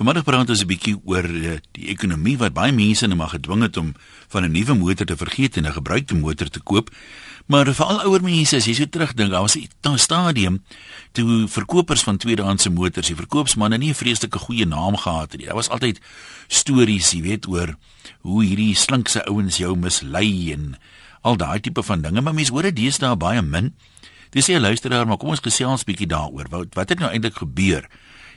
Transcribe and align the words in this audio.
Vanmiddag 0.00 0.24
praat 0.24 0.48
ons 0.48 0.62
'n 0.64 0.66
bietjie 0.66 0.94
oor 1.04 1.26
uh, 1.28 1.58
die 1.76 1.90
ekonomie 1.92 2.38
wat 2.40 2.54
baie 2.56 2.72
mense 2.72 3.04
nou 3.04 3.18
maar 3.20 3.34
gedwing 3.36 3.60
het 3.60 3.76
om 3.76 3.92
van 4.32 4.44
'n 4.48 4.52
nuwe 4.52 4.74
motor 4.74 5.04
te 5.04 5.16
vergeet 5.16 5.56
en 5.56 5.66
'n 5.68 5.76
gebruikte 5.76 6.14
motor 6.16 6.48
te 6.48 6.60
koop. 6.60 6.88
Maar 7.46 7.74
vir 7.74 7.84
al 7.86 8.00
ouer 8.08 8.22
mense 8.22 8.56
as 8.56 8.64
jy 8.64 8.72
so 8.74 8.88
terugdink, 8.88 9.30
daar 9.30 9.42
was 9.42 9.56
'n 9.56 9.98
stadium 9.98 10.64
toe 11.12 11.48
verkopers 11.48 12.02
van 12.02 12.16
tweedehandse 12.16 12.70
motors, 12.70 13.06
die 13.06 13.14
verkoopsmanne 13.14 13.76
nie 13.76 13.90
'n 13.90 13.94
vreeslike 13.94 14.38
goeie 14.38 14.64
naam 14.64 14.96
gehad 14.96 15.32
het 15.32 15.36
nie. 15.36 15.46
Daar 15.46 15.60
was 15.60 15.68
altyd 15.68 16.00
stories, 16.48 17.10
jy 17.10 17.20
weet, 17.20 17.46
oor 17.46 17.76
hoe 18.20 18.44
hierdie 18.44 18.74
slinkse 18.74 19.24
ouens 19.26 19.56
jou 19.56 19.76
mislei 19.76 20.52
en 20.52 20.78
al 21.20 21.36
daai 21.36 21.60
tipe 21.60 21.82
van 21.82 22.00
dinge, 22.00 22.20
maar 22.20 22.34
mense 22.34 22.52
hoor 22.52 22.62
dit 22.62 22.76
deesdae 22.76 23.16
baie 23.16 23.42
min. 23.42 23.74
Dis 24.30 24.46
jy 24.46 24.58
luisteraar, 24.58 25.06
maar 25.06 25.16
kom 25.16 25.28
ons 25.28 25.40
gesels 25.40 25.82
'n 25.82 25.92
bietjie 25.92 26.06
daaroor. 26.06 26.46
Wat 26.48 26.74
wat 26.74 26.88
het 26.88 26.98
nou 26.98 27.10
eintlik 27.10 27.36
gebeur? 27.36 27.88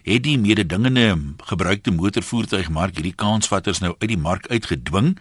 Het 0.04 0.24
die 0.24 0.38
mededingende 0.40 1.18
gebruikte 1.48 1.92
motorvoertuigmark 1.92 2.98
hierdie 3.00 3.16
kansvatters 3.16 3.80
nou 3.80 3.96
uit 4.00 4.10
die 4.12 4.20
mark 4.20 4.48
uitgedwing. 4.52 5.16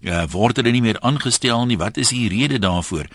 Uh, 0.00 0.24
word 0.32 0.58
hulle 0.58 0.72
nie 0.74 0.82
meer 0.82 0.98
aangestel 1.04 1.66
nie. 1.68 1.78
Wat 1.78 2.00
is 2.00 2.10
die 2.14 2.28
rede 2.32 2.58
daarvoor? 2.58 3.06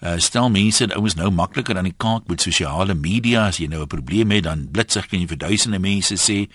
Uh, 0.00 0.18
stel 0.20 0.50
mense 0.52 0.84
en 0.84 0.92
ouens 0.98 1.16
nou 1.16 1.30
makliker 1.32 1.78
aan 1.78 1.88
die 1.88 1.96
kaak 1.96 2.28
met 2.28 2.44
sosiale 2.44 2.94
media 2.94 3.46
as 3.48 3.58
jy 3.58 3.66
nou 3.66 3.82
'n 3.82 3.88
probleem 3.88 4.30
het 4.30 4.44
dan 4.44 4.68
blitsig 4.70 5.06
kan 5.08 5.20
jy 5.20 5.26
vir 5.26 5.38
duisende 5.38 5.78
mense 5.78 6.14
sê. 6.14 6.46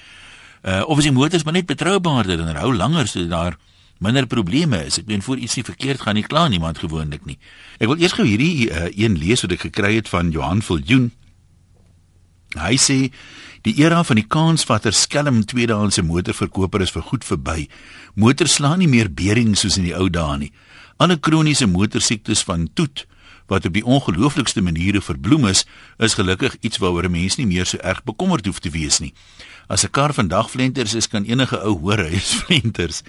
Uh, 0.61 0.83
of 0.85 0.97
is 0.97 1.03
die 1.03 1.11
motors 1.11 1.43
maar 1.43 1.53
net 1.53 1.65
betroubaarder 1.65 2.39
en 2.39 2.55
hou 2.55 2.75
langer 2.75 3.07
sodat 3.07 3.29
daar 3.29 3.57
minder 3.97 4.27
probleme 4.27 4.85
is. 4.85 4.99
Ek 4.99 5.07
meen 5.07 5.21
voor 5.21 5.37
iets 5.37 5.55
nie 5.55 5.63
verkeerd 5.63 6.01
gaan 6.01 6.15
nie 6.15 6.23
klaar 6.23 6.49
niemand 6.49 6.77
gewoonlik 6.77 7.25
nie. 7.25 7.37
Ek 7.79 7.87
wil 7.87 7.97
eers 7.97 8.13
gou 8.13 8.25
hierdie 8.25 8.69
uh, 8.69 8.89
een 8.93 9.17
lees 9.17 9.41
wat 9.41 9.51
ek 9.51 9.65
gekry 9.69 9.95
het 9.95 10.09
van 10.09 10.31
Johan 10.31 10.61
Viljoen. 10.61 11.11
Hy 12.57 12.75
sê 12.77 13.11
Die 13.61 13.75
era 13.77 13.99
van 14.03 14.17
die 14.17 14.25
kansvatter 14.25 14.93
skelm 14.93 15.43
tweedehandse 15.45 16.01
motorverkoper 16.01 16.81
is 16.81 16.93
vir 16.95 17.03
goed 17.05 17.25
verby. 17.27 17.67
Motors 18.17 18.55
slaan 18.57 18.81
nie 18.81 18.89
meer 18.89 19.11
bering 19.13 19.53
soos 19.57 19.77
in 19.77 19.85
die 19.85 19.93
ou 19.93 20.07
dae 20.09 20.37
nie. 20.41 20.49
Alle 20.97 21.19
kroniese 21.21 21.67
motorsiektes 21.69 22.41
van 22.47 22.69
toet 22.73 23.05
wat 23.51 23.67
op 23.67 23.75
die 23.75 23.85
ongelooflikste 23.85 24.63
maniere 24.63 25.01
verbloem 25.03 25.45
is, 25.51 25.65
is 25.99 26.15
gelukkig 26.17 26.55
iets 26.61 26.79
waaroor 26.81 27.09
mense 27.11 27.37
nie 27.37 27.49
meer 27.49 27.67
so 27.67 27.77
erg 27.83 28.01
bekommerd 28.07 28.47
hoef 28.47 28.61
te 28.63 28.71
wees 28.73 29.01
nie. 29.03 29.13
As 29.67 29.83
'n 29.85 29.91
kar 29.91 30.13
vandag 30.13 30.49
flenters 30.49 30.93
is, 30.93 31.07
kan 31.07 31.25
enige 31.25 31.59
ou 31.61 31.77
hoor 31.79 31.99
hy 31.99 32.15
is 32.17 32.33
flenters. 32.41 33.03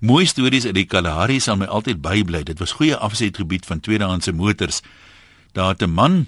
Mooi 0.00 0.26
stories 0.26 0.64
uit 0.66 0.74
die 0.74 0.86
Kalahari 0.86 1.40
sal 1.40 1.56
my 1.56 1.66
altyd 1.66 2.00
bybly. 2.00 2.42
Dit 2.42 2.58
was 2.58 2.72
goeie 2.72 2.96
afsetgebied 2.96 3.66
van 3.66 3.80
tweedehandse 3.80 4.32
motors. 4.32 4.82
Daar 5.52 5.68
het 5.68 5.82
'n 5.82 5.90
man 5.90 6.26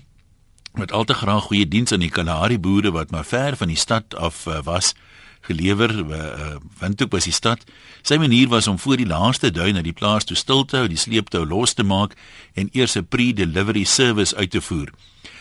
met 0.76 0.92
al 0.92 1.04
te 1.04 1.14
graag 1.14 1.42
goeie 1.42 1.68
diens 1.68 1.92
aan 1.92 2.02
die 2.02 2.10
Kalahari 2.10 2.58
boere 2.58 2.90
wat 2.90 3.10
maar 3.10 3.24
ver 3.24 3.56
van 3.56 3.68
die 3.68 3.78
stad 3.78 4.14
af 4.14 4.46
uh, 4.46 4.58
was 4.64 4.94
gelewer 5.40 5.92
uh, 5.98 6.56
want 6.78 7.02
ook 7.02 7.10
was 7.12 7.24
die 7.24 7.32
stad. 7.32 7.64
Sy 8.02 8.16
manier 8.16 8.48
was 8.48 8.66
om 8.66 8.78
voor 8.78 8.96
die 8.96 9.06
laaste 9.06 9.50
duin 9.50 9.74
na 9.74 9.82
die 9.84 9.92
plaas 9.92 10.24
toe 10.24 10.36
stil 10.36 10.64
te 10.64 10.80
hou 10.80 10.88
die 10.88 11.00
sleeptou 11.00 11.44
los 11.46 11.76
te 11.76 11.84
maak 11.84 12.16
en 12.54 12.68
eers 12.72 12.96
'n 12.96 13.06
pre-delivery 13.08 13.84
service 13.84 14.36
uit 14.36 14.50
te 14.50 14.60
voer. 14.60 14.90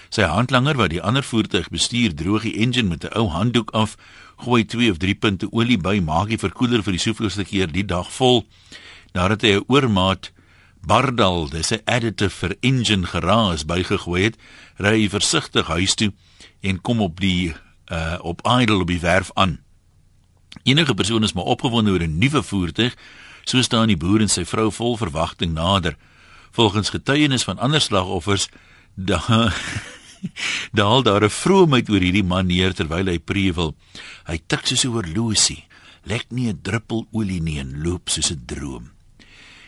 Sy 0.09 0.21
handlanger 0.21 0.77
wat 0.77 0.89
die 0.89 1.01
ander 1.01 1.23
voertuig 1.23 1.69
bestuur 1.69 2.13
droog 2.13 2.43
die 2.43 2.57
engine 2.59 2.89
met 2.89 3.03
'n 3.03 3.17
ou 3.17 3.29
handdoek 3.29 3.71
af 3.71 3.97
gooi 4.37 4.65
2 4.65 4.91
of 4.91 4.97
3 4.97 5.15
punte 5.15 5.47
olie 5.51 5.77
by 5.77 5.99
maak 5.99 6.27
die 6.27 6.37
verkoeler 6.37 6.83
vir 6.83 6.93
die 6.93 7.05
soveelste 7.05 7.43
keer 7.43 7.71
die 7.71 7.85
dag 7.85 8.11
vol. 8.11 8.45
Nadat 9.13 9.41
hy 9.41 9.55
'n 9.55 9.65
oormaat 9.67 10.31
Bardal, 10.85 11.47
dis 11.49 11.71
'n 11.71 11.81
additive 11.85 12.35
vir 12.35 12.55
engine 12.59 13.05
geraas 13.07 13.65
bygegooi 13.65 14.23
het, 14.23 14.37
ry 14.77 15.01
hy 15.01 15.09
versigtig 15.09 15.67
huis 15.67 15.95
toe 15.95 16.11
en 16.61 16.81
kom 16.81 17.01
op 17.01 17.19
die 17.19 17.55
uh 17.87 18.17
op 18.21 18.43
idle 18.43 18.81
op 18.83 18.87
die 18.87 18.99
werf 18.99 19.31
aan. 19.33 19.59
Enige 20.63 20.93
persoon 20.93 21.23
is 21.23 21.33
maar 21.33 21.43
opgewonde 21.43 21.91
oor 21.91 22.03
'n 22.03 22.17
nuwe 22.17 22.43
voertuig, 22.43 22.95
so 23.43 23.61
staan 23.61 23.87
die 23.87 23.97
boer 23.97 24.21
en 24.21 24.29
sy 24.29 24.45
vrou 24.45 24.71
vol 24.71 24.97
verwagting 24.97 25.53
nader. 25.53 25.95
Volgens 26.51 26.89
getuienis 26.89 27.43
van 27.43 27.59
ander 27.59 27.81
slagoffers, 27.81 28.49
daar 28.95 29.55
daal 30.71 31.03
daar 31.03 31.23
'n 31.23 31.29
vroomheid 31.29 31.89
oor 31.89 31.99
hierdie 31.99 32.23
man 32.23 32.47
neer 32.47 32.73
terwyl 32.73 33.07
hy 33.07 33.19
prewel. 33.19 33.75
Hy 34.25 34.41
tik 34.47 34.67
soos 34.67 34.83
'n 34.83 34.91
horlosie, 34.91 35.63
lek 36.03 36.25
nie 36.29 36.51
'n 36.51 36.59
druppel 36.61 37.07
olie 37.11 37.41
nie 37.41 37.59
en 37.59 37.81
loop 37.83 38.09
soos 38.09 38.31
'n 38.31 38.43
droom. 38.45 38.92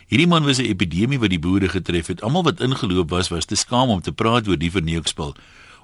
Hierdie 0.06 0.28
man 0.30 0.44
was 0.44 0.58
'n 0.58 0.70
epidemie 0.70 1.18
wat 1.18 1.30
die 1.30 1.38
boere 1.38 1.68
getref 1.68 2.06
het. 2.06 2.22
Almal 2.22 2.42
wat 2.42 2.60
ingeloop 2.60 3.10
was, 3.10 3.28
was 3.28 3.44
te 3.44 3.56
skaam 3.56 3.88
om 3.88 4.00
te 4.00 4.12
praat 4.12 4.48
oor 4.48 4.56
die 4.56 4.70
verneukspel. 4.70 5.34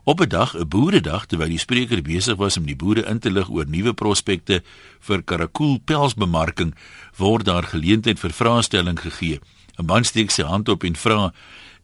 Op 0.05 0.21
'n 0.21 0.29
dag, 0.29 0.55
'n 0.55 0.69
boeredag, 0.69 1.27
terwyl 1.27 1.49
die 1.49 1.59
spreker 1.59 2.03
besig 2.03 2.37
was 2.37 2.57
om 2.57 2.67
die 2.67 2.77
boere 2.77 3.05
in 3.07 3.19
te 3.19 3.31
lig 3.31 3.51
oor 3.51 3.67
nuwe 3.67 3.93
prospekte 3.93 4.63
vir 5.01 5.23
karakool 5.23 5.79
pelsbemarking, 5.85 6.75
word 7.17 7.45
daar 7.45 7.65
geleentheid 7.65 8.19
vir 8.19 8.31
vraestelling 8.31 9.01
gegee. 9.01 9.41
'n 9.79 9.87
Man 9.87 10.05
steek 10.05 10.31
sy 10.31 10.43
hand 10.43 10.69
op 10.69 10.85
en 10.85 10.97
vra: 10.97 11.33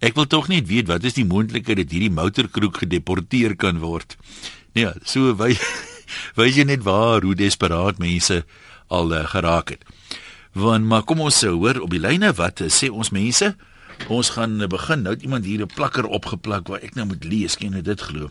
"Ek 0.00 0.14
wil 0.14 0.26
tog 0.26 0.48
net 0.48 0.68
weet 0.68 0.86
wat 0.86 1.04
is 1.04 1.14
die 1.14 1.24
moontlikheid 1.24 1.76
dat 1.76 1.90
hierdie 1.90 2.10
motorkroeg 2.10 2.78
gedeporteer 2.78 3.56
kan 3.56 3.78
word?" 3.78 4.16
Nee, 4.74 4.92
so 5.04 5.34
wy 5.34 5.56
wys 6.38 6.54
jy 6.56 6.64
net 6.64 6.82
waar 6.82 7.22
hoe 7.22 7.34
desperaat 7.34 7.98
mense 7.98 8.44
al 8.88 9.12
uh, 9.12 9.26
geraak 9.26 9.68
het. 9.68 9.84
Want 10.52 10.84
maar 10.84 11.02
kom 11.02 11.20
ons 11.20 11.44
sê 11.44 11.50
hoor 11.52 11.80
op 11.80 11.90
die 11.90 12.00
lyne 12.00 12.32
wat 12.32 12.62
sê 12.72 12.88
ons 12.90 13.10
mense? 13.10 13.54
Ons 14.08 14.30
gaan 14.30 14.58
begin. 14.68 15.02
Nou 15.02 15.14
het 15.14 15.22
iemand 15.22 15.44
hier 15.44 15.60
'n 15.60 15.74
plakker 15.74 16.06
opgeplak 16.06 16.68
waar 16.68 16.80
ek 16.80 16.94
nou 16.94 17.06
moet 17.06 17.24
lees. 17.24 17.56
Ken 17.56 17.72
jy 17.72 17.82
dit 17.82 18.00
glo? 18.00 18.30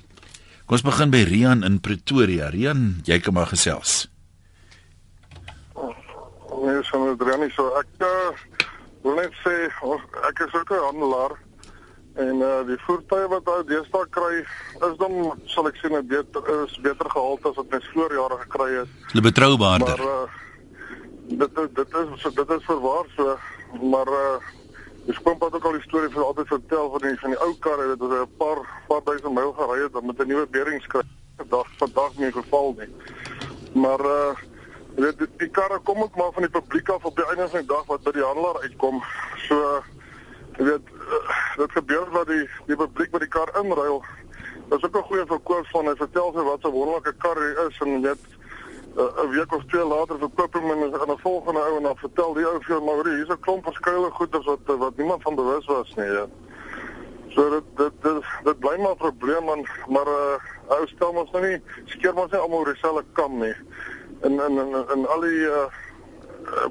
Kom 0.65 0.75
ons 0.75 0.81
begin 0.81 1.09
by 1.09 1.23
Rian 1.23 1.63
in 1.63 1.79
Pretoria. 1.79 2.49
Rian, 2.49 3.01
jy 3.03 3.19
kan 3.19 3.33
maar 3.33 3.47
gesels. 3.47 4.09
Nee, 6.63 6.83
so 6.83 6.97
nou 6.97 7.15
Rian, 7.19 7.51
so 7.51 7.71
ek 7.79 7.87
uh, 7.99 8.35
wil 9.03 9.15
net 9.15 9.31
sê 9.45 9.69
ons, 9.81 10.01
ek 10.27 10.39
is 10.47 10.53
ook 10.53 10.71
'n 10.71 10.83
handelaar 10.89 11.37
en 12.17 12.35
uh, 12.41 12.65
die 12.67 12.77
voertuie 12.83 13.27
wat 13.31 13.47
ou 13.47 13.63
deesdae 13.63 14.09
kry 14.09 14.41
is 14.89 14.97
dan 14.97 15.13
sal 15.45 15.67
ek 15.69 15.77
sê 15.77 15.91
net 15.93 16.07
beter 16.09 16.41
is 16.65 16.75
beter 16.81 17.09
gehalte 17.13 17.49
as 17.49 17.55
wat 17.61 17.69
mens 17.71 17.87
voorjare 17.93 18.37
gekry 18.43 18.69
het. 18.79 18.89
Hulle 19.13 19.23
betroubaarder. 19.29 20.03
Maar 20.03 20.23
uh, 20.25 20.46
dit 21.27 21.55
dit 21.75 21.95
is 22.01 22.33
dit 22.33 22.49
is 22.49 22.63
verwaar 22.65 23.05
so 23.15 23.37
maar 23.81 24.07
uh 24.07 24.37
die 25.07 25.15
skoonpad 25.15 25.53
ook 25.55 25.63
al 25.63 25.71
die 25.71 25.87
storie 25.87 26.09
vir 26.11 26.23
altyd 26.23 26.47
vertel 26.47 26.89
van 26.91 27.01
die 27.01 27.19
van 27.19 27.29
die 27.29 27.39
ou 27.39 27.53
karre 27.59 27.87
wat 27.87 28.01
oor 28.01 28.21
'n 28.21 28.37
paar 28.37 28.59
paar 28.87 29.03
duisend 29.03 29.33
myl 29.33 29.53
gery 29.53 29.83
het 29.83 30.03
met 30.03 30.19
'n 30.19 30.27
nuwe 30.27 30.47
bearing 30.47 30.81
skryf 30.81 31.15
dag 31.49 31.67
vandag 31.77 32.17
nie 32.17 32.31
geval 32.31 32.75
nie. 32.77 32.89
Maar 33.73 33.99
uh 33.99 34.35
weet 34.97 35.17
die, 35.17 35.27
die 35.37 35.49
karre 35.49 35.79
kom 35.79 36.01
ook 36.01 36.15
maar 36.15 36.31
van 36.33 36.41
die 36.41 36.51
publiek 36.51 36.89
af 36.89 37.05
op 37.05 37.15
die 37.15 37.25
einde 37.25 37.49
van 37.49 37.59
die 37.59 37.67
dag 37.67 37.85
wat 37.85 38.03
by 38.03 38.11
die 38.11 38.23
handelaar 38.23 38.61
uitkom. 38.61 39.03
So 39.47 39.83
jy 40.57 40.63
weet 40.63 40.87
uh, 40.89 41.19
dit 41.57 41.71
gebeur 41.71 42.07
dat 42.13 42.27
die 42.27 42.49
die 42.65 42.75
publiek 42.75 43.11
by 43.11 43.19
die 43.19 43.29
kar 43.29 43.51
inruil. 43.61 44.03
Dit 44.69 44.77
is 44.77 44.83
ook 44.83 44.97
'n 44.97 45.09
goeie 45.09 45.25
verkoop 45.25 45.67
van 45.67 45.87
hy 45.87 45.95
vertel 45.95 46.33
sy 46.33 46.43
wat 46.49 46.65
'n 46.65 46.71
wonderlike 46.71 47.13
kar 47.17 47.37
hy 47.37 47.67
is 47.67 47.79
en 47.85 48.01
net 48.01 48.17
'n 48.97 49.29
week 49.29 49.53
of 49.53 49.63
twee 49.67 49.85
later 49.85 50.17
verkoop 50.17 50.53
hom 50.53 50.71
en 50.71 50.99
aan 50.99 51.11
'n 51.11 51.17
volgende 51.17 51.59
ou 51.59 51.77
en 51.77 51.83
dan 51.83 51.97
vertel 51.97 52.33
die 52.33 52.45
ou 52.45 52.57
vir 52.61 52.79
hoor 52.79 53.07
hier's 53.07 53.29
'n 53.29 53.39
klomp 53.39 53.63
verskeie 53.63 54.11
goeders 54.11 54.45
wat 54.45 54.59
wat 54.65 54.97
niemand 54.97 55.21
van 55.21 55.35
bewus 55.35 55.65
was 55.65 55.95
nie. 55.95 56.05
Ja. 56.05 56.25
So 57.29 57.49
dit 57.49 57.63
dit 57.75 57.93
dit, 58.01 58.23
dit 58.43 58.59
bly 58.59 58.77
maar 58.77 58.91
'n 58.91 59.03
probleem 59.05 59.43
man, 59.43 59.67
maar 59.87 60.07
uh 60.07 60.35
ou 60.67 60.87
stel 60.87 61.09
ons 61.09 61.31
nou 61.31 61.45
nie 61.45 61.61
skeer 61.85 62.15
ons 62.15 62.31
nie 62.31 62.39
almal 62.39 62.63
dieselfde 62.63 63.05
kam 63.13 63.37
nie. 63.39 63.55
In 64.21 64.39
in 64.47 64.57
in, 64.57 64.85
in 64.95 65.07
al 65.07 65.21
die 65.21 65.45
uh 65.45 65.69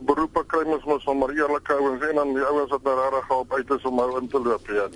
beroepe 0.06 0.42
kry 0.47 0.65
ons 0.65 0.84
mos 0.84 1.04
van 1.04 1.19
maar 1.19 1.31
eerlike 1.31 1.72
ouens 1.72 2.03
en 2.09 2.15
dan 2.15 2.34
die 2.34 2.42
ouens 2.42 2.70
wat 2.70 2.82
nou 2.82 2.94
regtig 3.00 3.31
op 3.31 3.53
uit 3.53 3.70
is 3.70 3.82
om 3.82 3.94
nou 3.94 4.20
in 4.20 4.28
te 4.28 4.41
loop, 4.41 4.66
ja. 4.66 4.88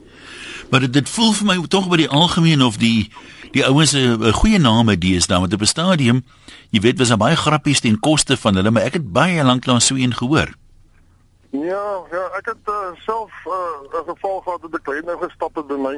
Maar 0.70 0.90
dit, 0.90 1.08
voel 1.08 1.32
vir 1.32 1.46
my 1.46 1.56
tog 1.69 1.88
by 1.88 1.96
die 1.96 2.08
algemeen 2.08 2.62
of 2.62 2.76
die 2.76 3.12
die 3.52 3.64
ouens 3.66 3.92
'n 3.92 4.32
goeie 4.32 4.58
naam 4.58 4.88
het 4.88 5.00
deesdae 5.00 5.40
met 5.40 5.52
op 5.52 5.60
'n 5.60 5.74
stadium 5.76 6.24
jy 6.70 6.81
weet 6.81 6.98
was 6.98 7.10
daar 7.10 7.19
baie 7.19 7.36
grappies 7.36 7.81
ten 7.81 7.98
koste 7.98 8.36
van 8.36 8.54
hulle 8.54 8.70
maar 8.70 8.87
ek 8.88 8.99
het 9.00 9.12
baie 9.12 9.44
lank 9.44 9.67
lank 9.67 9.82
so 9.82 9.99
een 9.99 10.14
gehoor. 10.14 10.52
Ja 11.50 11.87
ja 12.11 12.25
ek 12.38 12.52
het 12.52 12.70
uh, 12.70 12.94
self 13.06 13.32
eh, 13.46 13.76
'n 13.82 13.96
uh, 13.96 14.06
geval 14.06 14.40
gehad 14.40 14.62
met 14.62 14.75
'n 14.75 14.82
klein 14.82 15.05
nou 15.05 15.19
gestap 15.19 15.56
het 15.56 15.67
by 15.67 15.78
my 15.87 15.96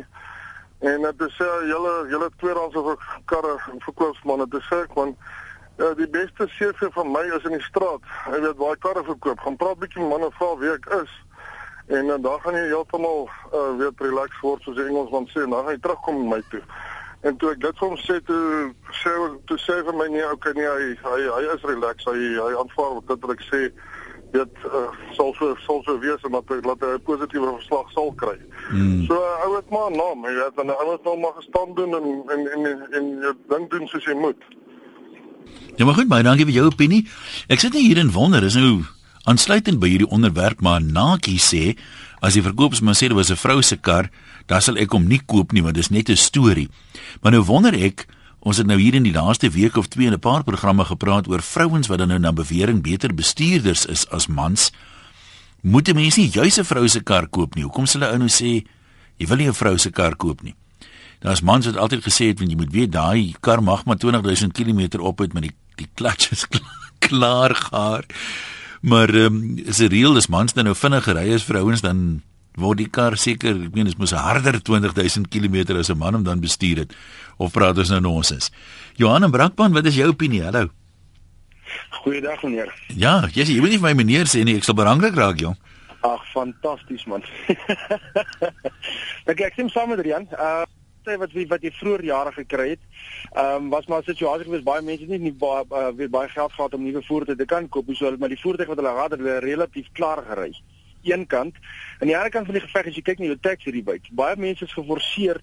en 0.78 1.00
dit 1.02 1.30
sê 1.38 1.44
uh, 1.44 1.68
julle 1.68 2.06
julle 2.08 2.30
tweedehandse 2.36 2.96
karre 3.24 3.54
verkoopsman 3.78 4.40
het 4.40 4.62
sê 4.70 4.82
ek 4.82 4.94
want 4.94 5.16
uh, 5.76 5.94
die 5.96 6.08
beste 6.08 6.46
CV 6.46 6.88
van 6.92 7.10
my 7.10 7.24
is 7.36 7.44
in 7.44 7.56
die 7.56 7.68
straat. 7.68 8.00
Jy 8.32 8.40
weet 8.40 8.56
waar 8.56 8.76
karre 8.76 9.04
verkoop. 9.04 9.38
Gaan 9.40 9.56
praat 9.56 9.78
bietjie 9.78 10.00
met 10.00 10.10
manne 10.10 10.30
vra 10.38 10.56
wie 10.56 10.72
ek 10.72 10.86
is 11.02 11.12
en 11.86 12.06
dan 12.06 12.40
gaan 12.40 12.54
jy 12.54 12.66
heeltemal 12.66 13.28
uh, 13.52 13.76
weer 13.78 13.92
relax 13.96 14.40
word 14.40 14.62
soos 14.62 14.76
die 14.76 14.86
Engelsman 14.86 15.26
sê 15.28 15.42
en 15.42 15.50
dan 15.50 15.64
gaan 15.64 15.76
jy 15.76 15.80
terugkom 15.80 16.20
met 16.22 16.28
my 16.30 16.42
toe 16.50 16.62
En 17.22 17.36
toe 17.38 17.52
ek 17.54 17.60
dit 17.62 17.78
vir 17.78 17.88
hom 17.88 17.98
sê 18.02 18.18
toe 18.26 18.44
sê 18.98 19.10
toe 19.46 19.58
sê 19.62 19.78
vir 19.86 19.94
my 19.94 20.08
nee, 20.10 20.26
okay 20.34 20.54
nee, 20.58 20.66
hy 20.66 20.88
hy 21.06 21.18
hy 21.30 21.42
is 21.54 21.66
relax. 21.70 22.06
Hy 22.08 22.32
hy 22.38 22.54
aanvaar 22.62 22.96
dit 22.98 23.26
wat 23.26 23.34
ek 23.36 23.44
sê 23.46 23.60
dit 24.32 24.64
uh, 24.66 24.88
sal 25.16 25.30
so 25.36 25.52
sal 25.66 25.82
so 25.86 25.98
wees 26.02 26.24
en 26.26 26.34
dat 26.34 26.50
hy 26.50 26.58
laat 26.64 26.82
'n 26.88 27.04
positiewe 27.06 27.52
verslag 27.58 27.92
sal 27.92 28.10
kry. 28.22 28.34
Hmm. 28.70 29.04
So 29.06 29.14
uh, 29.14 29.44
ou 29.46 29.54
het 29.58 29.70
maar 29.70 29.92
naam, 29.92 30.26
jy 30.26 30.34
weet 30.40 30.56
dan 30.56 30.74
ou 30.74 30.88
het 30.90 31.04
nou 31.04 31.16
maar 31.20 31.36
gestaan 31.38 31.74
doen 31.78 31.94
en 32.00 32.08
en 32.34 32.42
en 32.56 32.66
en, 32.72 32.82
en 32.98 33.12
jy 33.26 33.32
dink 33.54 33.70
doen 33.70 33.86
soos 33.92 34.08
jy 34.08 34.16
moet. 34.18 34.42
Ja, 35.76 35.84
maar 35.84 35.94
goed, 35.94 36.08
baie 36.08 36.24
dankie 36.26 36.48
vir 36.48 36.58
jou 36.58 36.66
opinie. 36.72 37.04
Ek 37.48 37.60
sit 37.62 37.72
net 37.76 37.86
hier 37.86 38.00
en 38.02 38.12
wonder, 38.12 38.44
is 38.44 38.58
nou 38.58 38.82
aansluitend 39.30 39.78
by 39.78 39.92
hierdie 39.92 40.10
onderwerp 40.10 40.60
maar 40.60 40.82
Nakie 40.82 41.38
sê 41.38 41.76
as 42.22 42.34
die 42.38 42.42
verkoopsman 42.42 42.94
sê 42.94 43.10
dit 43.10 43.18
was 43.18 43.30
'n 43.30 43.36
vrou 43.36 43.62
se 43.62 43.76
kar, 43.76 44.10
dan 44.46 44.62
sal 44.62 44.78
ek 44.78 44.92
hom 44.92 45.08
nie 45.08 45.20
koop 45.26 45.52
nie 45.52 45.62
want 45.62 45.74
dit 45.74 45.84
is 45.84 45.90
net 45.90 46.08
'n 46.08 46.16
storie. 46.16 46.68
Maar 47.20 47.32
nou 47.32 47.42
wonder 47.42 47.74
ek 47.74 48.06
Ons 48.42 48.58
het 48.58 48.66
nou 48.66 48.78
hier 48.80 48.96
in 48.98 49.04
die 49.06 49.14
laaste 49.14 49.46
week 49.54 49.76
of 49.78 49.86
twee 49.86 50.06
in 50.06 50.12
'n 50.12 50.18
paar 50.18 50.42
programme 50.42 50.84
gepraat 50.84 51.28
oor 51.28 51.42
vrouens 51.42 51.86
wat 51.86 51.98
dan 51.98 52.08
nou 52.08 52.18
na 52.18 52.32
bewering 52.32 52.82
beter 52.82 53.14
bestuurders 53.14 53.86
is 53.86 54.08
as 54.10 54.26
mans. 54.26 54.72
Moet 55.60 55.88
'n 55.88 55.94
mens 55.94 56.16
nie 56.16 56.28
juis 56.28 56.58
'n 56.58 56.64
vrou 56.64 56.88
se 56.88 57.00
kar 57.02 57.28
koop 57.28 57.54
nie? 57.54 57.62
Hoekom 57.62 57.86
sê 57.86 57.92
hulle 57.92 58.10
ou 58.10 58.18
nou 58.18 58.28
sê 58.28 58.66
jy 59.16 59.26
wil 59.26 59.36
nie 59.36 59.46
'n 59.46 59.54
vrou 59.54 59.78
se 59.78 59.90
kar 59.90 60.16
koop 60.16 60.42
nie? 60.42 60.54
Daar's 61.20 61.40
mans 61.40 61.66
wat 61.66 61.76
altyd 61.76 62.02
gesê 62.02 62.26
het 62.26 62.38
want 62.38 62.50
jy 62.50 62.56
moet 62.56 62.72
weet 62.72 62.92
daai 62.92 63.34
kar 63.40 63.62
mag 63.62 63.84
maar 63.84 63.96
20000 63.96 64.52
km 64.52 65.00
op 65.00 65.18
het 65.18 65.32
met 65.32 65.42
die 65.42 65.52
die 65.76 65.88
klatjies 65.94 66.46
klaar 67.06 67.54
gaar. 67.54 68.04
Maar 68.82 69.08
ehm 69.14 69.34
um, 69.34 69.58
is 69.64 69.78
'n 69.78 69.86
reël 69.86 70.16
as 70.16 70.26
mans 70.26 70.52
dan 70.52 70.64
nou 70.64 70.74
vinniger 70.74 71.14
ry 71.14 71.34
as 71.34 71.44
vrouens 71.44 71.80
dan 71.80 72.22
word 72.58 72.78
die 72.78 72.90
kar 72.90 73.16
seker, 73.16 73.54
ek 73.54 73.74
meen 73.74 73.86
dit 73.86 73.98
moet 73.98 74.10
harder 74.10 74.62
20000 74.62 75.28
km 75.28 75.76
as 75.78 75.88
'n 75.88 75.98
man 75.98 76.14
om 76.14 76.22
dan 76.22 76.40
bestuur 76.40 76.76
het 76.76 76.96
of 77.36 77.52
praat 77.52 77.78
ons 77.78 77.88
nou 77.88 78.00
nonsens. 78.00 78.50
Johan 78.96 79.22
en 79.22 79.30
Brakpan, 79.30 79.72
wat 79.72 79.86
is 79.86 79.94
jou 79.94 80.08
opinie? 80.08 80.42
Hallo. 80.42 80.68
Goeiedag 81.90 82.42
meneer. 82.42 82.74
Ja, 82.86 83.28
jy 83.32 83.44
sê 83.44 83.54
jy 83.54 83.60
moet 83.60 83.70
nie 83.70 83.78
vir 83.78 83.88
my 83.88 83.94
meneer 83.94 84.26
sê 84.26 84.44
nie, 84.44 84.56
ek 84.56 84.64
sal 84.64 84.74
belangrik 84.74 85.14
raak, 85.14 85.38
jong. 85.38 85.56
Ag, 86.02 86.26
fantasties 86.32 87.06
man. 87.06 87.22
ek 89.30 89.40
ek 89.40 89.52
stem 89.52 89.68
saam 89.68 89.88
met 89.88 90.00
Rian. 90.00 90.26
Uh 90.34 90.66
sê 91.06 91.18
wat 91.18 91.32
wie 91.36 91.46
wat 91.50 91.62
jy 91.62 91.72
vroeër 91.78 92.04
jare 92.04 92.32
gekry 92.32 92.68
het. 92.74 92.84
Ehm 93.32 93.56
um, 93.56 93.70
was 93.70 93.86
maar 93.86 94.02
'n 94.02 94.10
situasie 94.10 94.44
gewees 94.44 94.62
baie 94.62 94.82
mense 94.82 95.06
nie 95.06 95.18
nie 95.18 95.32
baie 95.32 95.64
uh, 95.70 95.88
weer 95.96 96.10
baie 96.10 96.28
geld 96.28 96.52
gehad 96.52 96.74
om 96.74 96.84
nuwe 96.84 97.02
voertuie 97.02 97.36
te 97.36 97.44
kan 97.44 97.68
koop, 97.68 97.90
so 97.94 98.04
hulle 98.04 98.18
maar 98.18 98.28
die 98.28 98.44
voertuig 98.44 98.68
wat 98.68 98.76
hulle 98.76 98.94
gehad 98.94 99.10
het, 99.10 99.20
hulle 99.20 99.38
relatief 99.38 99.88
klaar 99.92 100.22
gery 100.28 100.52
een 101.02 101.26
kant. 101.26 101.54
Aan 101.98 102.06
die 102.06 102.16
ander 102.16 102.30
kant 102.30 102.44
van 102.46 102.54
die 102.54 102.62
geveg 102.62 102.86
as 102.86 102.94
jy 102.94 103.02
kyk 103.02 103.18
na 103.18 103.30
jou 103.32 103.38
tax 103.40 103.64
rebate, 103.64 104.12
baie 104.14 104.36
mense 104.38 104.64
is 104.64 104.74
geforseer 104.76 105.40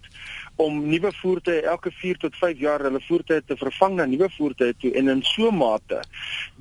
om 0.60 0.80
nuwe 0.92 1.12
voertuie 1.22 1.62
elke 1.72 1.92
4 1.92 2.18
tot 2.24 2.36
5 2.36 2.60
jaar 2.60 2.84
hulle 2.84 3.00
voertuie 3.06 3.42
te 3.48 3.56
vervang 3.60 3.96
na 3.96 4.06
nuwe 4.10 4.28
voertuie 4.36 4.76
toe 4.82 4.92
en 5.00 5.12
in 5.14 5.24
so 5.24 5.52
mate 5.56 6.02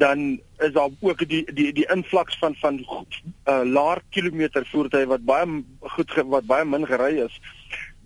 dan 0.03 0.39
is 0.67 0.73
daar 0.77 0.91
ook 1.01 1.25
die 1.29 1.43
die 1.55 1.73
die 1.75 1.87
invloeks 1.95 2.39
van 2.39 2.55
van 2.63 2.79
uh, 2.79 3.63
laer 3.65 4.03
kilometer 4.15 4.67
voertuie 4.71 5.11
wat 5.11 5.27
baie 5.27 5.63
goed 5.97 6.15
wat 6.35 6.47
baie 6.47 6.65
min 6.65 6.87
gery 6.87 7.15
is 7.27 7.41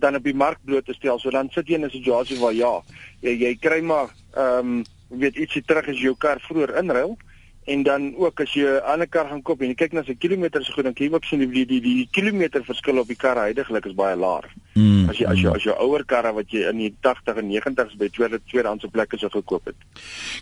dan 0.02 0.18
op 0.18 0.26
die 0.26 0.36
mark 0.36 0.58
bloot 0.66 0.86
te 0.86 0.96
stel. 0.98 1.18
So 1.22 1.30
dan 1.30 1.50
sit 1.54 1.68
jy 1.68 1.78
in 1.78 1.86
'n 1.86 1.94
situasie 1.94 2.38
waar 2.42 2.54
ja, 2.54 2.74
jy, 3.20 3.36
jy 3.46 3.54
kry 3.60 3.80
maar 3.80 4.10
ehm 4.34 4.58
um, 4.58 4.84
weet 5.12 5.36
ietsie 5.36 5.62
terug 5.66 5.88
as 5.88 5.96
jy 6.00 6.10
jou 6.10 6.16
kar 6.16 6.40
vroeër 6.40 6.78
inruil 6.80 7.16
en 7.64 7.82
dan 7.82 8.14
ook 8.16 8.40
as 8.40 8.54
jy 8.54 8.66
'n 8.66 8.82
ander 8.92 9.08
kar 9.08 9.28
gaan 9.28 9.42
koop 9.42 9.60
en 9.60 9.68
jy 9.68 9.74
kyk 9.74 9.92
na 9.92 10.02
sy 10.02 10.14
kilometers 10.14 10.66
so 10.66 10.72
goed 10.72 10.84
dan 10.84 10.94
kyk 10.94 11.10
jy 11.10 11.14
ook 11.14 11.24
sien 11.24 11.38
die 11.38 11.66
die 11.66 11.80
die 11.80 12.08
kilometer 12.10 12.64
verskil 12.64 12.98
op 12.98 13.06
die 13.06 13.16
kar 13.16 13.36
heidaglik 13.36 13.86
is 13.86 13.94
baie 13.94 14.16
laag. 14.16 14.46
Mm, 14.74 15.08
as 15.08 15.18
jy 15.18 15.26
as 15.26 15.38
jy 15.38 15.50
as 15.54 15.62
jy 15.62 15.74
ouer 15.78 16.04
karre 16.04 16.32
wat 16.32 16.50
jy 16.50 16.68
in 16.68 16.78
die 16.78 16.94
80 17.00 17.36
en 17.36 17.48
90s 17.48 17.96
by 17.98 18.08
tweede 18.08 18.40
tweedehandse 18.50 18.88
plekke 18.88 19.18
sou 19.18 19.30
gekoop 19.30 19.64
het. 19.64 19.76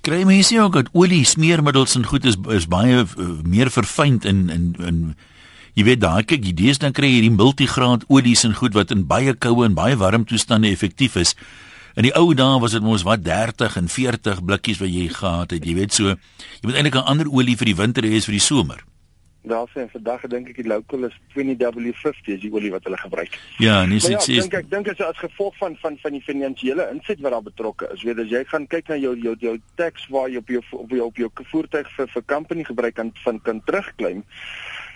Kry 0.00 0.24
mense 0.24 0.60
ook 0.60 0.72
dat 0.72 0.88
olie 0.92 1.24
smeermiddels 1.24 1.96
en 1.96 2.06
goed 2.06 2.24
is 2.24 2.36
is 2.48 2.66
baie 2.66 3.04
uh, 3.04 3.28
meer 3.44 3.70
verfyn 3.70 4.20
in 4.22 4.48
in 4.48 4.74
in 4.78 5.14
jy 5.74 5.84
weet 5.84 6.00
daai 6.00 6.22
kyk 6.24 6.44
jy 6.44 6.52
dis 6.52 6.78
dan 6.78 6.92
kry 6.92 7.08
jy 7.08 7.20
hierdie 7.20 7.36
multigraad 7.36 8.06
olies 8.08 8.44
en 8.44 8.54
goed 8.54 8.74
wat 8.74 8.90
in 8.90 9.06
baie 9.06 9.34
koue 9.34 9.66
en 9.66 9.74
baie 9.74 9.96
warm 9.96 10.24
toestande 10.24 10.70
effektief 10.70 11.16
is. 11.16 11.34
In 11.98 12.06
die 12.06 12.14
ou 12.14 12.30
dae 12.34 12.60
was 12.62 12.76
dit 12.76 12.82
mos 12.82 13.02
wat 13.06 13.24
30 13.26 13.76
en 13.76 13.88
40 13.90 14.44
blikkies 14.46 14.78
wat 14.82 14.92
jy 14.92 15.08
gehad 15.10 15.50
het. 15.50 15.66
Jy 15.66 15.74
weet 15.74 15.92
so, 15.92 16.14
jy 16.14 16.64
moet 16.68 16.78
eintlik 16.78 16.94
'n 16.94 17.10
ander 17.10 17.28
olie 17.28 17.56
vir 17.56 17.66
die 17.66 17.76
winter 17.82 18.02
hê 18.02 18.16
as 18.16 18.26
vir 18.30 18.38
die 18.38 18.46
somer. 18.46 18.84
Daar 19.42 19.66
sê 19.72 19.86
vandag 19.88 20.26
dink 20.28 20.50
ek 20.52 20.56
die 20.60 20.68
local 20.68 21.06
is 21.08 21.14
20W50 21.32 22.34
is 22.34 22.42
die 22.42 22.50
olie 22.52 22.70
wat 22.70 22.84
hulle 22.84 22.98
gebruik. 23.00 23.38
Ja, 23.58 23.86
nee, 23.88 23.98
sê 23.98 24.18
sê. 24.20 24.36
Dink 24.36 24.54
ek 24.54 24.68
dink 24.68 24.90
is 24.92 25.00
as 25.00 25.16
gevolg 25.16 25.56
van 25.56 25.76
van 25.80 25.96
van 26.02 26.12
die 26.12 26.20
finansiële 26.20 26.90
inset 26.92 27.22
wat 27.24 27.32
daar 27.32 27.46
betrokke 27.46 27.88
is. 27.94 28.02
Weet 28.04 28.20
as 28.20 28.28
jy 28.28 28.44
gaan 28.44 28.66
kyk 28.66 28.92
na 28.92 28.98
jou 29.00 29.14
jou 29.16 29.34
jou 29.40 29.56
tax 29.80 30.04
waar 30.12 30.28
jy 30.28 30.42
op 30.44 30.52
jou 30.52 30.62
op 30.82 30.90
jou 30.90 31.06
op 31.06 31.16
jou 31.16 31.30
voertuig 31.52 31.88
vir 31.96 32.12
vir 32.12 32.26
company 32.26 32.64
gebruik 32.68 32.94
kan 32.94 33.12
van 33.24 33.40
kan 33.40 33.64
terugklim. 33.64 34.24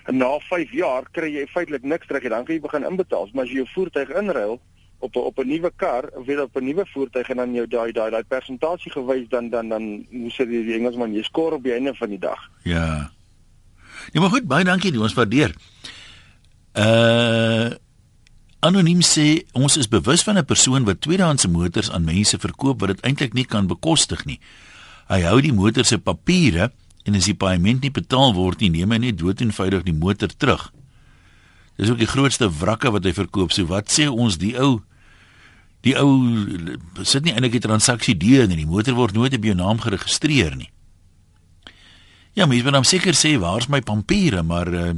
En 0.05 0.17
na 0.17 0.39
5 0.39 0.73
jaar 0.73 1.09
kry 1.11 1.31
jy 1.33 1.47
feitelik 1.47 1.83
niks 1.83 2.06
terug. 2.06 2.29
Dan 2.29 2.45
kan 2.45 2.55
jy 2.55 2.61
begin 2.61 2.85
inbetaal, 2.85 3.29
maar 3.33 3.45
as 3.45 3.51
jy 3.51 3.62
jou 3.62 3.69
voertuig 3.75 4.11
inruil, 4.12 4.61
op 5.05 5.17
op 5.17 5.39
'n 5.39 5.49
nuwe 5.49 5.73
kar 5.77 6.05
of 6.15 6.27
weer 6.27 6.43
op 6.43 6.56
'n 6.56 6.65
nuwe 6.65 6.87
voertuig 6.87 7.29
en 7.29 7.37
dan 7.37 7.55
jou 7.55 7.67
daai 7.67 7.93
daai 7.93 8.11
daai 8.11 8.25
persentasie 8.25 8.93
gewys 8.93 9.29
dan 9.29 9.49
dan 9.49 9.69
dan 9.69 10.06
hoe 10.11 10.33
sê 10.33 10.49
die, 10.49 10.65
die 10.65 10.75
Engelsman 10.75 11.15
jy 11.15 11.23
skoor 11.23 11.53
op 11.53 11.62
die 11.62 11.73
einde 11.73 11.95
van 11.95 12.09
die 12.09 12.19
dag. 12.19 12.51
Ja. 12.62 13.11
Ja 14.12 14.21
maar 14.21 14.31
goed, 14.31 14.47
baie 14.47 14.65
dankie, 14.65 15.01
ons 15.01 15.15
waardeer. 15.15 15.55
Uh 16.75 17.71
Anoniem 18.65 19.03
sê 19.03 19.45
ons 19.53 19.77
is 19.77 19.89
bewus 19.89 20.23
van 20.23 20.39
'n 20.39 20.45
persoon 20.45 20.85
wat 20.85 21.00
tweedehandse 21.00 21.49
motors 21.49 21.91
aan 21.91 22.05
mense 22.05 22.39
verkoop 22.39 22.81
wat 22.81 22.89
dit 22.89 23.00
eintlik 23.00 23.33
nie 23.33 23.45
kan 23.45 23.67
bekostig 23.67 24.25
nie. 24.25 24.41
Hy 25.09 25.21
hou 25.21 25.41
die 25.41 25.53
motor 25.53 25.85
se 25.85 25.99
papiere 25.99 26.73
en 27.05 27.19
as 27.19 27.29
die 27.29 27.37
paaiement 27.37 27.85
nie 27.85 27.93
betaal 27.93 28.33
word 28.37 28.61
nie, 28.65 28.71
neem 28.71 28.93
hy 28.95 28.99
net 28.99 29.19
doeteenvoudig 29.21 29.85
die 29.85 29.97
motor 29.97 30.33
terug. 30.33 30.71
Dis 31.77 31.91
ook 31.91 32.01
die 32.01 32.09
grootste 32.09 32.49
wrakke 32.49 32.93
wat 32.95 33.05
hy 33.05 33.12
verkoop. 33.17 33.53
So 33.53 33.69
wat 33.71 33.91
sê 33.93 34.06
ons 34.09 34.39
die 34.41 34.55
ou 34.61 34.79
die 35.85 35.97
ou 36.01 37.05
sit 37.05 37.27
nie 37.27 37.35
eintlik 37.35 37.59
die 37.59 37.65
transaksie 37.67 38.15
deur 38.17 38.47
nie. 38.49 38.62
Die 38.62 38.71
motor 38.71 38.97
word 38.97 39.17
nooit 39.17 39.35
op 39.37 39.45
jou 39.45 39.56
naam 39.59 39.83
geregistreer 39.83 40.56
nie. 40.56 40.71
Ja, 42.35 42.47
mens 42.51 42.65
moet 42.67 42.79
hom 42.79 42.87
seker 42.89 43.15
sê 43.15 43.35
waar's 43.39 43.69
my 43.71 43.83
papiere, 43.85 44.43
maar 44.43 44.71
uh, 44.73 44.95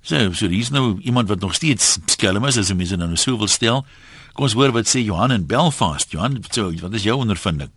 so 0.00 0.30
so 0.32 0.48
dis 0.48 0.70
nou 0.72 1.00
iemand 1.04 1.28
wat 1.28 1.42
nog 1.42 1.56
steeds 1.58 1.98
skelm 2.06 2.46
is 2.48 2.56
as 2.56 2.70
'n 2.70 2.76
mens 2.76 2.94
nou 2.96 3.16
so 3.16 3.36
wil 3.36 3.48
stel. 3.48 3.84
Kom 4.32 4.44
ons 4.44 4.54
hoor 4.54 4.72
wat 4.72 4.86
sê 4.86 5.02
Johan 5.02 5.32
in 5.32 5.46
Belfast. 5.46 6.12
Johan, 6.12 6.38
so 6.50 6.70
wat 6.80 6.94
is 6.94 7.02
jou 7.02 7.18
ondervinding? 7.18 7.70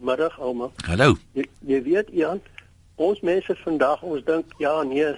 Middag, 0.00 0.38
ouma. 0.38 0.70
Hallo. 0.86 1.18
Jy, 1.36 1.44
jy 1.66 1.82
weet 1.82 2.08
Jan, 2.16 2.40
ons 3.00 3.20
mense 3.24 3.56
vandag 3.64 4.02
ons 4.02 4.24
dink 4.24 4.52
ja 4.60 4.74
nee, 4.82 5.08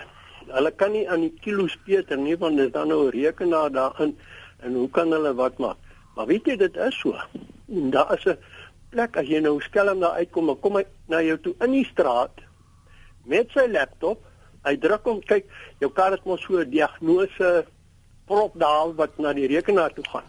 hulle 0.49 0.71
kan 0.79 0.93
nie 0.95 1.05
aan 1.11 1.25
die 1.27 1.35
kilos 1.45 1.75
peter 1.87 2.19
nie 2.19 2.37
want 2.39 2.61
dis 2.61 2.71
dan 2.75 2.89
nou 2.89 3.07
'n 3.07 3.15
rekenaar 3.17 3.71
daarin 3.71 4.17
en 4.63 4.75
hoe 4.75 4.89
kan 4.91 5.11
hulle 5.11 5.35
wat 5.35 5.59
maak? 5.59 5.79
Maar 6.15 6.27
weet 6.27 6.47
jy 6.47 6.57
dit 6.57 6.77
is 6.77 6.99
so. 7.01 7.17
En 7.69 7.91
daar 7.91 8.15
is 8.15 8.27
'n 8.27 8.39
plek 8.91 9.17
as 9.17 9.27
jy 9.27 9.41
nou 9.41 9.61
skelm 9.61 10.01
daar 10.01 10.19
uitkom, 10.21 10.47
dan 10.47 10.61
kom 10.61 10.77
hy 10.77 10.85
na 11.09 11.23
jou 11.23 11.39
toe 11.41 11.55
in 11.61 11.71
die 11.71 11.85
straat 11.85 12.43
met 13.25 13.51
sy 13.51 13.67
laptop. 13.71 14.19
Hy 14.65 14.77
druk 14.77 15.05
hom, 15.05 15.21
kyk, 15.21 15.47
jou 15.81 15.91
kar 15.93 16.11
het 16.11 16.25
mos 16.25 16.43
so 16.43 16.59
'n 16.59 16.71
diagnose 16.71 17.67
prop 18.27 18.53
daar 18.55 18.95
wat 18.95 19.19
na 19.19 19.33
die 19.33 19.47
rekenaar 19.47 19.93
toe 19.93 20.05
gaan. 20.05 20.29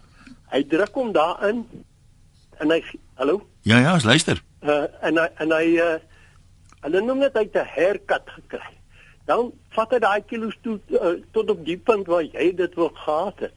Hy 0.50 0.64
druk 0.64 0.94
hom 0.94 1.12
daarin 1.12 1.66
en 2.58 2.70
hy 2.70 2.82
hallo? 3.14 3.42
Ja 3.62 3.78
ja, 3.78 3.94
ek 3.96 4.04
luister. 4.04 4.42
Uh 4.62 4.86
en 5.00 5.16
hy 5.18 5.28
en 5.38 5.50
hy 5.50 5.66
uh 5.78 5.98
hulle 6.84 7.00
noem 7.00 7.24
dit 7.24 7.36
hy 7.38 7.44
'n 7.48 7.66
haircut 7.74 8.30
gekry. 8.36 8.74
Dan 9.24 9.52
vat 9.72 9.90
hy 9.90 9.98
daai 9.98 10.22
kilos 10.28 10.56
toe 10.62 10.78
uh, 10.92 11.16
tot 11.32 11.50
op 11.50 11.64
die 11.64 11.78
punt 11.78 12.06
waar 12.06 12.24
jy 12.24 12.52
dit 12.56 12.74
wil 12.74 12.90
gehad 12.92 13.38
het. 13.48 13.54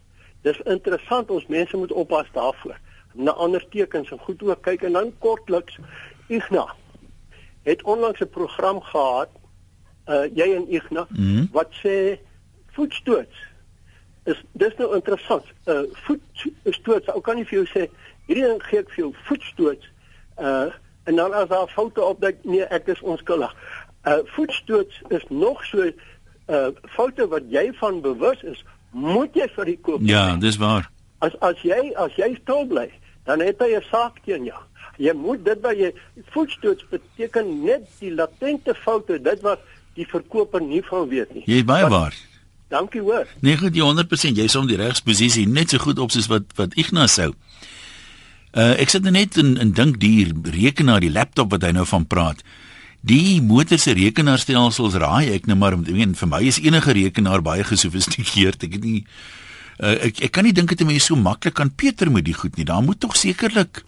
Dis 0.48 0.60
interessant 0.66 1.32
ons 1.32 1.48
mense 1.52 1.78
moet 1.78 1.92
oppas 1.92 2.28
daarvoor. 2.32 2.78
Na 3.14 3.32
ander 3.32 3.64
tekens 3.70 4.12
en 4.12 4.20
goed 4.20 4.44
ook 4.44 4.62
kyk 4.62 4.88
en 4.88 4.94
dan 4.94 5.12
kortliks 5.20 5.80
Igna 6.28 6.68
het 7.68 7.84
onlangs 7.84 8.20
'n 8.20 8.30
program 8.30 8.82
gehad 8.82 9.30
uh 10.08 10.26
jy 10.36 10.56
en 10.56 10.72
Igna 10.72 11.08
mm 11.10 11.18
-hmm. 11.18 11.48
wat 11.52 11.72
sê 11.84 12.20
voetstoots 12.72 13.38
is 14.24 14.44
dis 14.52 14.76
nou 14.78 14.96
interessant. 14.96 15.44
Uh 15.66 15.84
voetstoots, 15.92 17.08
ou 17.08 17.22
kan 17.22 17.36
nie 17.36 17.46
vir 17.46 17.64
jou 17.64 17.68
sê 17.68 17.90
hierdie 18.28 18.60
gee 18.60 18.80
ek 18.80 18.90
vir 18.90 19.04
jou 19.06 19.14
voetstoots 19.28 19.92
uh 20.40 20.72
en 21.08 21.16
dan 21.16 21.34
as 21.34 21.48
daar 21.48 21.68
foute 21.72 22.04
op 22.04 22.22
dat 22.22 22.44
nee 22.44 22.66
ek 22.78 22.88
is 22.92 23.02
onskuldig. 23.02 23.54
Uh 24.04 24.20
voetstoots 24.36 25.02
is 25.08 25.24
nog 25.30 25.64
so 25.66 25.88
uh 25.88 26.68
foute 26.96 27.28
wat 27.28 27.48
jy 27.50 27.70
van 27.80 28.02
bewus 28.02 28.44
is 28.44 28.64
moet 28.92 29.36
jy 29.36 29.48
vir 29.56 29.72
die 29.72 29.80
koop. 29.82 30.04
Ja, 30.04 30.36
dis 30.36 30.60
waar. 30.60 30.90
As 31.24 31.36
as 31.40 31.62
jy 31.64 31.94
as 31.96 32.16
jy 32.20 32.34
stil 32.42 32.66
bly, 32.68 32.90
dan 33.30 33.40
het 33.40 33.64
hy 33.64 33.76
'n 33.78 33.88
saak 33.92 34.20
teen 34.26 34.44
jou. 34.52 34.62
Jy 34.98 35.14
moet 35.14 35.46
dit 35.46 35.62
by 35.62 35.74
jy 35.78 35.92
voetstoots 36.34 36.86
beteken 36.90 37.64
net 37.64 37.86
die 38.00 38.12
latente 38.12 38.74
foute, 38.76 39.22
dit 39.22 39.42
wat 39.42 39.60
die 39.94 40.08
verkoper 40.08 40.62
nie 40.62 40.82
van 40.86 41.08
weet 41.10 41.34
nie. 41.34 41.44
Jy 41.46 41.62
is 41.62 41.68
baie 41.70 41.84
wat, 41.84 41.92
waar. 41.92 42.16
Dankie 42.68 43.02
hoor. 43.02 43.28
Nee, 43.42 43.58
goed, 43.58 43.76
jy 43.76 43.86
100% 43.86 44.36
jy's 44.36 44.56
om 44.56 44.68
die 44.68 44.80
regsposisie 44.80 45.48
net 45.48 45.70
so 45.70 45.78
goed 45.78 46.00
op 46.00 46.12
soos 46.12 46.28
wat 46.28 46.44
wat 46.56 46.74
Ignas 46.76 47.14
sou. 47.14 47.34
Uh 48.56 48.74
ek 48.80 48.90
sit 48.90 49.04
net 49.04 49.38
in 49.38 49.58
in 49.58 49.72
dink 49.72 50.00
die 50.00 50.32
rekenaar, 50.32 51.02
die 51.04 51.12
laptop 51.12 51.52
wat 51.52 51.64
hy 51.64 51.72
nou 51.76 51.86
van 51.86 52.06
praat. 52.08 52.44
Die 53.02 53.42
motor 53.42 53.78
se 53.78 53.94
rekenaarstelsels 53.94 54.96
raai 55.00 55.34
ek 55.36 55.46
nou 55.48 55.58
maar 55.58 55.74
ek 55.74 55.92
meen 55.92 56.16
vir 56.16 56.28
my 56.28 56.42
is 56.48 56.60
enige 56.60 56.92
rekenaar 56.92 57.42
baie 57.42 57.64
gesofistikeerd. 57.64 58.64
Ek 58.64 58.80
het 58.80 58.84
nie 58.84 59.06
uh, 59.80 59.98
ek 60.10 60.24
ek 60.30 60.32
kan 60.32 60.48
nie 60.48 60.56
dink 60.56 60.72
dit 60.74 60.88
mense 60.88 61.12
so 61.12 61.16
maklik 61.16 61.56
kan 61.60 61.70
Peter 61.70 62.10
met 62.12 62.26
die 62.26 62.34
goed 62.34 62.58
nie. 62.58 62.66
Daar 62.66 62.84
moet 62.84 63.00
tog 63.00 63.16
sekerlik 63.16 63.84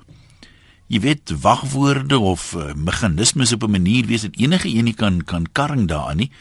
jy 0.89 1.00
weet 1.04 1.34
wagwoorde 1.42 2.18
of 2.18 2.54
uh, 2.58 2.74
meganismes 2.74 3.54
op 3.54 3.63
'n 3.63 3.72
manier 3.72 4.06
wees 4.06 4.25
dat 4.25 4.36
enige 4.36 4.70
een 4.70 4.86
nie 4.86 4.98
kan 4.98 5.24
kan 5.24 5.46
karring 5.51 5.88
daaraan 5.88 6.18
nie. 6.18 6.32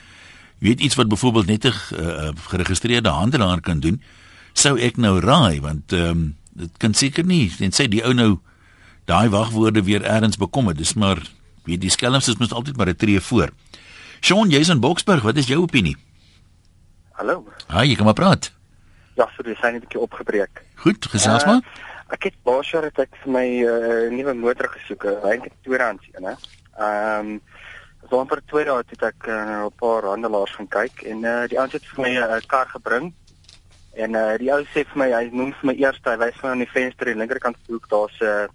Jy 0.59 0.69
weet 0.69 0.81
iets 0.81 0.95
wat 0.95 1.09
byvoorbeeld 1.09 1.47
net 1.47 1.65
'n 1.65 1.73
uh, 1.95 2.31
geregistreerde 2.49 3.09
handelaar 3.09 3.61
kan 3.61 3.81
doen, 3.81 4.03
sou 4.53 4.79
ek 4.79 4.97
nou 4.97 5.21
raai 5.21 5.61
want 5.61 5.93
ehm 5.93 6.11
um, 6.11 6.37
dit 6.59 6.77
kan 6.83 6.95
seker 6.95 7.25
nie 7.25 7.49
en 7.65 7.75
sê 7.75 7.89
die 7.89 8.03
ou 8.05 8.13
nou 8.17 8.39
daai 9.09 9.29
wagwoorde 9.33 9.83
weer 9.87 10.05
eers 10.05 10.37
bekom 10.37 10.69
het. 10.69 10.79
Dis 10.79 10.95
maar 10.95 11.23
weet 11.65 11.81
die 11.81 11.91
skelms 11.91 12.29
is 12.29 12.39
mos 12.41 12.53
altyd 12.53 12.77
maar 12.77 12.89
'n 12.89 12.97
tree 12.97 13.21
voor. 13.21 13.51
Sean 14.21 14.51
Jason 14.51 14.81
Boksburg, 14.81 15.23
wat 15.23 15.37
is 15.37 15.47
jou 15.47 15.63
opinie? 15.63 15.97
Hallo. 17.13 17.47
Haai, 17.67 17.89
jy 17.89 17.97
kan 17.97 18.05
maar 18.05 18.15
praat. 18.15 18.53
Ja, 19.15 19.29
so 19.37 19.43
dis 19.43 19.61
net 19.61 19.75
'n 19.75 19.81
bietjie 19.81 20.01
opgebreek. 20.01 20.63
Goed, 20.75 21.07
gesels 21.07 21.45
maar. 21.45 21.63
Uh, 21.63 21.89
Ek 22.09 22.31
het 22.31 22.37
baie 22.47 22.65
jare 22.65 22.89
het 22.89 22.99
ek 23.05 23.17
vir 23.23 23.33
my 23.33 23.45
'n 23.45 23.65
uh, 23.69 24.11
nuwe 24.17 24.35
motor 24.35 24.69
gesoek, 24.73 25.05
eintlik 25.05 25.53
tweedehands 25.63 26.09
een, 26.13 26.25
hè. 26.25 26.35
Ehm 26.79 27.27
um, 27.29 27.41
so 28.09 28.21
amper 28.21 28.41
twee 28.47 28.65
dae 28.65 28.79
het 28.79 29.03
ek 29.03 29.27
uh, 29.29 29.67
'n 29.67 29.73
paar 29.77 30.05
handelaars 30.09 30.55
gaan 30.57 30.69
kyk 30.69 31.03
en 31.03 31.19
uh, 31.25 31.45
die 31.49 31.59
ouens 31.59 31.73
het 31.73 31.85
vir 31.85 32.01
my 32.05 32.11
'n 32.17 32.23
uh, 32.37 32.41
kar 32.47 32.67
gebring. 32.67 33.13
En 33.99 34.15
uh, 34.15 34.35
die 34.39 34.51
ou 34.55 34.61
sê 34.71 34.85
vir 34.87 35.01
my 35.01 35.09
hy 35.11 35.25
noem 35.33 35.55
vir 35.59 35.71
my 35.73 35.75
eers 35.81 35.99
hy 36.07 36.17
wys 36.21 36.37
my 36.43 36.53
aan 36.53 36.63
die 36.63 36.71
venster 36.71 37.09
aan 37.09 37.17
die 37.19 37.23
linkerkant 37.25 37.57
van 37.59 37.67
die 37.67 37.75
hoek 37.75 37.89
daar's 37.91 38.19
'n 38.23 38.49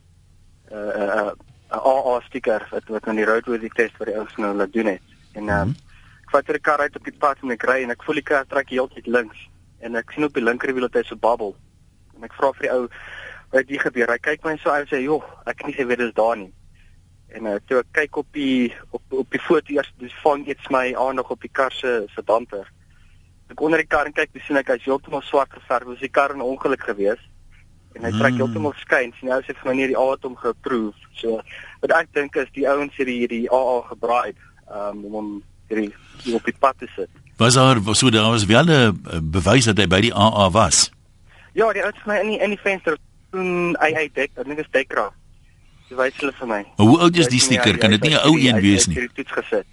'n 0.71 1.33
'n 1.73 1.79
AA 1.79 2.19
stiker 2.27 2.67
wat 2.71 2.87
wat 2.87 3.07
aan 3.07 3.19
die 3.19 3.25
roadworthy 3.27 3.69
test 3.75 3.97
wat 3.97 4.07
die 4.07 4.15
ouens 4.17 4.37
nou 4.37 4.53
laat 4.55 4.73
doen 4.73 4.93
het. 4.93 5.01
En 5.33 5.49
ehm 5.49 5.67
um, 5.67 5.75
ek 6.23 6.31
vat 6.31 6.47
die 6.47 6.59
kar 6.69 6.79
uit 6.79 6.95
op 6.95 7.03
die 7.03 7.19
pad 7.25 7.43
en 7.43 7.51
ek 7.51 7.67
ry 7.69 7.83
en 7.83 7.91
ek 7.91 8.03
voel 8.03 8.21
die 8.21 8.29
kar 8.31 8.45
trek 8.47 8.69
heeltyd 8.69 9.07
links 9.07 9.49
en 9.81 9.95
ek 9.95 10.11
sien 10.11 10.23
op 10.23 10.33
die 10.33 10.43
linkerwiel 10.43 10.87
dat 10.87 11.01
hy 11.01 11.03
so 11.03 11.15
babbel. 11.15 11.55
En 12.15 12.23
ek 12.23 12.33
vra 12.39 12.51
vir 12.53 12.67
die 12.67 12.73
ou 12.73 12.87
wat 13.53 13.67
dit 13.67 13.81
gebeur. 13.81 14.11
Hy 14.11 14.17
kyk 14.17 14.45
my 14.45 14.57
so 14.57 14.69
uit 14.69 14.87
en 14.87 14.91
sê, 14.97 15.01
"Joh, 15.03 15.23
ek 15.45 15.57
kan 15.57 15.69
nie 15.69 15.75
sê 15.75 15.85
weet 15.85 15.99
dit 15.99 16.07
is 16.07 16.13
daar 16.13 16.37
nie." 16.37 16.53
En 17.33 17.45
uh, 17.45 17.57
toe 17.67 17.79
ek 17.79 17.91
kyk 17.91 18.17
op 18.17 18.27
die 18.31 18.73
op 18.91 19.01
op 19.09 19.29
die 19.31 19.41
foto 19.41 19.73
eers, 19.73 19.93
dis 19.99 20.15
vang 20.23 20.47
iets 20.47 20.69
my 20.69 20.93
aandag 20.95 21.29
op 21.29 21.41
die 21.41 21.51
kar 21.51 21.71
se 21.71 22.05
se 22.15 22.23
damper. 22.23 22.71
Ek 23.53 23.61
onder 23.61 23.83
die 23.83 23.89
kar 23.89 24.09
en 24.09 24.15
kyk, 24.17 24.33
sien 24.41 24.57
ek 24.57 24.71
hy's 24.73 24.85
heeltemal 24.87 25.21
swart 25.21 25.51
geverf. 25.53 25.85
Was 25.91 26.01
die 26.01 26.09
kar 26.09 26.33
'n 26.33 26.41
ongeluk 26.41 26.81
gewees? 26.81 27.21
En 27.93 28.07
hy 28.07 28.11
trek 28.17 28.33
hmm. 28.33 28.39
heeltemal 28.41 28.73
skuins. 28.81 29.17
Nou 29.21 29.41
sê 29.45 29.53
vir 29.53 29.69
my 29.69 29.75
nie 29.77 29.89
die 29.91 29.99
AA 29.99 30.15
het 30.15 30.25
hom 30.25 30.37
geproef. 30.41 30.95
So 31.13 31.41
wat 31.83 31.93
ek 31.93 32.09
dink 32.17 32.35
is 32.41 32.49
die 32.57 32.65
ouens 32.65 32.97
het 32.97 33.07
hierdie 33.07 33.45
AA 33.45 33.81
gebraai 33.93 34.33
um, 34.73 35.05
om 35.05 35.13
hom 35.19 35.29
hierdie 35.69 35.93
op 36.33 36.49
die 36.49 36.57
pad 36.57 36.81
te 36.81 36.89
sit. 36.95 37.09
Was 37.37 37.59
daar 37.59 37.77
so 37.93 38.09
daar 38.09 38.31
was 38.33 38.45
wel 38.49 38.65
'n 38.65 39.29
bewys 39.29 39.69
dat 39.69 39.77
hy 39.77 39.87
by 39.87 40.01
die 40.01 40.13
AA 40.13 40.49
was? 40.49 40.89
Ja, 41.53 41.69
die 41.73 41.83
ouens 41.83 42.01
my 42.05 42.17
in 42.25 42.29
die, 42.33 42.39
in 42.39 42.49
die 42.49 42.63
venster 42.63 42.97
toen 43.29 43.77
hy 43.77 43.93
hy 43.93 44.09
dek, 44.13 44.31
ek 44.33 44.45
dink 44.45 44.57
dit 44.57 44.65
is 44.65 44.73
Dekra. 44.73 45.11
Jy 45.89 45.95
wys 45.97 46.17
hulle 46.17 46.33
vir 46.33 46.47
my. 46.47 46.61
Maar 46.77 46.87
hoe 46.87 46.99
oud 47.05 47.15
is 47.15 47.29
die 47.29 47.39
stiker? 47.39 47.77
Kan 47.77 47.91
dit 47.91 48.01
nie 48.01 48.17
'n 48.17 48.25
ou 48.25 48.35
een 48.39 48.59
wees 48.61 48.87
nie? 48.87 48.97
Ek 48.97 49.01
het 49.01 49.15
dit 49.15 49.25
toets 49.25 49.37
gesit. 49.37 49.69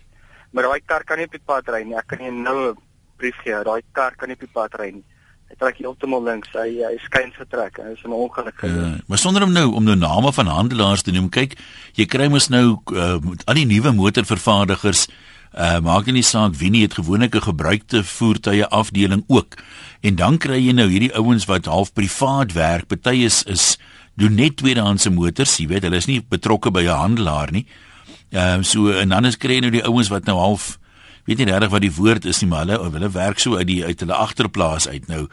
Maar 0.52 0.68
daai 0.68 0.80
kar 0.84 1.04
kan 1.04 1.16
nie 1.16 1.24
op 1.24 1.32
die 1.32 1.46
pad 1.46 1.68
ry 1.68 1.82
nie. 1.82 1.96
Ek 1.96 2.06
kan 2.06 2.18
nie 2.18 2.30
nou 2.30 2.76
brief 3.20 3.38
gee. 3.44 3.56
Daai 3.64 3.82
kar 3.96 4.16
kan 4.16 4.30
nie 4.30 4.38
op 4.38 4.44
die 4.46 4.54
pad 4.54 4.76
ry 4.80 4.90
nie. 4.96 5.06
Hy 5.50 5.56
trek 5.58 5.80
heeltemal 5.82 6.22
links. 6.22 6.52
Hy 6.54 6.68
hy 6.86 6.94
skyn 7.06 7.32
getrek. 7.34 7.80
Hy 7.82 7.94
is 7.96 8.04
'n 8.04 8.14
ongeluk 8.14 8.56
gewees. 8.62 8.94
Uh, 8.94 9.02
maar 9.06 9.18
sonder 9.18 9.42
om 9.42 9.52
nou 9.52 9.66
om 9.74 9.84
nou 9.84 9.96
name 9.96 10.32
van 10.32 10.46
handelaars 10.46 11.02
te 11.02 11.12
noem, 11.12 11.28
kyk, 11.28 11.58
jy 11.94 12.06
kry 12.06 12.28
mos 12.28 12.48
nou 12.48 12.78
uh, 12.94 13.18
al 13.46 13.54
die 13.54 13.66
nuwe 13.66 13.92
motorvervaardigers 13.92 15.08
uh 15.50 15.80
maak 15.82 16.06
nie 16.06 16.22
saak 16.22 16.54
wie 16.54 16.70
nie 16.70 16.82
het 16.82 16.94
gewoonlik 16.94 17.34
'n 17.34 17.42
gebruikte 17.42 18.04
voertuie 18.04 18.66
afdeling 18.66 19.24
ook. 19.26 19.58
En 20.00 20.14
dan 20.14 20.38
kry 20.38 20.58
jy 20.66 20.72
nou 20.72 20.88
hierdie 20.88 21.14
ouens 21.14 21.44
wat 21.44 21.66
half 21.66 21.92
privaat 21.92 22.52
werk. 22.52 22.86
Party 22.86 23.24
is 23.26 23.42
is 23.42 23.78
doen 24.14 24.34
net 24.34 24.56
tweedehandse 24.56 25.10
motors, 25.10 25.56
jy 25.56 25.66
weet, 25.66 25.82
hulle 25.82 25.96
is 25.96 26.06
nie 26.06 26.22
betrokke 26.22 26.70
by 26.70 26.82
'n 26.82 27.00
handelaar 27.02 27.52
nie. 27.52 27.66
Ehm 28.30 28.58
uh, 28.58 28.62
so 28.62 28.90
en 28.90 29.08
dan 29.08 29.24
is 29.24 29.36
kry 29.36 29.54
jy 29.54 29.60
nou 29.60 29.70
die 29.70 29.84
ouens 29.84 30.08
wat 30.08 30.24
nou 30.24 30.38
half 30.38 30.78
weet 31.30 31.44
nie 31.44 31.52
regtig 31.52 31.70
wat 31.70 31.84
die 31.84 31.94
woord 31.94 32.26
is 32.26 32.40
nie, 32.42 32.48
maar 32.50 32.66
hulle 32.66 32.90
hulle 32.90 33.10
werk 33.14 33.38
so 33.38 33.58
uit 33.58 33.68
die 33.68 33.84
uit 33.84 34.02
hulle 34.02 34.16
agterplaas 34.18 34.88
uit 34.90 35.06
nou. 35.10 35.26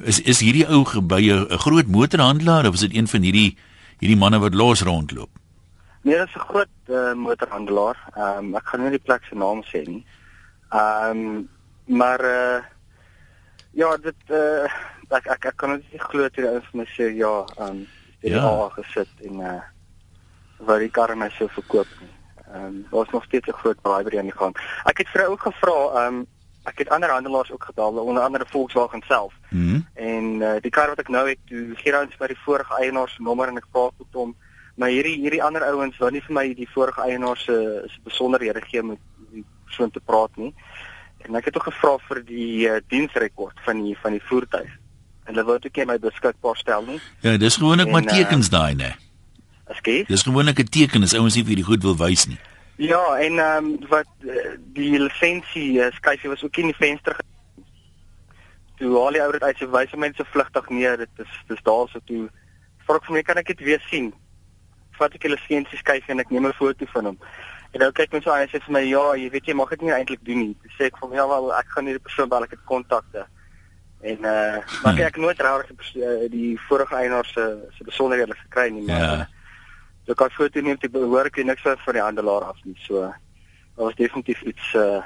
Is 0.00 0.20
is 0.20 0.40
hierdie 0.40 0.64
ou 0.64 0.82
by 1.00 1.20
'n 1.20 1.58
groot 1.64 1.86
motorhandelaar 1.86 2.66
of 2.66 2.74
is 2.74 2.86
dit 2.88 2.96
een 2.96 3.08
van 3.08 3.22
hierdie 3.22 3.56
hierdie 4.00 4.16
manne 4.16 4.38
wat 4.38 4.54
los 4.54 4.82
rondloop? 4.82 5.30
Nee, 6.02 6.16
dit 6.16 6.28
is 6.28 6.34
'n 6.34 6.46
groot 6.48 6.74
uh, 6.88 7.12
motorhandelaar. 7.14 7.96
Ehm 8.16 8.38
um, 8.38 8.56
ek 8.56 8.66
gaan 8.66 8.82
nie 8.82 8.90
die 8.90 9.04
plek 9.06 9.24
se 9.24 9.34
naam 9.34 9.62
sê 9.62 9.84
nie. 9.86 10.04
Ehm 10.70 11.18
um, 11.18 11.48
maar 11.84 12.24
uh, 12.24 12.62
ja, 13.72 13.96
dit 13.96 14.22
uh, 14.30 14.64
ek, 15.08 15.26
ek 15.26 15.44
ek 15.44 15.56
kan 15.56 15.70
net 15.70 15.84
nie 15.92 16.00
glo 16.00 16.28
toe 16.28 16.44
die 16.44 16.54
informasie 16.54 16.96
sê 16.96 17.16
ja, 17.16 17.44
ehm 17.58 17.68
um, 17.68 17.86
die 18.20 18.30
ja. 18.30 18.68
Gesit 18.68 19.12
en 19.20 19.40
uh 19.40 19.60
waar 20.62 20.78
die 20.78 20.90
karre 20.90 21.16
my 21.16 21.28
so 21.38 21.48
verkoop 21.48 21.88
nie. 22.00 22.10
Ehm 22.52 22.64
um, 22.64 22.86
daar's 22.90 23.10
nog 23.10 23.24
steeds 23.24 23.48
'n 23.48 23.60
groot 23.62 23.80
bribery 23.82 24.18
aan 24.18 24.30
die 24.30 24.40
gang. 24.42 24.56
Ek 24.84 24.98
het 24.98 25.08
vir 25.08 25.26
ook 25.26 25.40
gevra, 25.40 25.78
ehm 25.94 26.14
um, 26.14 26.26
ek 26.64 26.78
het 26.78 26.88
ander 26.88 27.10
handelaars 27.10 27.52
ook 27.52 27.64
gebel, 27.64 27.92
onder 27.92 28.22
andere 28.22 28.44
Volkswagen 28.48 29.02
self. 29.06 29.34
Mm 29.50 29.68
-hmm. 29.68 29.86
En 29.94 30.24
uh, 30.24 30.60
die 30.60 30.70
kar 30.70 30.88
wat 30.88 30.98
ek 30.98 31.08
nou 31.08 31.28
het, 31.28 31.38
toe 31.44 31.74
gee 31.74 32.00
ons 32.00 32.16
by 32.16 32.26
die 32.26 32.42
vorige 32.44 32.74
eienaar 32.80 33.08
se 33.08 33.22
nommer 33.22 33.48
en 33.48 33.56
ek 33.56 33.66
praat 33.70 33.92
met 33.98 34.12
hom 34.12 34.36
maar 34.74 34.88
hierdie 34.88 35.18
hierdie 35.20 35.42
ander 35.42 35.64
ouens 35.68 35.98
wou 36.00 36.10
nie 36.10 36.22
vir 36.26 36.34
my 36.36 36.44
die 36.56 36.68
vorige 36.74 37.02
eienaar 37.04 37.36
se 37.36 37.56
se 37.86 38.00
besonderhede 38.04 38.60
gee 38.68 38.82
met 38.82 38.98
die 39.32 39.44
persoon 39.64 39.90
te 39.90 40.00
praat 40.00 40.36
nie. 40.36 40.54
En 41.22 41.36
ek 41.38 41.44
het 41.44 41.56
ook 41.56 41.68
gevra 41.68 41.96
vir 42.08 42.22
die 42.26 42.68
uh, 42.68 42.80
diensrekord 42.88 43.60
van 43.66 43.82
die 43.84 43.96
van 44.02 44.16
die 44.16 44.24
voertuig. 44.30 44.70
En 45.24 45.34
hulle 45.34 45.44
wou 45.46 45.56
ook 45.56 45.76
nie 45.76 45.86
my 45.86 45.98
beskikbaar 46.02 46.56
stel 46.56 46.84
nie. 46.88 47.00
Ja, 47.20 47.36
dis 47.36 47.56
gewoonlik 47.56 47.90
maar 47.90 48.08
tekens 48.08 48.50
uh, 48.50 48.52
daai, 48.58 48.74
né? 48.74 48.90
Ekskuus. 49.72 50.06
Dis 50.08 50.26
gewoonlik 50.28 50.60
'n 50.60 50.70
teken 50.78 51.02
as 51.02 51.14
ouens 51.14 51.36
nie 51.36 51.44
vir 51.44 51.60
die 51.60 51.68
goed 51.70 51.82
wil 51.82 51.96
wys 51.96 52.26
nie. 52.28 52.38
Ja, 52.76 53.02
en 53.18 53.38
ehm 53.38 53.64
um, 53.64 53.88
wat 53.88 54.08
uh, 54.24 54.56
die 54.74 54.98
lisensie 54.98 55.80
uh, 55.80 55.90
skryf 55.98 56.22
was 56.22 56.44
ook 56.44 56.56
in 56.56 56.72
die 56.72 56.78
venster. 56.78 57.16
Toe 58.78 58.96
al 58.96 59.12
die 59.12 59.22
ouers 59.22 59.40
uit 59.40 59.58
sy 59.58 59.66
wyse 59.66 59.96
mense 59.96 60.24
vlugtig 60.24 60.68
neer, 60.68 60.96
dit 60.96 61.26
is 61.26 61.32
dis 61.48 61.62
daarso 61.62 62.00
toe 62.04 62.28
vra 62.86 62.96
ek 62.96 63.04
vir 63.06 63.14
my 63.14 63.22
kan 63.22 63.38
ek 63.38 63.46
dit 63.54 63.60
weer 63.60 63.82
sien? 63.90 64.12
vat 65.02 65.16
ek 65.16 65.26
hulle 65.26 65.40
seuntjie 65.46 65.80
skyf 65.80 66.08
en 66.12 66.22
ek 66.22 66.30
neem 66.30 66.46
'n 66.46 66.58
foto 66.58 66.86
van 66.94 67.10
hom. 67.10 67.18
En 67.72 67.80
nou 67.80 67.90
kyk 67.98 68.12
mens 68.12 68.24
so 68.24 68.32
aan 68.32 68.44
en 68.44 68.50
sê 68.52 68.60
vir 68.60 68.74
my 68.76 68.82
ja, 68.84 69.04
jy 69.16 69.28
weet 69.34 69.46
jy 69.48 69.54
mag 69.56 69.70
dit 69.70 69.82
nie 69.82 69.94
eintlik 69.96 70.24
doen 70.28 70.40
nie. 70.44 70.56
Dis 70.62 70.74
sê 70.78 70.90
ek 70.90 70.98
vir 71.00 71.08
my 71.08 71.16
ja 71.16 71.26
wel 71.28 71.52
ek 71.58 71.68
gaan 71.74 71.86
hierdie 71.88 72.06
persoon 72.08 72.28
bel, 72.28 72.44
ek 72.44 72.56
het 72.56 72.64
kontakte. 72.72 73.26
En 74.02 74.18
uh 74.32 74.58
maar 74.82 74.96
kyk, 74.96 75.06
ek 75.06 75.22
nooit 75.24 75.40
regtig 75.40 75.92
die, 75.94 76.28
die 76.36 76.50
vorige 76.68 76.96
eienaar 76.96 77.26
se 77.26 77.44
se 77.78 77.84
besonderhede 77.84 78.36
gekry 78.44 78.68
nie, 78.70 78.84
maar 78.86 79.00
ja. 79.00 79.28
So 80.06 80.14
kan 80.14 80.30
foto 80.30 80.60
neem 80.60 80.78
te 80.78 80.88
behoor 80.88 81.26
ek 81.26 81.44
niks 81.44 81.62
van 81.62 81.94
die 81.94 82.02
handelaar 82.02 82.42
af 82.42 82.58
nie. 82.64 82.76
So 82.86 83.06
dit 83.06 83.84
was 83.84 83.94
definitief 83.94 84.42
iets 84.42 84.74
uh 84.74 85.02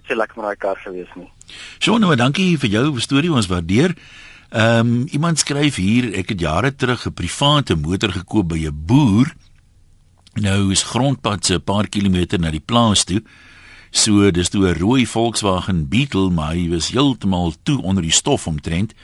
iets 0.00 0.16
lekker 0.16 0.36
met 0.36 0.44
daai 0.44 0.56
kar 0.56 0.78
gewees 0.80 1.12
nie. 1.14 1.28
Sjoe, 1.78 1.98
nou 2.00 2.14
dankie 2.16 2.56
vir 2.58 2.70
jou 2.70 3.00
storie, 3.00 3.32
ons 3.32 3.50
waardeer. 3.50 3.94
Ehm 4.50 4.80
um, 4.80 5.06
iemand 5.12 5.38
skryf 5.38 5.76
hier, 5.76 6.08
ek 6.18 6.32
het 6.34 6.40
jare 6.40 6.74
terug 6.74 7.06
'n 7.06 7.12
private 7.12 7.76
motor 7.76 8.12
gekoop 8.12 8.48
by 8.48 8.66
'n 8.66 8.82
boer. 8.86 9.34
Nou 10.34 10.70
is 10.72 10.82
grondpad 10.82 11.44
se 11.44 11.54
'n 11.54 11.64
paar 11.64 11.88
kilometer 11.88 12.38
na 12.40 12.50
die 12.50 12.64
plaas 12.64 13.04
toe. 13.04 13.22
So 13.90 14.30
dis 14.30 14.48
toe 14.48 14.68
'n 14.68 14.78
rooi 14.78 15.06
Volkswagen 15.06 15.88
Beetle, 15.88 16.30
maar 16.30 16.54
hy 16.54 16.68
was 16.68 16.90
heeltemal 16.90 17.54
toe 17.62 17.82
onder 17.82 18.02
die 18.02 18.12
stof 18.12 18.46
omtrent. 18.46 18.94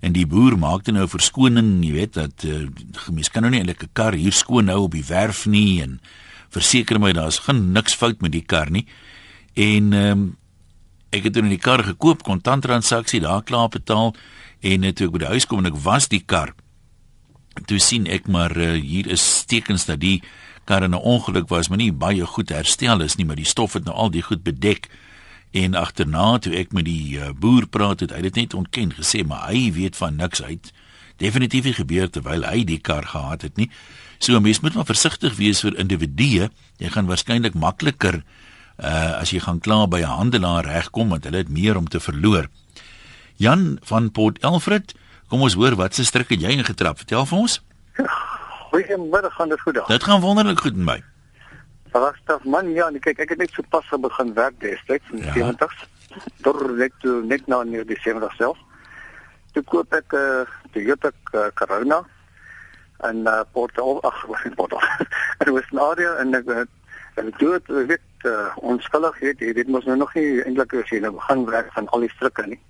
En 0.00 0.12
die 0.12 0.26
boer 0.26 0.56
maakte 0.58 0.92
nou 0.92 1.06
verskoning, 1.08 1.84
jy 1.84 1.92
weet 1.92 2.14
dat 2.16 2.44
uh, 2.48 2.66
mens 3.12 3.28
kan 3.28 3.42
nou 3.42 3.52
nie 3.52 3.60
eintlik 3.60 3.82
'n 3.84 3.92
kar 3.92 4.14
hier 4.16 4.32
skoon 4.32 4.68
hou 4.68 4.82
op 4.88 4.92
die 4.92 5.04
werf 5.04 5.46
nie 5.46 5.82
en 5.82 6.00
verseker 6.48 6.98
my 6.98 7.12
daar's 7.12 7.38
geen 7.38 7.72
niks 7.72 7.94
fout 7.94 8.20
met 8.20 8.32
die 8.32 8.44
kar 8.46 8.70
nie. 8.70 8.86
En 9.54 9.92
ehm 9.92 10.12
um, 10.12 10.36
ek 11.10 11.24
het 11.24 11.34
dan 11.34 11.48
die 11.50 11.58
kar 11.58 11.82
gekoop, 11.82 12.22
kontanttransaksie 12.22 13.20
daar 13.20 13.42
klaar 13.42 13.68
betaal 13.68 14.14
en 14.60 14.94
toe 14.94 15.06
ek 15.06 15.12
by 15.12 15.18
die 15.18 15.32
huis 15.34 15.46
kom 15.46 15.58
en 15.58 15.66
ek 15.66 15.80
was 15.82 16.08
die 16.08 16.22
kar 16.22 16.54
toe 17.66 17.80
sien 17.82 18.06
ek 18.10 18.28
maar 18.30 18.54
uh, 18.56 18.76
hier 18.78 19.08
is 19.10 19.44
tekens 19.50 19.86
dat 19.88 20.00
die 20.00 20.20
kar 20.68 20.84
in 20.86 20.94
'n 20.94 21.02
ongeluk 21.02 21.48
was 21.48 21.68
maar 21.68 21.78
nie 21.78 21.92
baie 21.92 22.26
goed 22.26 22.50
herstel 22.50 23.00
is 23.02 23.16
nie 23.16 23.26
maar 23.26 23.36
die 23.36 23.48
stof 23.48 23.72
het 23.72 23.84
nou 23.84 23.94
al 23.94 24.10
die 24.10 24.22
goed 24.22 24.42
bedek 24.42 24.88
en 25.52 25.74
agterna 25.74 26.38
toe 26.38 26.54
ek 26.54 26.72
met 26.72 26.84
die 26.84 27.18
uh, 27.18 27.32
boer 27.32 27.66
praat 27.66 28.00
het 28.00 28.12
hy 28.14 28.22
dit 28.28 28.34
net 28.34 28.54
ontken 28.54 28.92
gesê 28.94 29.24
maar 29.26 29.48
hy 29.50 29.72
weet 29.72 29.96
van 29.96 30.16
niks 30.16 30.42
uit 30.42 30.72
definitief 31.16 31.64
nie 31.64 31.76
gebeur 31.76 32.10
terwyl 32.10 32.46
hy 32.46 32.64
die 32.64 32.78
kar 32.78 33.06
gehad 33.06 33.42
het 33.42 33.56
nie 33.56 33.70
so 34.18 34.36
'n 34.36 34.42
mens 34.42 34.60
moet 34.60 34.74
maar 34.74 34.86
versigtig 34.86 35.36
wees 35.36 35.60
vir 35.60 35.78
individue 35.78 36.50
jy 36.78 36.88
gaan 36.88 37.06
waarskynlik 37.06 37.54
makliker 37.54 38.22
uh, 38.78 39.20
as 39.20 39.30
jy 39.30 39.40
gaan 39.40 39.60
kla 39.60 39.86
by 39.86 40.00
'n 40.00 40.16
handelaar 40.20 40.64
regkom 40.64 41.08
want 41.08 41.24
hulle 41.24 41.42
het 41.42 41.48
meer 41.48 41.76
om 41.76 41.88
te 41.88 42.00
verloor 42.00 42.48
Jan 43.40 43.78
van 43.88 44.10
Port 44.12 44.38
Elfred, 44.44 44.92
kom 45.32 45.40
ons 45.40 45.54
hoor 45.56 45.72
wat 45.80 45.96
se 45.96 46.04
struik 46.04 46.28
het 46.34 46.42
jy 46.44 46.50
ingetrap? 46.58 46.98
Vertel 47.00 47.24
vir 47.24 47.38
ons. 47.38 47.54
Goeiemiddag, 48.70 49.32
gaan 49.32 49.48
dit 49.48 49.60
goed 49.64 49.78
daar? 49.78 49.86
Dit 49.88 50.04
gaan 50.04 50.20
wonderlik 50.20 50.60
goed 50.60 50.76
met 50.76 50.84
my. 50.84 50.96
Verrassend 51.90 52.44
man, 52.44 52.70
ja, 52.72 52.90
kyk, 52.90 53.18
ek 53.18 53.34
het 53.34 53.38
net 53.38 53.50
so 53.52 53.62
pas 53.70 53.86
begin 54.00 54.34
werk 54.34 54.60
destyds 54.60 55.10
in 55.10 55.24
ja. 55.24 55.32
70s. 55.34 55.86
Dor 56.42 56.72
net 56.76 56.92
net 57.02 57.46
nou 57.46 57.62
in 57.64 57.86
die 57.86 57.98
70s 57.98 58.36
self. 58.36 58.58
Toe 59.52 59.62
koop 59.62 59.92
ek 59.92 60.12
'n 60.12 60.16
uh, 60.16 60.46
Toyota 60.72 61.10
uh, 61.34 61.50
Corona. 61.54 62.04
in 63.08 63.26
uh, 63.26 63.42
Porto 63.52 63.98
ag 64.00 64.24
in 64.44 64.54
Porto. 64.54 64.78
Dit 65.38 65.48
was 65.48 65.70
'n 65.70 65.78
area 65.78 66.14
en 66.16 66.34
ek 66.34 66.68
ek 67.14 67.38
dood 67.38 67.66
weet 67.66 68.00
uh, 68.24 68.56
onskuldig 68.56 69.18
weet 69.18 69.40
jy 69.40 69.52
dit 69.52 69.68
mos 69.68 69.84
nou 69.84 69.96
nog 69.96 70.14
nie 70.14 70.42
eintlik 70.44 70.72
as 70.74 70.90
jy 70.90 71.00
nou 71.00 71.12
begin 71.12 71.44
werk 71.46 71.72
van 71.72 71.88
al 71.88 72.00
die 72.00 72.12
strikke 72.14 72.46
nie. 72.46 72.60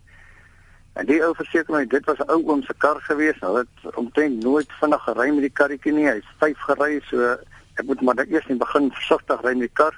En 0.99 1.07
die 1.07 1.21
ou 1.23 1.35
verseker 1.35 1.75
my 1.75 1.85
dit 1.87 2.05
was 2.07 2.19
'n 2.19 2.31
ou 2.31 2.43
oom 2.47 2.63
se 2.63 2.75
kar 2.79 3.01
gewees. 3.01 3.41
Hulle 3.41 3.67
het 3.67 3.95
omtrent 3.95 4.43
nooit 4.43 4.71
vinnig 4.81 5.03
gery 5.03 5.31
met 5.31 5.47
die 5.49 5.57
karretjie 5.59 5.93
nie. 5.93 6.09
Hy's 6.09 6.31
5 6.39 6.59
gery 6.59 7.01
so 7.11 7.37
ek 7.81 7.89
moet 7.89 8.03
maar 8.05 8.23
eers 8.27 8.47
net 8.49 8.61
begin 8.61 8.89
versigtig 8.95 9.43
ry 9.45 9.57
met 9.57 9.69
die 9.69 9.77
kar. 9.81 9.97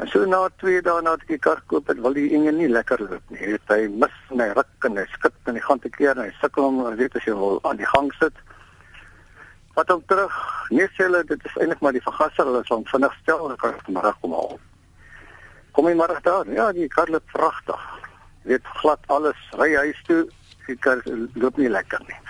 En 0.00 0.08
so 0.08 0.24
na 0.24 0.46
2 0.62 0.80
dae 0.86 1.02
nadat 1.04 1.26
ek 1.26 1.34
die 1.34 1.42
kar 1.44 1.58
koop 1.68 1.90
het, 1.92 1.98
wil 2.00 2.14
die 2.16 2.30
enjin 2.36 2.56
nie 2.56 2.70
lekker 2.70 3.02
loop 3.04 3.32
nie. 3.32 3.40
Hy 3.42 3.50
het 3.58 3.72
hy 3.74 3.82
mis 4.02 4.14
en 4.32 4.40
hy 4.40 4.48
ruk 4.56 4.88
en 4.88 4.96
hy 4.96 5.04
skud 5.12 5.50
en 5.50 5.58
hy 5.58 5.64
gaan 5.66 5.82
te 5.84 5.92
keer 5.92 6.14
en 6.14 6.24
hy 6.24 6.30
sukkel 6.38 6.68
om 6.70 6.80
weet 6.96 7.18
as 7.20 7.26
jy 7.28 7.34
wil 7.36 7.60
aan 7.68 7.80
die 7.80 7.90
gang 7.90 8.08
sit. 8.16 8.40
Wat 9.76 9.92
hom 9.92 10.00
terug. 10.08 10.40
Nee, 10.72 10.88
sê 10.96 11.04
hulle 11.04 11.20
dit 11.28 11.44
is 11.50 11.58
eintlik 11.60 11.84
maar 11.84 11.96
die 11.96 12.04
vergaser. 12.06 12.48
Hulle 12.48 12.64
sal 12.68 12.86
vinnig 12.88 13.20
stel 13.20 13.44
en 13.50 13.60
kan 13.60 13.76
vanmiddag 13.84 14.16
kom 14.24 14.36
haal. 14.38 14.56
Kom 15.76 15.92
jy 15.92 15.94
maar 16.00 16.16
daar? 16.24 16.48
Ja, 16.48 16.72
die 16.72 16.88
kar 16.88 17.12
loop 17.12 17.28
pragtig. 17.36 17.86
Weet 18.48 18.74
glad 18.80 19.04
alles. 19.12 19.46
Ry 19.60 19.74
huis 19.84 20.00
toe. 20.08 20.24
Die 20.66 20.80
kar 20.80 21.04
loop 21.36 21.60
nie 21.60 21.68
lekker 21.68 22.00
nie. 22.08 22.20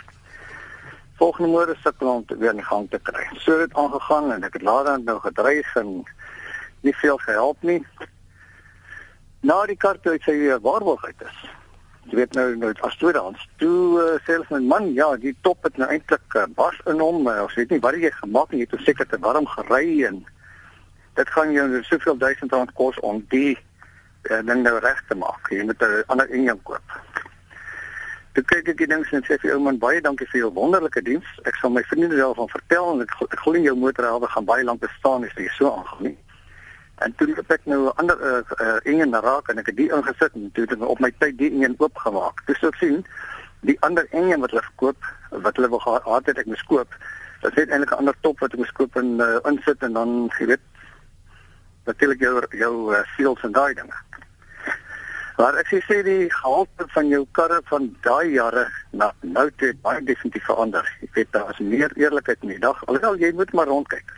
Volgende 1.21 1.53
môre 1.53 1.77
sukkel 1.85 2.09
om 2.09 2.25
te 2.27 2.37
weer 2.41 2.57
in 2.57 2.65
gang 2.65 2.89
te 2.91 2.99
kry. 2.99 3.27
So 3.45 3.61
het 3.61 3.77
aangegaan 3.77 4.33
en 4.33 4.45
ek 4.49 4.57
het 4.57 4.65
later 4.65 5.01
nou 5.05 5.19
gedreig 5.21 5.77
en 5.77 6.01
nie 6.81 6.97
veel 6.97 7.19
gehelp 7.29 7.63
nie. 7.63 7.81
Na 9.45 9.63
die 9.69 9.77
toe 9.77 10.17
sê 10.25 10.37
hy 10.37 10.61
waarborg 10.65 11.05
uit 11.05 11.29
is 11.29 11.41
jy 12.11 12.19
weet 12.19 12.35
nou 12.35 12.47
nou 12.59 12.71
as 12.87 12.97
tweedehands 12.99 13.43
toe 13.61 14.01
uh, 14.01 14.17
sê 14.25 14.35
hulle 14.35 14.47
my 14.51 14.61
man 14.73 14.89
ja 14.97 15.09
die 15.21 15.35
top 15.47 15.67
het 15.67 15.77
nou 15.79 15.89
eintlik 15.93 16.37
uh, 16.39 16.47
bas 16.57 16.77
in 16.91 17.03
hom 17.03 17.27
uh, 17.29 17.43
ons 17.45 17.57
weet 17.59 17.71
nie 17.75 17.83
wat 17.85 17.99
jy 18.01 18.11
gemaak 18.17 18.55
het 18.55 18.63
jy 18.63 18.69
het 18.71 18.87
seker 18.87 19.09
te 19.11 19.21
warm 19.23 19.47
gery 19.55 19.85
en 20.09 20.23
dit 21.19 21.35
gaan 21.37 21.53
jou 21.55 21.67
soveel 21.87 22.19
duisend 22.19 22.57
rand 22.57 22.73
kos 22.79 22.99
om 23.07 23.21
die 23.35 23.53
uh, 23.55 24.41
ding 24.49 24.65
nou 24.65 24.77
reg 24.83 25.03
te 25.09 25.19
maak 25.23 25.53
jy 25.55 25.67
moet 25.69 25.85
'n 25.87 26.03
ander 26.09 26.35
enjin 26.35 26.63
koop 26.65 26.97
Toe 28.33 28.45
kyk 28.47 28.69
ek 28.71 28.79
die 28.79 28.87
ding 28.87 29.03
en 29.11 29.25
sê 29.27 29.37
vir 29.43 29.57
ou 29.57 29.63
man 29.65 29.79
baie 29.83 30.01
dankie 30.01 30.27
vir 30.31 30.45
jou 30.45 30.51
wonderlike 30.55 31.03
diens. 31.03 31.27
Ek 31.51 31.57
sal 31.59 31.73
my 31.75 31.83
vriende 31.91 32.15
daarvan 32.15 32.51
vertel 32.53 32.93
en 32.93 33.03
ek, 33.03 33.15
ek 33.27 33.41
glo 33.43 33.59
jou 33.59 33.75
motorhelwe 33.75 34.29
gaan 34.31 34.47
baie 34.47 34.67
lank 34.67 34.85
bestaan 34.85 35.27
as 35.27 35.35
jy 35.35 35.49
so 35.57 35.73
aangaan 35.73 36.11
nie. 36.11 36.17
En 37.03 37.15
toe 37.19 37.27
het 37.35 37.51
ek 37.57 37.67
nou 37.67 37.81
'n 37.89 37.97
ander 38.03 38.19
uh, 38.23 38.43
uh, 38.61 38.79
een 38.85 39.15
raak 39.27 39.49
en 39.49 39.59
ek 39.59 39.73
het 39.73 39.77
die 39.77 39.91
ingesit 39.91 40.35
en 40.39 40.51
toe 40.55 40.65
het 40.65 40.73
ek 40.77 40.87
op 40.87 41.01
my 41.01 41.11
tyd 41.19 41.39
die 41.39 41.51
een 41.51 41.75
oopgemaak. 41.79 42.47
Dis 42.47 42.63
ek 42.63 42.79
sien 42.79 43.03
die 43.67 43.77
ander 43.81 44.07
een 44.11 44.41
wat 44.41 44.51
hulle 44.51 44.63
verkoop 44.63 45.11
wat 45.31 45.57
hulle 45.57 45.69
wil 45.69 45.83
gehad 45.83 46.27
het 46.27 46.39
ek 46.39 46.47
moes 46.47 46.63
koop. 46.71 46.95
Dit 47.43 47.55
het 47.55 47.71
eintlik 47.71 47.91
'n 47.91 47.99
ander 48.05 48.17
top 48.21 48.39
wat 48.39 48.53
ek 48.53 48.63
moes 48.63 48.77
koop 48.79 48.97
en 48.97 49.19
uh, 49.19 49.39
insit 49.51 49.83
en 49.83 49.93
dan 49.93 50.31
jy 50.39 50.47
weet 50.55 50.67
natuurlik 51.85 52.21
jou 52.21 52.47
jou 52.51 52.75
uh, 52.95 53.03
seals 53.17 53.43
en 53.43 53.53
daai 53.53 53.75
dinge. 53.75 53.99
Maar 55.41 55.57
ek 55.63 55.73
sê 55.89 56.03
die 56.05 56.29
gehalte 56.29 56.85
van 56.93 57.09
jou 57.09 57.23
karre 57.39 57.63
van 57.73 57.89
daai 58.05 58.35
jare 58.35 58.67
na 58.93 59.09
nou 59.25 59.47
toe 59.57 59.73
baie 59.81 60.05
definitief 60.05 60.45
verander. 60.51 60.85
Ek 61.07 61.17
weet 61.17 61.33
daar 61.33 61.55
is 61.55 61.65
meer 61.65 61.95
eerlikheid 61.97 62.45
in 62.45 62.53
die 62.53 62.61
dag. 62.61 62.85
Alhoewel 62.87 63.17
jy 63.17 63.33
moet 63.39 63.57
maar 63.57 63.73
rondkyk 63.73 64.13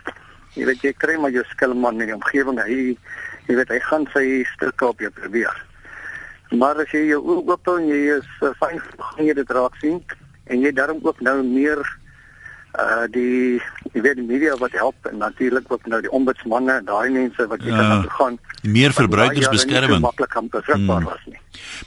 jy 0.56 0.66
weet 0.68 0.82
jy 0.84 0.92
kry 1.00 1.14
maar 1.20 1.32
jou 1.32 1.44
skelman 1.48 2.00
in 2.00 2.10
die 2.10 2.16
omgewing 2.16 2.58
hy 2.60 2.74
jy 3.48 3.56
weet 3.56 3.70
hy 3.72 3.78
gaan 3.88 4.04
sy 4.12 4.24
stukke 4.52 4.90
op 4.90 5.00
jou 5.00 5.08
probeer 5.16 5.62
maar 6.60 6.80
as 6.82 6.92
jy 6.92 7.06
jou 7.08 7.22
oop 7.24 7.48
oop 7.54 7.70
en 7.72 7.88
jy 7.88 8.00
is 8.18 8.28
uh, 8.44 8.52
fyn 8.60 8.82
gaan 8.82 9.24
jy 9.24 9.36
dit 9.38 9.54
raak 9.56 9.78
sien 9.80 10.02
en 10.52 10.60
jy 10.60 10.74
daarom 10.76 11.00
ook 11.06 11.22
nou 11.24 11.38
meer 11.46 11.80
uh 12.80 13.04
die 13.12 13.60
jy 13.92 14.00
weet 14.00 14.16
die 14.16 14.26
media 14.26 14.56
wat 14.56 14.72
help 14.72 15.08
en 15.10 15.18
natuurlik 15.18 15.66
ook 15.68 15.86
nou 15.86 16.00
die 16.00 16.10
ombudsmanne 16.10 16.72
en 16.72 16.84
daai 16.84 17.10
mense 17.10 17.46
wat 17.46 17.60
jy 17.60 17.68
ja, 17.68 17.80
kan 17.80 18.10
gaan 18.10 18.38
meer 18.62 18.92
verbruikersbeskerming 18.96 20.00
maklik 20.00 20.32
kan 20.32 20.48
beskikbaar 20.48 21.02
hmm. 21.02 21.10
was 21.10 21.26
nie. 21.26 21.40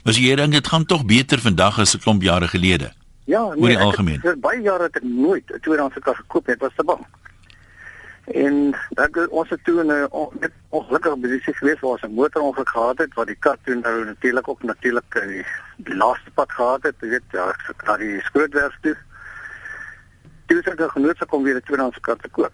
Maar 0.04 0.14
jy 0.14 0.36
dink 0.36 0.52
dit 0.52 0.70
gaan 0.74 0.86
tog 0.86 1.04
beter 1.04 1.42
vandag 1.42 1.78
as 1.78 1.96
'n 1.96 2.04
klomp 2.04 2.22
jare 2.22 2.48
gelede. 2.48 2.92
Ja, 3.26 3.42
nee, 3.42 3.62
oor 3.62 3.68
die 3.68 3.78
algemeen. 3.78 4.20
Vir 4.22 4.38
baie 4.38 4.60
jare 4.62 4.86
het 4.86 4.96
ek 4.96 5.02
nooit 5.02 5.50
'n 5.50 5.60
tweedehandse 5.60 6.00
kar 6.00 6.14
gekoop 6.14 6.46
het, 6.46 6.60
was 6.60 6.74
te 6.76 6.84
bang. 6.84 7.02
En 8.26 8.74
ek 9.02 9.18
ons 9.30 9.50
het 9.50 9.64
toe 9.64 9.82
'n 9.82 9.90
net 10.40 10.52
ongelukkige 10.70 11.18
posisie 11.20 11.54
gewees 11.54 11.80
waar 11.80 11.90
ons 11.90 12.02
'n 12.02 12.14
motorongeluk 12.14 12.68
gehad 12.68 12.98
het 12.98 13.14
wat 13.14 13.26
die 13.26 13.38
kar 13.38 13.58
toe 13.64 13.74
nou 13.74 14.04
natuurlik 14.04 14.48
ook 14.48 14.62
natuurlik 14.62 15.10
die, 15.10 15.44
die 15.76 15.96
laaste 15.96 16.30
pad 16.34 16.52
gehad 16.52 16.82
het, 16.82 16.94
jy 17.00 17.08
weet, 17.08 17.28
ja, 17.30 17.54
het 17.66 17.98
die 17.98 18.20
skrootwerf 18.20 18.76
toe. 18.80 18.96
Toe 20.46 20.56
het 20.56 20.80
ek 20.80 20.90
genootsak 20.90 21.32
om 21.32 21.42
weer 21.42 21.56
'n 21.56 21.62
tweedehandse 21.62 22.00
kar 22.00 22.16
te 22.16 22.28
koop. 22.28 22.52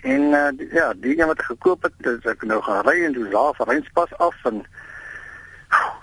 En 0.00 0.20
uh, 0.20 0.72
ja, 0.72 0.92
die 0.96 1.20
een 1.20 1.26
wat 1.26 1.38
ek 1.38 1.52
gekoop 1.52 1.82
het, 1.82 1.92
dis 1.96 2.24
ek 2.24 2.42
nou 2.42 2.62
gaan 2.62 2.84
ry 2.88 3.04
en 3.04 3.12
toe 3.12 3.28
laaf 3.28 3.58
reinspas 3.58 4.14
af 4.16 4.44
en 4.44 4.64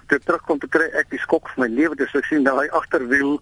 toe 0.07 0.19
terugkom 0.19 0.59
te 0.59 0.67
kry 0.67 0.85
ek 0.93 1.09
die 1.09 1.19
skok 1.19 1.49
van 1.49 1.63
my 1.63 1.69
lewe, 1.75 1.95
dis 1.95 2.13
ek 2.13 2.25
sien 2.29 2.43
daai 2.43 2.69
agterwiel 2.69 3.41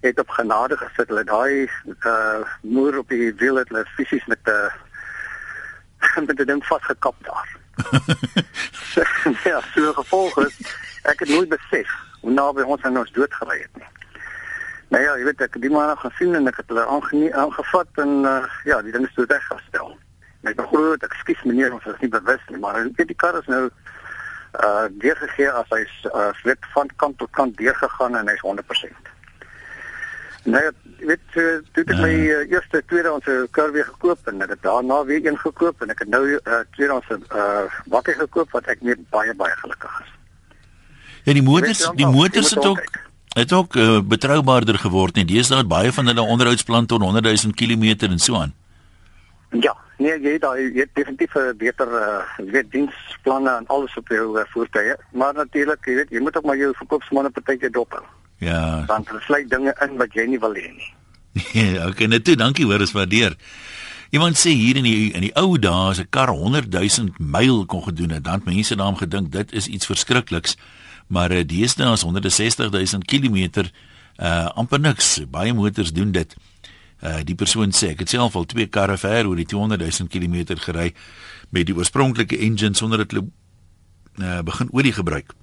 het 0.00 0.18
op 0.18 0.28
genade 0.28 0.76
gesit. 0.76 1.08
Hulle 1.08 1.24
daai 1.24 1.68
uh 2.04 2.40
moer 2.60 2.98
op 2.98 3.08
die 3.08 3.34
wiel 3.34 3.60
het 3.60 3.68
hulle 3.68 3.84
fisies 3.96 4.26
met 4.26 4.40
'n 4.46 4.50
uh, 4.50 6.24
met 6.26 6.40
'n 6.40 6.46
ding 6.46 6.66
vasgekap 6.66 7.16
daar. 7.28 7.48
ja, 9.44 9.60
so 9.74 9.92
gevolg 9.92 10.38
is 10.46 10.56
ek 11.02 11.20
het 11.20 11.28
nooit 11.28 11.48
besef 11.48 11.88
hoe 12.20 12.32
naby 12.32 12.62
ons 12.62 12.82
aan 12.82 12.98
ons 12.98 13.12
dood 13.12 13.34
gery 13.34 13.60
het 13.60 13.76
nie. 13.76 13.99
Nou 14.90 15.02
ja, 15.02 15.12
jy 15.14 15.26
weet 15.28 15.42
ek 15.46 15.56
die 15.62 15.70
man 15.70 15.92
gaan 16.00 16.14
sien 16.18 16.34
en 16.34 16.50
ek 16.50 16.56
het 16.58 16.72
hulle 16.72 16.86
aangevat 16.90 18.00
en 18.02 18.24
uh, 18.26 18.46
ja, 18.66 18.80
die 18.82 18.90
ding 18.90 19.04
is 19.06 19.14
toe 19.14 19.26
weggestel. 19.30 19.92
Net 20.42 20.56
nog 20.58 20.66
groot, 20.72 21.02
ekskuus 21.06 21.42
meneer, 21.46 21.76
ons 21.76 21.86
is 21.86 22.00
nie 22.02 22.10
bewus 22.10 22.42
nie, 22.48 22.58
maar 22.58 22.80
ek 22.80 22.96
weet 22.98 23.12
die 23.12 23.20
kar 23.22 23.38
is 23.38 23.50
nou 23.50 23.68
uh 24.58 24.88
deurgegee 24.98 25.46
as 25.54 25.68
hy's 25.70 25.92
uh 26.10 26.32
wit 26.42 26.64
van 26.72 26.88
kant 26.98 27.20
tot 27.20 27.30
kant 27.38 27.54
deurgegaan 27.60 28.16
en 28.18 28.30
hy's 28.32 28.42
100%. 28.42 29.12
Nee, 30.50 30.72
weet 31.06 31.36
jy, 31.36 31.44
toe 31.76 31.84
ek 31.84 31.92
my 32.00 32.10
uh, 32.10 32.40
eerste 32.50 32.80
tweedehandse 32.90 33.36
kar 33.54 33.70
weer 33.76 33.86
gekoop 33.92 34.32
en 34.32 34.42
ek 34.42 34.56
het 34.56 34.64
daarna 34.64 35.04
weer 35.06 35.22
een 35.28 35.38
gekoop 35.38 35.84
en 35.86 35.94
ek 35.94 36.02
het 36.02 36.10
nou 36.10 36.24
uh, 36.32 36.58
tweedehandse 36.74 37.20
uh, 37.30 37.78
bakkie 37.92 38.16
gekoop 38.18 38.50
wat 38.58 38.66
ek 38.74 38.82
meer 38.82 38.98
baie 39.14 39.36
baie 39.38 39.54
gelukkig 39.62 40.02
is. 40.02 40.10
Ja, 41.28 41.36
die 41.36 41.46
motors, 41.46 41.84
die 42.00 42.10
motors 42.10 42.50
het 42.56 42.66
ook 42.66 42.82
het 43.32 43.52
ook 43.52 43.74
uh, 43.74 44.00
betroubaarder 44.00 44.78
geword 44.78 45.14
dis 45.26 45.48
daar 45.48 45.66
baie 45.66 45.92
van 45.92 46.06
hulle 46.06 46.20
onderhoudsplan 46.22 46.86
tot 46.86 47.00
100 47.00 47.24
000 47.24 47.54
km 47.54 48.06
en 48.06 48.18
so 48.18 48.36
aan. 48.36 48.54
Ja, 49.50 49.76
nee, 49.98 50.20
jy 50.20 50.32
het 50.38 50.46
jy 50.54 50.80
het 50.80 50.94
definitief 50.94 51.34
'n 51.34 51.56
beter 51.56 51.88
uh, 51.88 52.50
weet 52.52 52.70
diensplanne 52.70 53.50
en 53.50 53.66
alles 53.66 53.96
op 53.96 54.08
jou 54.08 54.38
uh, 54.38 54.44
voertuie, 54.52 54.96
maar 55.12 55.34
natuurlik, 55.34 55.84
jy 55.84 55.94
weet, 55.94 56.10
jy 56.10 56.20
moet 56.20 56.36
ook 56.36 56.44
maar 56.44 56.56
jou 56.56 56.72
verkoopsmanne 56.76 57.30
partytjie 57.30 57.70
dop 57.70 57.90
hou. 57.92 58.04
Ja. 58.38 58.84
Want 58.86 59.08
hulle 59.08 59.20
sluit 59.20 59.50
dinge 59.50 59.74
in 59.80 59.96
wat 59.96 60.12
jy 60.12 60.26
nie 60.26 60.38
wil 60.38 60.54
hê 60.54 60.70
nie. 60.72 60.94
Ja, 61.52 61.86
okay, 61.88 62.06
net 62.06 62.24
toe, 62.24 62.36
dankie 62.36 62.64
hoor, 62.64 62.80
is 62.80 62.92
waardeer. 62.92 63.36
Iemand 64.10 64.38
sê 64.38 64.50
hier 64.50 64.76
in 64.76 64.86
die 64.86 65.12
in 65.14 65.22
die 65.28 65.34
ou 65.38 65.58
dae 65.58 65.90
as 65.90 66.00
'n 66.00 66.08
kar 66.10 66.28
100 66.28 66.72
000 66.72 67.14
myl 67.18 67.66
kon 67.66 67.82
gedoen 67.82 68.10
het, 68.10 68.24
dan 68.24 68.42
mense 68.44 68.76
daarom 68.76 68.96
gedink 68.96 69.30
dit 69.32 69.52
is 69.52 69.66
iets 69.66 69.86
verskrikliks. 69.86 70.56
Maar 71.10 71.32
uh, 71.34 71.42
deesdae 71.46 71.92
is 71.92 72.04
160 72.06 72.70
000 72.70 73.02
km 73.06 73.66
uh 74.20 74.46
amper 74.54 74.80
niks. 74.80 75.18
Baie 75.30 75.52
motors 75.56 75.92
doen 75.92 76.12
dit. 76.12 76.36
Uh 77.00 77.20
die 77.24 77.34
persoon 77.34 77.72
sê 77.74 77.94
ek 77.94 78.04
het 78.04 78.12
self 78.12 78.36
al 78.36 78.46
twee 78.46 78.68
karre 78.68 78.98
ver 79.00 79.26
oor 79.26 79.38
die 79.38 79.48
200 79.48 79.80
000 79.80 80.10
km 80.12 80.58
gery 80.60 80.92
met 81.50 81.66
die 81.66 81.74
oorspronklike 81.74 82.38
engine 82.38 82.76
sonder 82.76 83.02
hulle 83.02 83.26
uh 84.20 84.42
begin 84.46 84.70
olie 84.76 84.92
gebruik. 84.92 85.34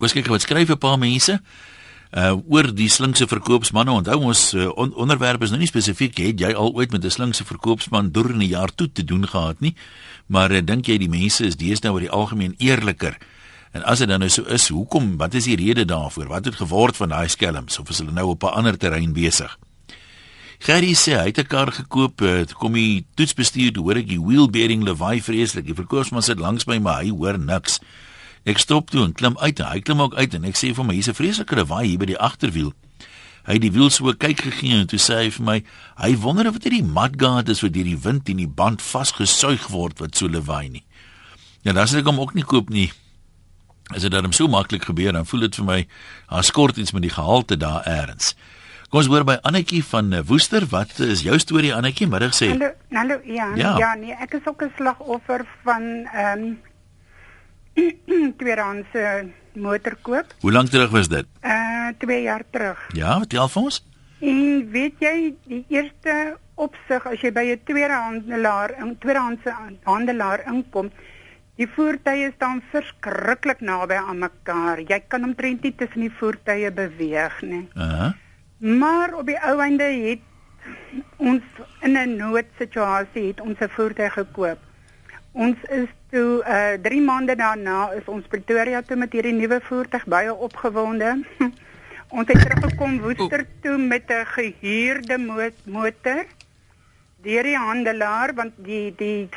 Ek 0.00 0.16
kyk 0.16 0.32
wat 0.32 0.42
skryf 0.42 0.72
'n 0.72 0.80
paar 0.80 0.98
mense 0.98 1.38
uh 2.14 2.34
oor 2.48 2.70
die 2.74 2.88
slinkse 2.88 3.28
verkoopsmanne. 3.30 3.92
Onthou 3.92 4.18
ons 4.30 4.54
uh, 4.54 4.70
on 4.74 4.94
onderwerp 4.94 5.42
is 5.42 5.50
nou 5.50 5.60
nie 5.60 5.70
spesifiek 5.70 6.18
het 6.18 6.40
jy 6.40 6.50
al 6.54 6.72
ooit 6.74 6.90
met 6.90 7.04
'n 7.04 7.10
slinkse 7.10 7.44
verkoopsman 7.44 8.10
deur 8.10 8.32
'n 8.32 8.48
jaar 8.48 8.74
toe 8.74 8.90
te 8.92 9.04
doen 9.04 9.28
gehad 9.28 9.60
nie. 9.60 9.74
Maar 10.26 10.50
uh, 10.50 10.64
dink 10.64 10.86
jy 10.86 10.98
die 10.98 11.08
mense 11.08 11.44
is 11.44 11.56
deesdae 11.56 11.92
oor 11.92 12.00
die 12.00 12.10
algemeen 12.10 12.54
eerliker? 12.58 13.18
En 13.74 13.82
as 13.90 13.98
dit 13.98 14.08
dan 14.08 14.22
nou 14.22 14.30
so 14.30 14.46
is, 14.54 14.68
hoekom? 14.70 15.16
Wat 15.18 15.34
is 15.34 15.48
die 15.50 15.56
rede 15.58 15.84
daarvoor? 15.84 16.28
Wat 16.30 16.44
het 16.46 16.60
geword 16.62 16.96
van 16.96 17.10
daai 17.10 17.28
skelms 17.28 17.78
of 17.82 17.90
is 17.90 17.98
hulle 17.98 18.14
nou 18.14 18.28
op 18.36 18.44
'n 18.46 18.54
ander 18.54 18.78
terrein 18.78 19.12
besig? 19.12 19.58
Gerry 20.58 20.94
sê 20.94 21.18
hy 21.18 21.26
het 21.26 21.38
'n 21.38 21.46
kar 21.46 21.72
gekoop, 21.72 22.20
het 22.20 22.54
kom 22.54 22.74
hy 22.74 23.04
toetsbestuur, 23.14 23.76
hoor 23.76 23.96
ek 23.96 24.08
die 24.08 24.20
wheel 24.20 24.48
bearing 24.48 24.84
lawaai 24.84 25.22
vreeslik. 25.22 25.66
Die 25.66 25.74
verkoopsman 25.74 26.22
sit 26.22 26.38
langs 26.38 26.66
my, 26.66 26.78
maar 26.78 27.02
hy 27.02 27.10
hoor 27.10 27.38
niks. 27.38 27.80
Ek 28.44 28.58
stop 28.58 28.90
toe 28.90 29.04
en 29.04 29.12
klim 29.12 29.38
uit. 29.38 29.58
Hy 29.58 29.80
klim 29.80 30.00
ook 30.00 30.14
uit 30.14 30.34
en 30.34 30.44
ek 30.44 30.56
sê 30.56 30.74
vir 30.74 30.84
my 30.84 30.94
hier's 30.94 31.08
'n 31.08 31.14
vreeslike 31.14 31.56
lawaai 31.56 31.86
hier 31.86 31.98
by 31.98 32.06
die 32.06 32.18
agterwiel. 32.18 32.72
Hy 33.44 33.52
het 33.52 33.62
die 33.62 33.72
wiel 33.72 33.90
so 33.90 34.12
kyk 34.12 34.40
gegee 34.40 34.80
en 34.80 34.86
toe 34.86 34.98
sê 34.98 35.14
hy 35.24 35.30
vir 35.30 35.44
my, 35.44 35.62
hy 35.96 36.16
wonder 36.16 36.48
of 36.48 36.58
dit 36.58 36.72
die 36.72 36.82
mudguard 36.82 37.48
is 37.48 37.60
wat 37.60 37.72
deur 37.72 37.84
die 37.84 37.98
wind 37.98 38.28
in 38.28 38.36
die 38.36 38.48
band 38.48 38.82
vasgesuig 38.82 39.68
word 39.68 39.98
wat 40.00 40.16
so 40.16 40.28
lawaai 40.28 40.68
nie. 40.68 40.84
Ja, 41.62 41.72
dan 41.72 41.86
sê 41.86 41.98
ek 41.98 42.06
hom 42.06 42.20
ook 42.20 42.34
nie 42.34 42.44
koop 42.44 42.70
nie. 42.70 42.90
As 43.92 44.02
dit 44.02 44.10
dan 44.10 44.32
so 44.32 44.48
maklik 44.48 44.84
gebeur, 44.84 45.12
dan 45.12 45.26
voel 45.26 45.40
dit 45.40 45.54
vir 45.54 45.64
my, 45.64 45.86
daar 46.30 46.44
skort 46.44 46.76
iets 46.76 46.92
met 46.92 47.02
die 47.02 47.10
gehalte 47.12 47.56
daar 47.56 47.84
eers. 47.86 48.34
Kom 48.88 48.98
ons 49.02 49.08
hoor 49.10 49.24
by 49.24 49.34
Annetjie 49.42 49.82
van 49.84 50.12
eh, 50.12 50.22
Woester, 50.24 50.64
wat 50.70 50.98
is 50.98 51.22
jou 51.22 51.38
storie 51.38 51.74
Annetjie? 51.74 52.06
Middag 52.08 52.32
sê. 52.34 52.48
Hallo, 52.48 52.70
hallo 52.94 53.18
ja, 53.24 53.50
Ja. 53.58 53.76
ja, 53.78 53.94
nee, 53.94 54.14
ek 54.14 54.34
is 54.34 54.46
ook 54.46 54.62
'n 54.62 54.72
slagoffer 54.76 55.44
van 55.64 55.82
ehm 56.12 56.38
um, 56.38 56.58
tweedehandse 58.38 59.28
motorkoop. 59.54 60.26
Hoe 60.40 60.52
lank 60.52 60.68
terug 60.70 60.90
was 60.90 61.08
dit? 61.08 61.26
Uh 61.42 61.88
2 61.98 62.22
jaar 62.22 62.42
terug. 62.50 62.78
Ja, 62.92 63.18
vertel 63.18 63.48
vir 63.48 63.62
ons. 63.62 63.84
En 64.20 64.70
weet 64.70 64.94
jy, 64.98 65.34
die 65.46 65.64
eerste 65.68 66.36
opsig 66.54 67.06
as 67.06 67.20
jy 67.20 67.32
by 67.32 67.44
'n 67.52 67.60
tweedehandelaar, 67.64 68.70
'n 68.80 68.96
tweedehandse 68.98 69.52
handelaar 69.84 70.46
inkom, 70.46 70.90
die 71.60 71.68
voertuie 71.70 72.32
staan 72.34 72.62
verskriklik 72.72 73.60
naby 73.60 73.94
aan 73.94 74.18
mekaar. 74.18 74.82
Jy 74.82 75.00
kan 75.08 75.24
omtrent 75.24 75.62
nie 75.62 75.74
tussen 75.78 76.06
die 76.06 76.12
voertuie 76.18 76.70
beweeg 76.74 77.40
nie. 77.46 77.68
Uh. 77.76 78.10
Maar 78.58 79.14
op 79.14 79.26
die 79.26 79.38
ou 79.38 79.58
einde 79.62 79.84
het 79.84 80.22
ons 81.16 81.42
in 81.80 81.96
'n 81.98 82.16
noodsituasie 82.16 83.26
het 83.26 83.40
ons 83.40 83.58
'n 83.60 83.68
voertuig 83.68 84.12
gekoop. 84.12 84.58
Ons 85.32 85.56
is 85.68 85.88
toe 86.10 86.42
uh 86.46 86.74
3 86.82 87.02
maande 87.02 87.36
daarna 87.36 87.92
is 87.92 88.06
ons 88.06 88.26
Pretoria 88.26 88.82
toe 88.82 88.96
met 88.96 89.12
hierdie 89.12 89.32
nuwe 89.32 89.60
voertuig 89.62 90.06
baie 90.06 90.34
opgewonde. 90.34 91.22
ons 92.16 92.28
het 92.28 92.40
teruggekom 92.40 93.00
Woester 93.00 93.46
toe 93.60 93.78
met 93.78 94.10
'n 94.10 94.26
gehuurde 94.26 95.18
mo 95.18 95.48
motor 95.64 96.24
deur 97.22 97.42
die 97.42 97.56
handelaar 97.56 98.34
want 98.34 98.52
die 98.56 98.94
die 98.96 99.28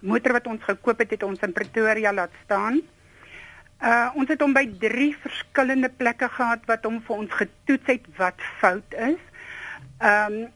motor 0.00 0.32
wat 0.38 0.46
ons 0.46 0.62
gekoop 0.64 0.98
het 0.98 1.10
het 1.16 1.22
ons 1.26 1.42
in 1.44 1.52
Pretoria 1.52 2.12
laat 2.12 2.32
staan. 2.44 2.80
Uh 3.80 4.08
ons 4.14 4.28
het 4.28 4.40
hom 4.40 4.52
by 4.52 4.66
3 4.80 5.10
verskillende 5.22 5.88
plekke 5.88 6.28
gehad 6.28 6.64
wat 6.68 6.84
hom 6.84 7.00
vir 7.06 7.16
ons 7.16 7.36
getoets 7.42 7.92
het 7.94 8.08
wat 8.16 8.48
fout 8.60 8.96
is. 9.10 9.20
Ehm 10.00 10.40
um, 10.40 10.48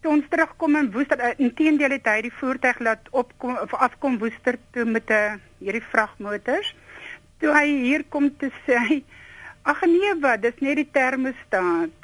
toe 0.00 0.12
ons 0.14 0.28
terugkom 0.32 0.76
in 0.80 0.90
Woester, 0.94 1.20
uh, 1.20 1.34
inteendeel 1.36 1.92
het 1.98 2.06
hy 2.08 2.20
die 2.24 2.32
voertuig 2.32 2.78
laat 2.80 3.08
opkom 3.12 3.58
of 3.60 3.74
afkom 3.76 4.16
Woester 4.22 4.56
toe 4.72 4.84
met 4.84 5.10
'n 5.12 5.40
hierdie 5.58 5.84
vragmotors. 5.92 6.74
Toe 7.40 7.52
hy 7.52 7.66
hier 7.68 8.04
kom 8.08 8.30
te 8.36 8.48
sê, 8.64 8.76
hy, 8.88 9.04
ag 9.62 9.80
nee 9.84 10.14
wat, 10.20 10.42
dis 10.42 10.60
net 10.60 10.76
die 10.76 10.88
termostaat. 10.92 11.96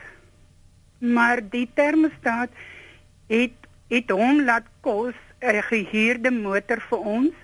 Maar 0.99 1.41
die 1.51 1.69
termostaat 1.75 2.51
het 3.29 3.57
het 3.89 4.11
hom 4.11 4.43
laat 4.45 4.67
kos 4.81 5.15
'n 5.40 5.62
gehuurde 5.62 6.31
motor 6.31 6.81
vir 6.81 6.99
ons 6.99 7.35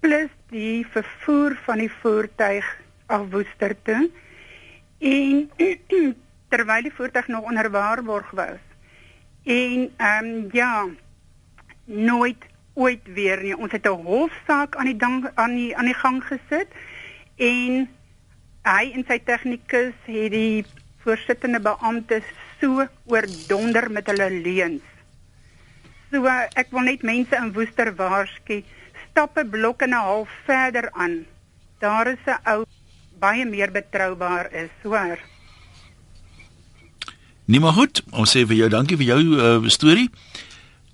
plus 0.00 0.30
die 0.50 0.86
vervoer 0.86 1.56
van 1.64 1.78
die 1.78 1.92
voertuig 2.00 2.66
af 3.06 3.30
Woester 3.30 3.76
toe. 3.82 4.10
En 4.98 5.50
terwyl 6.50 6.82
die 6.82 6.94
voertuig 6.94 7.28
nog 7.28 7.44
onder 7.44 7.70
waarborg 7.70 8.30
was. 8.30 8.62
En 9.44 9.90
ehm 9.96 10.24
um, 10.24 10.48
ja, 10.52 10.86
nooit 11.84 12.44
ooit 12.74 13.06
weer 13.14 13.42
nie. 13.42 13.56
Ons 13.56 13.72
het 13.72 13.86
'n 13.86 14.02
hofsaak 14.04 14.76
aan 14.76 14.84
die 14.84 14.96
dang, 14.96 15.30
aan 15.34 15.54
die 15.54 15.76
aan 15.76 15.84
die 15.84 16.00
gang 16.02 16.24
gesit 16.24 16.68
en 17.36 17.88
hy 18.62 18.92
en 18.94 19.04
sy 19.08 19.18
tegnikus 19.24 19.96
het 20.04 20.30
die 20.32 20.64
voorsittende 21.02 21.60
beampte 21.60 22.22
so 22.60 22.86
oordonder 23.04 23.90
met 23.90 24.06
hulle 24.06 24.30
leuns. 24.30 24.89
So 26.10 26.26
uh, 26.26 26.48
ek 26.58 26.72
wil 26.74 26.88
net 26.88 27.04
mense 27.06 27.36
in 27.38 27.52
Woester 27.54 27.92
waarsku, 27.94 28.64
stap 29.10 29.38
'n 29.38 29.50
blok 29.50 29.82
en 29.82 29.94
'n 29.94 30.02
half 30.02 30.30
verder 30.46 30.90
aan. 30.92 31.26
Daar 31.78 32.06
is 32.10 32.24
'n 32.26 32.40
ou 32.50 32.66
baie 33.20 33.44
meer 33.46 33.70
betroubaar 33.70 34.52
is, 34.52 34.74
hoor. 34.82 35.18
Nee 37.44 37.60
maar 37.60 37.72
goed, 37.72 38.02
ons 38.10 38.30
sê 38.30 38.46
vir 38.46 38.56
jou 38.56 38.68
dankie 38.68 38.96
vir 38.96 39.06
jou 39.06 39.22
uh, 39.38 39.68
storie. 39.68 40.10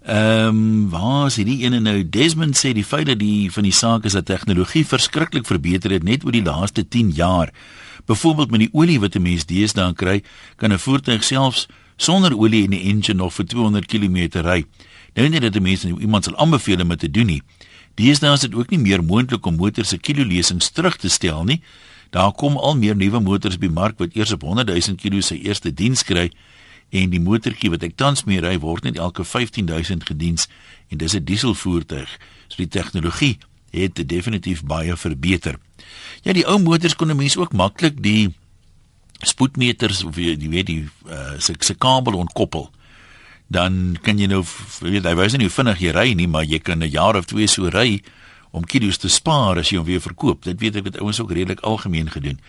Ehm 0.07 0.49
um, 0.49 0.91
waar 0.91 1.27
is 1.27 1.37
hierdie 1.37 1.65
ene 1.65 1.81
nou 1.81 1.99
Desmond 2.09 2.57
sê 2.57 2.73
die 2.73 2.85
feit 2.85 3.07
dat 3.07 3.19
die 3.19 3.51
van 3.51 3.65
die 3.67 3.75
saak 3.75 4.05
is 4.05 4.13
dat 4.13 4.27
tegnologie 4.27 4.85
verskriklik 4.87 5.47
verbeter 5.47 5.91
het 5.91 6.05
net 6.05 6.25
oor 6.25 6.33
die 6.33 6.45
laaste 6.45 6.89
10 6.89 7.11
jaar. 7.11 7.51
Byvoorbeeld 8.07 8.51
met 8.51 8.61
die 8.61 8.73
olie 8.73 9.01
wat 9.01 9.17
'n 9.17 9.23
mens 9.23 9.47
deesdae 9.47 9.95
kry, 9.95 10.23
kan 10.57 10.73
'n 10.73 10.79
voertuig 10.79 11.25
selfs 11.25 11.67
sonder 11.97 12.39
olie 12.39 12.65
in 12.65 12.71
die 12.71 12.85
engine 12.85 13.19
nog 13.19 13.35
vir 13.35 13.47
200 13.47 13.87
km 13.87 14.41
ry. 14.45 14.65
Nou 15.17 15.29
nie 15.29 15.41
dat 15.41 15.55
'n 15.57 15.63
mens 15.63 15.83
nou 15.83 16.01
iemand 16.01 16.25
sal 16.25 16.37
aanbeveel 16.37 16.81
om 16.81 16.89
dit 16.89 16.99
te 16.99 17.11
doen 17.11 17.27
nie. 17.27 17.43
Deesdae 17.95 18.33
is 18.33 18.41
dit 18.41 18.55
ook 18.55 18.71
nie 18.71 18.79
meer 18.79 19.05
moontlik 19.05 19.47
om 19.47 19.57
motors 19.57 19.89
se 19.89 19.99
kilolesings 19.99 20.71
terug 20.71 20.97
te 20.97 21.09
stel 21.09 21.45
nie. 21.45 21.63
Daar 22.11 22.33
kom 22.33 22.57
al 22.57 22.77
meer 22.77 22.97
nuwe 22.97 23.21
motors 23.21 23.59
by 23.59 23.67
mark 23.67 23.99
wat 23.99 24.15
eers 24.15 24.33
op 24.33 24.43
100 24.43 24.69
000 24.69 24.97
kg 24.97 25.23
se 25.25 25.41
eerste 25.41 25.75
diens 25.75 26.05
kry 26.05 26.31
en 26.91 27.11
die 27.11 27.21
motortjie 27.21 27.71
wat 27.71 27.83
ek 27.83 27.97
tans 27.97 28.25
mee 28.25 28.41
ry 28.41 28.59
word 28.59 28.85
net 28.85 28.99
elke 28.99 29.25
15000 29.25 30.05
gediens 30.05 30.49
en 30.89 30.99
dis 30.99 31.15
'n 31.15 31.25
dieselvoertuig. 31.25 32.19
So 32.49 32.57
die 32.57 32.69
tegnologie 32.69 33.39
het 33.71 34.09
definitief 34.09 34.63
baie 34.63 34.97
verbeter. 34.97 35.59
Ja, 36.23 36.33
die 36.33 36.47
ou 36.47 36.59
motors 36.59 36.95
kon 36.95 37.11
'n 37.11 37.17
mens 37.17 37.37
ook 37.37 37.53
maklik 37.53 38.03
die 38.03 38.35
spoedmeters 39.25 40.05
of 40.05 40.17
jy 40.17 40.49
weet 40.49 40.67
die 40.67 40.89
uh, 41.09 41.39
se 41.39 41.55
se 41.59 41.75
kabel 41.75 42.13
ontkoppel. 42.13 42.71
Dan 43.47 43.97
kan 44.03 44.19
jy 44.19 44.27
nou 44.27 44.43
weet 44.81 45.05
hy 45.07 45.15
wys 45.15 45.37
nie 45.37 45.47
hoe 45.47 45.55
vinnig 45.55 45.79
jy 45.81 45.93
ry 45.95 46.13
nie, 46.19 46.27
maar 46.29 46.45
jy 46.45 46.59
kan 46.59 46.83
'n 46.83 46.91
jaar 46.91 47.17
of 47.17 47.27
twee 47.27 47.47
so 47.47 47.69
ry 47.69 48.03
om 48.51 48.65
kilos 48.65 48.99
te 48.99 49.09
spaar 49.09 49.59
as 49.59 49.71
jy 49.71 49.79
hom 49.79 49.87
weer 49.87 50.01
verkoop. 50.01 50.43
Dit 50.43 50.61
weet 50.61 50.77
ek 50.77 50.85
het 50.85 51.01
ouens 51.01 51.21
ook 51.21 51.33
redelik 51.33 51.61
algemeen 51.61 52.11
gedoen. 52.11 52.41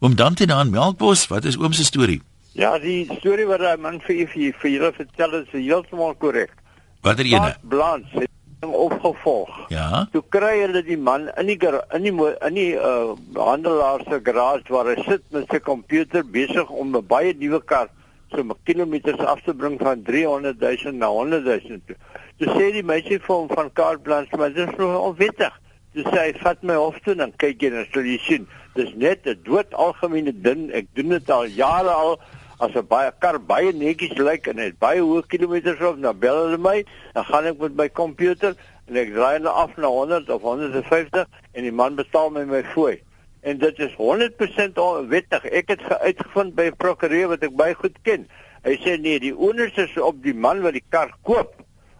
Oom 0.00 0.14
Dante 0.14 0.46
daan 0.46 0.70
Melkbos, 0.70 1.26
wat 1.26 1.44
is 1.44 1.58
oom 1.58 1.72
se 1.72 1.84
storie? 1.84 2.22
Ja, 2.52 2.78
die 2.78 3.06
storie 3.18 3.46
wat 3.46 3.60
hy 3.60 3.76
man 3.76 4.00
vir 4.00 4.26
vir 4.30 4.54
vir 4.60 4.70
julle 4.70 4.92
vertel 4.92 5.34
is 5.42 5.50
heeltemal 5.52 6.14
korrek. 6.14 6.54
Watter 7.02 7.26
ene? 7.26 7.56
Blans 7.62 8.06
het 8.12 8.30
opgevolg. 8.66 9.50
Ja. 9.70 10.06
Toe 10.12 10.22
kry 10.34 10.54
hulle 10.64 10.82
die 10.82 10.98
man 10.98 11.28
in 11.38 11.46
die 11.46 11.58
in 11.94 12.08
die 12.08 12.14
in 12.48 12.54
die 12.54 12.72
uh, 12.74 13.14
handelaar 13.36 14.02
se 14.08 14.20
garage 14.24 14.72
waar 14.74 14.90
hy 14.90 14.96
sit 15.06 15.22
met 15.30 15.46
sy 15.50 15.60
komputer 15.62 16.24
besig 16.24 16.70
om 16.70 16.96
'n 16.96 17.06
baie 17.06 17.34
nuwe 17.34 17.60
kar 17.64 17.88
so 18.30 18.42
'n 18.42 18.52
kilometers 18.64 19.18
af 19.18 19.40
te 19.42 19.54
bring 19.54 19.78
van 19.80 20.02
300 20.02 20.60
000 20.60 20.92
na 20.92 21.06
100 21.06 21.44
000. 21.44 21.80
toe. 21.86 21.96
Toe 22.38 22.48
sê 22.56 22.72
die 22.72 22.82
meisie 22.82 23.18
vir 23.18 23.34
hom 23.34 23.48
van 23.48 23.72
Kaart 23.72 24.02
Blans, 24.02 24.30
maar 24.36 24.52
dit 24.52 24.68
is 24.68 24.76
nog 24.76 25.00
onwettig. 25.00 25.60
Toe 25.94 26.04
sê 26.04 26.18
hy, 26.18 26.32
"Vat 26.42 26.62
my 26.62 26.74
hof 26.74 26.98
toe 27.04 27.14
dan 27.14 27.32
kyk 27.36 27.62
jy 27.62 27.70
dan 27.70 27.86
sal 27.92 28.02
jy 28.02 28.18
sien. 28.18 28.48
Dis 28.74 28.94
net 28.94 29.26
'n 29.26 29.40
dood 29.44 29.74
algemene 29.74 30.32
ding. 30.32 30.70
Ek 30.72 30.86
doen 30.94 31.08
dit 31.08 31.30
al 31.30 31.46
jare 31.46 31.90
al." 31.90 32.20
As 32.60 32.74
'n 32.74 32.86
baie 32.86 33.12
kar 33.18 33.38
baie 33.38 33.72
netjies 33.72 34.18
lyk 34.18 34.46
en 34.46 34.58
het 34.58 34.78
baie 34.78 35.00
hoë 35.00 35.26
kilometers 35.26 35.80
op, 35.80 36.02
dan 36.02 36.18
bel 36.18 36.36
hulle 36.44 36.58
my, 36.58 36.84
dan 37.14 37.24
gaan 37.24 37.44
ek 37.44 37.58
met 37.58 37.76
my 37.76 37.88
komputer 37.88 38.54
en 38.88 38.96
ek 38.96 39.12
draai 39.14 39.38
hulle 39.38 39.48
af 39.48 39.76
na 39.76 39.86
100 39.86 40.30
of 40.30 40.42
150 40.42 41.26
en 41.52 41.62
die 41.62 41.72
man 41.72 41.94
betaal 41.94 42.30
my 42.30 42.44
my 42.44 42.62
fooi. 42.74 42.98
En 43.42 43.58
dit 43.58 43.78
is 43.78 43.92
100% 43.96 44.78
onwettig. 44.78 45.44
Ek 45.44 45.68
het 45.68 45.80
ge- 45.82 45.98
uitgevind 46.00 46.54
by 46.54 46.62
'n 46.72 46.76
prokureur 46.76 47.28
wat 47.28 47.42
ek 47.42 47.54
baie 47.56 47.74
goed 47.74 47.96
ken. 48.02 48.26
Hy 48.64 48.74
sê 48.82 49.00
nee, 49.00 49.20
die 49.20 49.36
onus 49.38 49.76
is 49.76 49.96
op 50.00 50.22
die 50.22 50.34
man 50.34 50.60
wat 50.60 50.72
die 50.72 50.84
kar 50.88 51.10
koop 51.22 51.54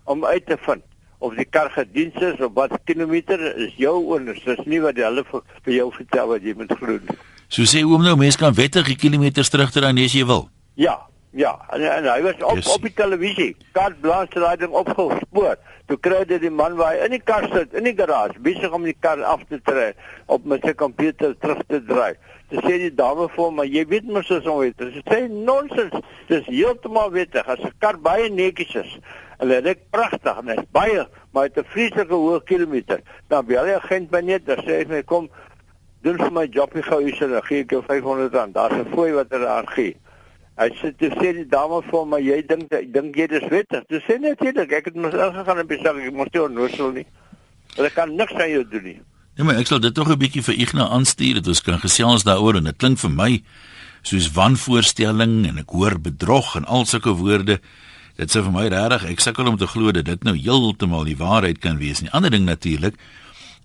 om 0.04 0.24
uit 0.24 0.46
te 0.46 0.56
vind 0.60 0.82
of 1.18 1.34
die 1.34 1.44
kar 1.44 1.70
gediens 1.70 2.14
is 2.22 2.40
of 2.40 2.52
wat 2.54 2.78
kilometer 2.84 3.56
is 3.56 3.74
jou 3.76 4.04
onus. 4.14 4.42
Dis 4.44 4.64
nie 4.66 4.80
wat 4.80 4.96
hulle 4.96 5.24
vir, 5.24 5.42
vir 5.62 5.74
jou 5.74 5.92
vertel 5.92 6.26
wat 6.28 6.42
jy 6.42 6.54
moet 6.56 6.72
glo 6.72 6.98
nie. 6.98 7.16
So 7.48 7.62
sê 7.62 7.82
oom 7.84 8.02
nou 8.02 8.16
mense 8.16 8.38
kan 8.38 8.54
wettig 8.54 8.86
die 8.86 8.96
kilometers 8.96 9.48
terugry 9.48 10.04
as 10.04 10.12
jy 10.12 10.24
wil. 10.26 10.48
Ja, 10.74 10.98
ja, 11.32 11.58
en, 11.72 11.82
en 11.82 12.04
hy 12.12 12.22
was 12.22 12.42
op 12.42 12.56
Yes. 12.56 12.74
op 12.74 12.82
die 12.82 12.94
televisie. 12.94 13.56
Kaart 13.72 14.00
blaas 14.00 14.28
hy 14.32 14.56
ding 14.56 14.72
opgespoor. 14.72 15.56
Toe 15.86 15.96
kry 16.00 16.24
dit 16.24 16.40
die 16.40 16.50
man 16.50 16.76
waar 16.76 16.92
hy 16.92 17.04
in 17.06 17.10
die 17.10 17.20
kar 17.24 17.48
sit, 17.52 17.72
in 17.74 17.84
die 17.84 17.94
garage, 17.96 18.38
besig 18.40 18.72
om 18.72 18.82
die 18.84 18.96
kar 19.00 19.22
af 19.24 19.40
te 19.48 19.60
trek 19.64 19.96
op 20.26 20.44
met 20.44 20.64
sy 20.64 20.74
komputer 20.74 21.36
terug 21.40 21.62
te 21.68 21.80
draai. 21.84 22.14
Toe 22.50 22.60
sê 22.64 22.78
die 22.78 22.94
dame 22.94 23.28
vir 23.28 23.44
hom, 23.44 23.54
maar 23.56 23.66
jy 23.66 23.84
weet 23.88 24.04
mos 24.04 24.30
as 24.30 24.46
ons 24.46 24.60
weet. 24.64 24.76
Sy 24.78 25.02
sê 25.08 25.28
nonsens. 25.28 25.94
Dis 26.28 26.44
heeltemal 26.46 27.10
wettig 27.12 27.46
as 27.48 27.60
'n 27.60 27.72
kar 27.80 27.96
baie 27.96 28.28
netjies 28.30 28.74
is. 28.74 28.98
Hulle 29.38 29.60
ry 29.60 29.74
pragtig 29.90 30.38
en 30.38 30.48
hy's 30.48 30.64
baie, 30.72 31.06
maar 31.32 31.44
hy 31.44 31.48
het 31.52 31.58
'n 31.58 31.70
vreeslike 31.72 32.14
hoë 32.14 32.44
kilometer. 32.44 33.00
Dan 33.28 33.46
bel 33.46 33.64
hy 33.64 33.72
agent 33.76 34.10
my 34.10 34.20
net, 34.20 34.46
dan 34.46 34.58
sê 34.58 34.78
hy 34.80 34.84
vir 34.84 34.96
my 34.96 35.02
kom 35.02 35.28
doen 36.02 36.16
vir 36.18 36.32
my 36.32 36.46
jobbie 36.46 36.82
gou 36.82 37.00
hier, 37.04 37.16
dan 37.28 37.42
gee 37.42 37.60
ek 37.60 37.70
jou 37.70 37.82
R500. 37.82 38.52
Daar's 38.52 38.72
'n 38.74 38.92
fooi 38.94 39.12
wat 39.12 39.30
hulle 39.30 39.46
aan 39.48 39.68
gee. 39.68 39.96
Hy 40.58 40.72
sê 40.80 40.90
toe 40.98 41.10
sê 41.14 41.32
die 41.36 41.46
dame 41.46 41.78
vir 41.86 42.06
maar 42.10 42.22
jy 42.24 42.40
dink 42.48 42.72
dink 42.94 43.16
jy 43.16 43.28
dis 43.30 43.44
wettig? 43.52 43.84
Toe 43.86 44.00
sê 44.02 44.16
natuurlik, 44.18 44.72
ek 44.74 44.90
het 44.90 44.96
mos 44.98 45.14
ingegaan 45.14 45.62
en 45.62 45.68
besig 45.70 46.00
ek 46.08 46.16
mos 46.18 46.32
nie 46.34 46.42
onnoosel 46.42 46.90
nie. 46.96 47.06
Hulle 47.76 47.90
kan 47.94 48.16
niks 48.18 48.34
aan 48.34 48.50
jou 48.50 48.64
doen 48.66 48.84
nie. 48.90 48.98
Nee, 49.38 49.46
maar 49.46 49.60
ek 49.62 49.70
sal 49.70 49.78
dit 49.78 49.94
tog 49.94 50.10
'n 50.10 50.18
bietjie 50.18 50.42
vir 50.42 50.58
Ignas 50.58 50.90
aanstuur 50.90 51.34
dat 51.38 51.46
ons 51.46 51.62
kan 51.62 51.78
gesels 51.78 52.24
daaroor 52.26 52.56
en 52.58 52.64
dit 52.64 52.76
klink 52.76 52.98
vir 52.98 53.10
my 53.10 53.42
soos 54.02 54.32
wanvoorstelling 54.34 55.46
en 55.46 55.58
ek 55.58 55.70
hoor 55.70 55.94
bedrog 55.98 56.56
en 56.56 56.64
al 56.64 56.84
sulke 56.86 57.14
woorde. 57.14 57.60
Dit 58.16 58.34
sê 58.34 58.42
vir 58.42 58.50
my 58.50 58.66
regtig, 58.66 59.04
ek 59.12 59.20
sukkel 59.20 59.46
om 59.46 59.56
te 59.56 59.66
glo 59.66 59.92
dat 59.92 60.06
dit 60.06 60.24
nou 60.24 60.34
heeltemal 60.34 61.04
die 61.04 61.16
waarheid 61.16 61.60
kan 61.62 61.78
wees 61.78 62.02
nie. 62.02 62.10
Ander 62.10 62.30
ding 62.30 62.44
natuurlik, 62.44 62.98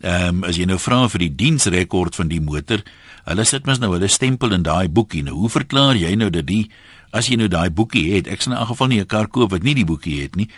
ehm 0.04 0.44
um, 0.44 0.44
as 0.44 0.58
jy 0.60 0.66
nou 0.68 0.78
vra 0.78 1.08
vir 1.08 1.20
die 1.20 1.36
diensrekord 1.36 2.16
van 2.20 2.28
die 2.28 2.42
motor, 2.44 2.84
hulle 3.24 3.46
sit 3.48 3.66
mos 3.66 3.80
nou 3.80 3.94
hulle 3.94 4.10
stempel 4.12 4.52
in 4.52 4.64
daai 4.64 4.90
boekie. 4.92 5.24
Nou 5.24 5.38
hoe 5.46 5.50
verklaar 5.50 5.96
jy 5.96 6.16
nou 6.20 6.30
dat 6.30 6.46
die 6.50 6.68
as 7.16 7.30
jy 7.30 7.38
nou 7.40 7.48
daai 7.48 7.70
boekie 7.72 8.10
het, 8.12 8.28
ek 8.28 8.42
sal 8.42 8.54
in 8.54 8.60
'n 8.60 8.68
geval 8.68 8.88
nie 8.88 9.00
'n 9.00 9.06
kar 9.06 9.28
koop 9.28 9.52
wat 9.52 9.64
nie 9.64 9.76
die 9.76 9.86
boekie 9.86 10.22
het 10.22 10.36
nie. 10.36 10.50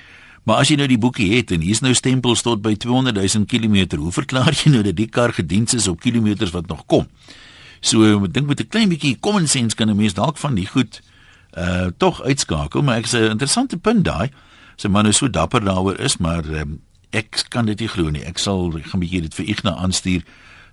Maar 0.46 0.62
as 0.62 0.70
jy 0.70 0.78
nou 0.78 0.88
die 0.88 0.98
boekie 0.98 1.36
het 1.36 1.52
en 1.52 1.62
hier's 1.62 1.82
nou 1.82 1.94
stempels 1.94 2.42
tot 2.42 2.62
by 2.62 2.76
200 2.76 3.18
000 3.18 3.46
km, 3.46 3.98
hoe 3.98 4.12
verklaar 4.12 4.54
jy 4.54 4.72
nou 4.72 4.84
dat 4.84 4.96
die 4.96 5.10
kar 5.10 5.34
gediens 5.34 5.74
is 5.74 5.88
op 5.88 6.00
kilometers 6.00 6.52
wat 6.52 6.68
nog 6.68 6.86
kom? 6.86 7.08
So 7.82 8.02
ek 8.24 8.34
dink 8.34 8.48
met 8.48 8.62
'n 8.62 8.68
klein 8.68 8.90
bietjie 8.90 9.20
common 9.20 9.48
sense 9.48 9.76
kan 9.76 9.90
'n 9.90 9.98
mens 9.98 10.14
dalk 10.14 10.38
van 10.38 10.56
die 10.56 10.68
goed 10.68 11.02
uh 11.58 11.88
tog 11.98 12.22
uitskakel, 12.22 12.82
maar 12.82 12.98
ek 12.98 13.08
sê 13.08 13.20
'n 13.26 13.32
interessante 13.32 13.78
punt 13.78 14.04
daai. 14.04 14.30
Sy 14.76 14.88
man 14.88 15.06
is 15.06 15.18
so 15.18 15.30
dapper 15.30 15.62
daaroor 15.62 16.00
is, 16.00 16.18
maar 16.18 16.46
um, 16.46 16.80
ek 17.12 17.46
kan 17.50 17.66
dit 17.66 17.80
nie 17.80 17.88
glo 17.88 18.10
nie. 18.10 18.24
Ek 18.24 18.38
sal 18.38 18.72
ek 18.78 18.86
gaan 18.92 19.00
'n 19.00 19.06
bietjie 19.06 19.22
dit 19.22 19.34
vir 19.34 19.46
Ignas 19.46 19.78
aanstuur 19.78 20.24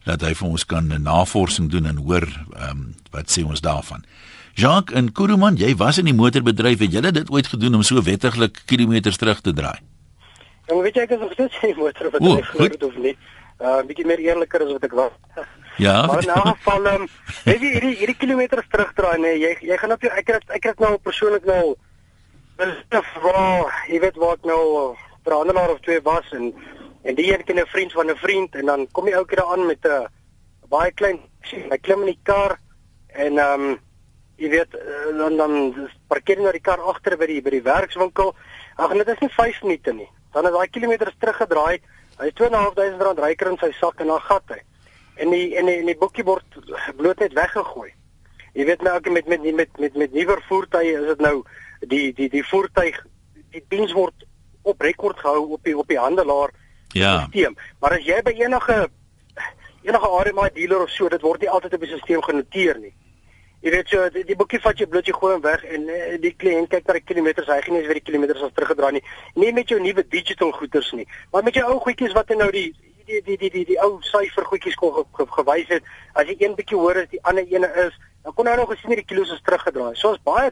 dat 0.04 0.22
hy 0.22 0.34
vir 0.34 0.48
ons 0.48 0.64
kan 0.66 0.92
'n 0.92 1.02
navorsing 1.02 1.70
doen 1.70 1.86
en 1.86 1.96
hoor 1.96 2.22
ehm 2.22 2.70
um, 2.70 2.94
wat 3.10 3.30
sê 3.30 3.44
ons 3.44 3.60
daarvan. 3.60 4.04
Jacques 4.54 4.96
en 4.96 5.12
Kuruman, 5.12 5.56
jy 5.56 5.76
was 5.76 5.98
in 5.98 6.04
die 6.04 6.14
motorbedryf, 6.14 6.78
het 6.78 6.92
jy 6.92 7.00
dit 7.00 7.30
ooit 7.30 7.46
gedoen 7.46 7.74
om 7.74 7.82
so 7.82 8.02
wettiglik 8.02 8.62
kilometers 8.66 9.16
terug 9.16 9.40
te 9.40 9.52
draai? 9.52 9.78
Ja, 10.68 10.76
weet 10.76 10.94
jy 10.94 11.02
ek 11.02 11.10
is 11.10 11.18
nog 11.18 11.32
steeds 11.32 11.56
in 11.62 11.72
die 11.72 11.78
motorbedryf 11.80 12.46
gedoen 12.46 12.88
of 12.88 12.96
nie. 12.96 13.16
Uh 13.60 13.80
bietjie 13.86 14.06
meer 14.06 14.18
eerliker 14.18 14.64
as 14.64 14.72
wat 14.72 14.84
ek 14.84 14.92
was. 14.92 15.12
Ja. 15.78 15.96
Maar 16.06 16.22
in 16.22 16.28
'n 16.28 16.56
geval 16.56 16.84
ehm 16.86 17.00
um, 17.00 17.08
weet 17.44 17.60
jy 17.60 17.70
hierdie 17.72 17.96
hierdie 17.96 18.16
kilometers 18.16 18.68
terugdraai 18.68 19.18
nee, 19.18 19.38
jy 19.38 19.56
jy 19.60 19.76
gaan 19.76 19.92
op 19.92 20.02
jou 20.02 20.12
ek 20.12 20.26
het 20.26 20.44
ek 20.50 20.64
het 20.64 20.78
nou 20.78 20.98
persoonlik 20.98 21.44
nou 21.44 21.76
besef 22.56 23.08
waar 23.22 23.72
jy 23.88 24.00
weet 24.00 24.16
wat 24.16 24.44
nou 24.44 24.96
ander 25.30 25.70
of 25.70 25.80
twee 25.80 26.00
was 26.02 26.30
en 26.32 26.54
en 27.02 27.14
die 27.14 27.32
een 27.32 27.44
ken 27.44 27.58
'n 27.58 27.66
vriend 27.66 27.92
van 27.92 28.10
'n 28.10 28.16
vriend 28.16 28.54
en 28.54 28.66
dan 28.66 28.88
kom 28.92 29.06
jy 29.06 29.12
elke 29.12 29.34
keer 29.34 29.44
aan 29.44 29.66
met 29.66 29.84
'n 29.86 30.08
baie 30.68 30.92
klein 30.92 31.20
hy 31.70 31.78
klim 31.78 32.00
in 32.00 32.14
die 32.14 32.20
kar 32.22 32.58
en 33.08 33.38
ehm 33.38 33.60
um, 33.60 33.80
jy 34.42 34.50
weet 34.50 34.74
eh, 34.74 35.16
dan 35.18 35.36
dan 35.36 35.54
parkeer 36.08 36.40
jy 36.40 36.46
nou 36.46 36.52
die 36.52 36.64
kar 36.64 36.80
agter 36.92 37.16
by 37.20 37.28
die 37.30 37.40
by 37.44 37.54
die 37.54 37.64
werkswinkel. 37.66 38.34
Ag 38.76 38.94
net 38.96 39.08
is 39.12 39.20
nie 39.20 39.30
5 39.30 39.62
minute 39.62 39.92
nie. 39.92 40.08
Dan 40.32 40.48
is 40.48 40.54
daai 40.54 40.68
kilometers 40.72 41.16
teruggedraai. 41.20 41.80
Hy 42.18 42.28
het 42.28 42.40
2.500 42.40 43.02
rand 43.06 43.20
ryker 43.22 43.52
in 43.52 43.58
sy 43.60 43.72
sak 43.78 44.00
en 44.00 44.12
dan 44.12 44.20
gat 44.20 44.54
hy. 44.54 44.60
En 45.22 45.30
die 45.30 45.56
en 45.60 45.68
die, 45.68 45.78
die 45.84 45.98
boekie 45.98 46.24
word 46.24 46.58
bloot 46.98 47.20
net 47.20 47.36
weggegooi. 47.36 47.90
Jy 48.56 48.66
weet 48.68 48.82
nou 48.82 48.98
met 49.10 49.26
met 49.28 49.44
met 49.44 49.54
met 49.54 49.78
met, 49.78 49.96
met 49.96 50.12
nuwer 50.12 50.42
voertuie 50.48 50.96
is 50.96 51.08
dit 51.14 51.24
nou 51.24 51.36
die 51.88 52.12
die 52.16 52.28
die 52.32 52.44
voertuig 52.44 52.98
die 53.52 53.64
diens 53.68 53.92
word 53.92 54.26
op 54.62 54.80
rekord 54.80 55.18
gehou 55.18 55.52
op 55.56 55.64
die 55.64 55.76
op 55.78 55.88
die 55.88 55.98
handelaar 55.98 56.50
ja. 56.92 57.26
stelsel. 57.28 57.54
Maar 57.80 57.98
as 57.98 58.06
jy 58.06 58.18
by 58.22 58.34
enige 58.40 58.88
enige 59.82 60.10
RMI 60.24 60.50
dealer 60.54 60.82
of 60.82 60.90
so, 60.90 61.08
dit 61.08 61.22
word 61.22 61.40
nie 61.40 61.50
altyd 61.50 61.74
op 61.74 61.86
die 61.86 61.90
stelsel 61.94 62.22
genoteer 62.28 62.78
nie. 62.78 62.92
Jy 63.62 63.70
weet 63.70 63.90
so 63.92 64.06
die, 64.10 64.24
die 64.26 64.36
boekie 64.38 64.58
vat 64.62 64.78
jy 64.78 64.88
bloot 64.90 65.06
jy 65.06 65.14
gooi 65.14 65.36
hom 65.36 65.42
weg 65.44 65.62
en 65.70 65.84
uh, 65.86 65.98
die 66.22 66.32
kliënt 66.34 66.70
kyk 66.70 66.88
na 66.88 66.96
die 66.98 67.04
kilometers, 67.06 67.50
hy 67.50 67.60
gaan 67.62 67.76
nie 67.76 67.82
eens 67.82 67.90
weer 67.90 68.00
die 68.00 68.08
kilometers 68.08 68.42
as 68.42 68.54
teruggedraai 68.56 68.96
nie. 68.96 69.04
Nie 69.38 69.52
met 69.54 69.70
jou 69.70 69.78
nuwe 69.82 70.02
digital 70.10 70.50
goeders 70.56 70.88
nie, 70.98 71.06
maar 71.34 71.46
met 71.46 71.58
jou 71.58 71.68
ou 71.70 71.76
goedjies 71.84 72.16
wat 72.18 72.32
nou 72.34 72.50
die 72.54 72.70
die 73.06 73.20
die 73.26 73.36
die 73.38 73.50
die 73.54 73.64
die 73.70 73.78
ou 73.82 74.00
syfer 74.06 74.46
goedjies 74.50 74.78
kon 74.78 74.94
ge, 74.96 75.04
ge, 75.18 75.28
gewys 75.36 75.70
het. 75.70 75.86
As 76.18 76.26
jy 76.26 76.36
een 76.40 76.56
bietjie 76.58 76.78
hoor 76.78 77.04
as 77.04 77.10
die 77.14 77.22
ander 77.28 77.46
ene 77.54 77.70
is, 77.86 77.94
dan 78.26 78.34
kon 78.34 78.50
nou 78.50 78.66
gesien 78.72 78.94
die 78.98 79.06
kilos 79.06 79.30
is 79.34 79.42
teruggedraai. 79.46 79.94
So 79.98 80.14
is 80.16 80.22
baie 80.26 80.50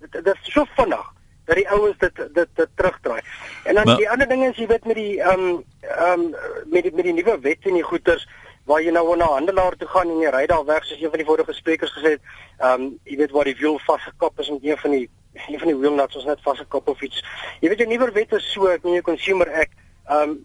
dit, 0.00 0.16
dit 0.16 0.32
is 0.32 0.52
so 0.52 0.64
vinnig 0.76 1.12
dat 1.46 1.56
die 1.56 1.68
ouens 1.70 1.98
dit 1.98 2.16
dit 2.34 2.48
dit 2.54 2.68
terugdraai. 2.74 3.20
En 3.64 3.74
dan 3.74 3.84
maar, 3.84 3.96
die 3.96 4.10
ander 4.10 4.28
ding 4.28 4.44
is 4.46 4.56
jy 4.56 4.66
weet 4.66 4.84
met 4.84 4.98
die 4.98 5.20
ehm 5.20 5.40
um, 5.40 5.64
ehm 5.80 6.20
um, 6.20 6.34
met 6.66 6.82
die 6.82 6.92
met 6.94 7.04
die 7.04 7.14
nuwe 7.14 7.38
wet 7.40 7.70
en 7.70 7.78
die 7.78 7.86
goeters 7.86 8.26
waar 8.66 8.82
jy 8.82 8.90
nou 8.90 9.16
na 9.16 9.24
'n 9.24 9.38
handelaar 9.38 9.76
toe 9.76 9.88
gaan 9.88 10.10
en 10.10 10.18
jy 10.20 10.30
ry 10.30 10.46
daar 10.46 10.64
weg 10.64 10.84
soos 10.84 11.00
een 11.00 11.10
van 11.10 11.18
die 11.18 11.26
vorige 11.26 11.52
sprekers 11.52 11.92
gesê 11.92 12.10
het, 12.16 12.22
ehm 12.58 12.82
um, 12.82 12.98
jy 13.04 13.16
weet 13.16 13.30
waar 13.30 13.44
die 13.44 13.58
wiel 13.60 13.78
vasgekap 13.78 14.40
is 14.40 14.50
met 14.50 14.64
een 14.64 14.78
van 14.78 14.90
die 14.90 15.08
een 15.46 15.58
van 15.58 15.68
die 15.68 15.76
wheel 15.76 15.94
nuts 15.94 16.16
ons 16.16 16.24
net 16.24 16.42
vasgekap 16.42 16.88
of 16.88 17.02
iets. 17.02 17.24
Jy 17.60 17.68
weet 17.68 17.78
jy 17.78 17.86
nuwe 17.86 18.10
wet 18.12 18.32
is 18.32 18.52
so 18.52 18.66
ek 18.66 18.82
meen 18.82 19.02
consumer 19.02 19.52
act 19.52 19.74
ehm 20.08 20.30
um, 20.30 20.44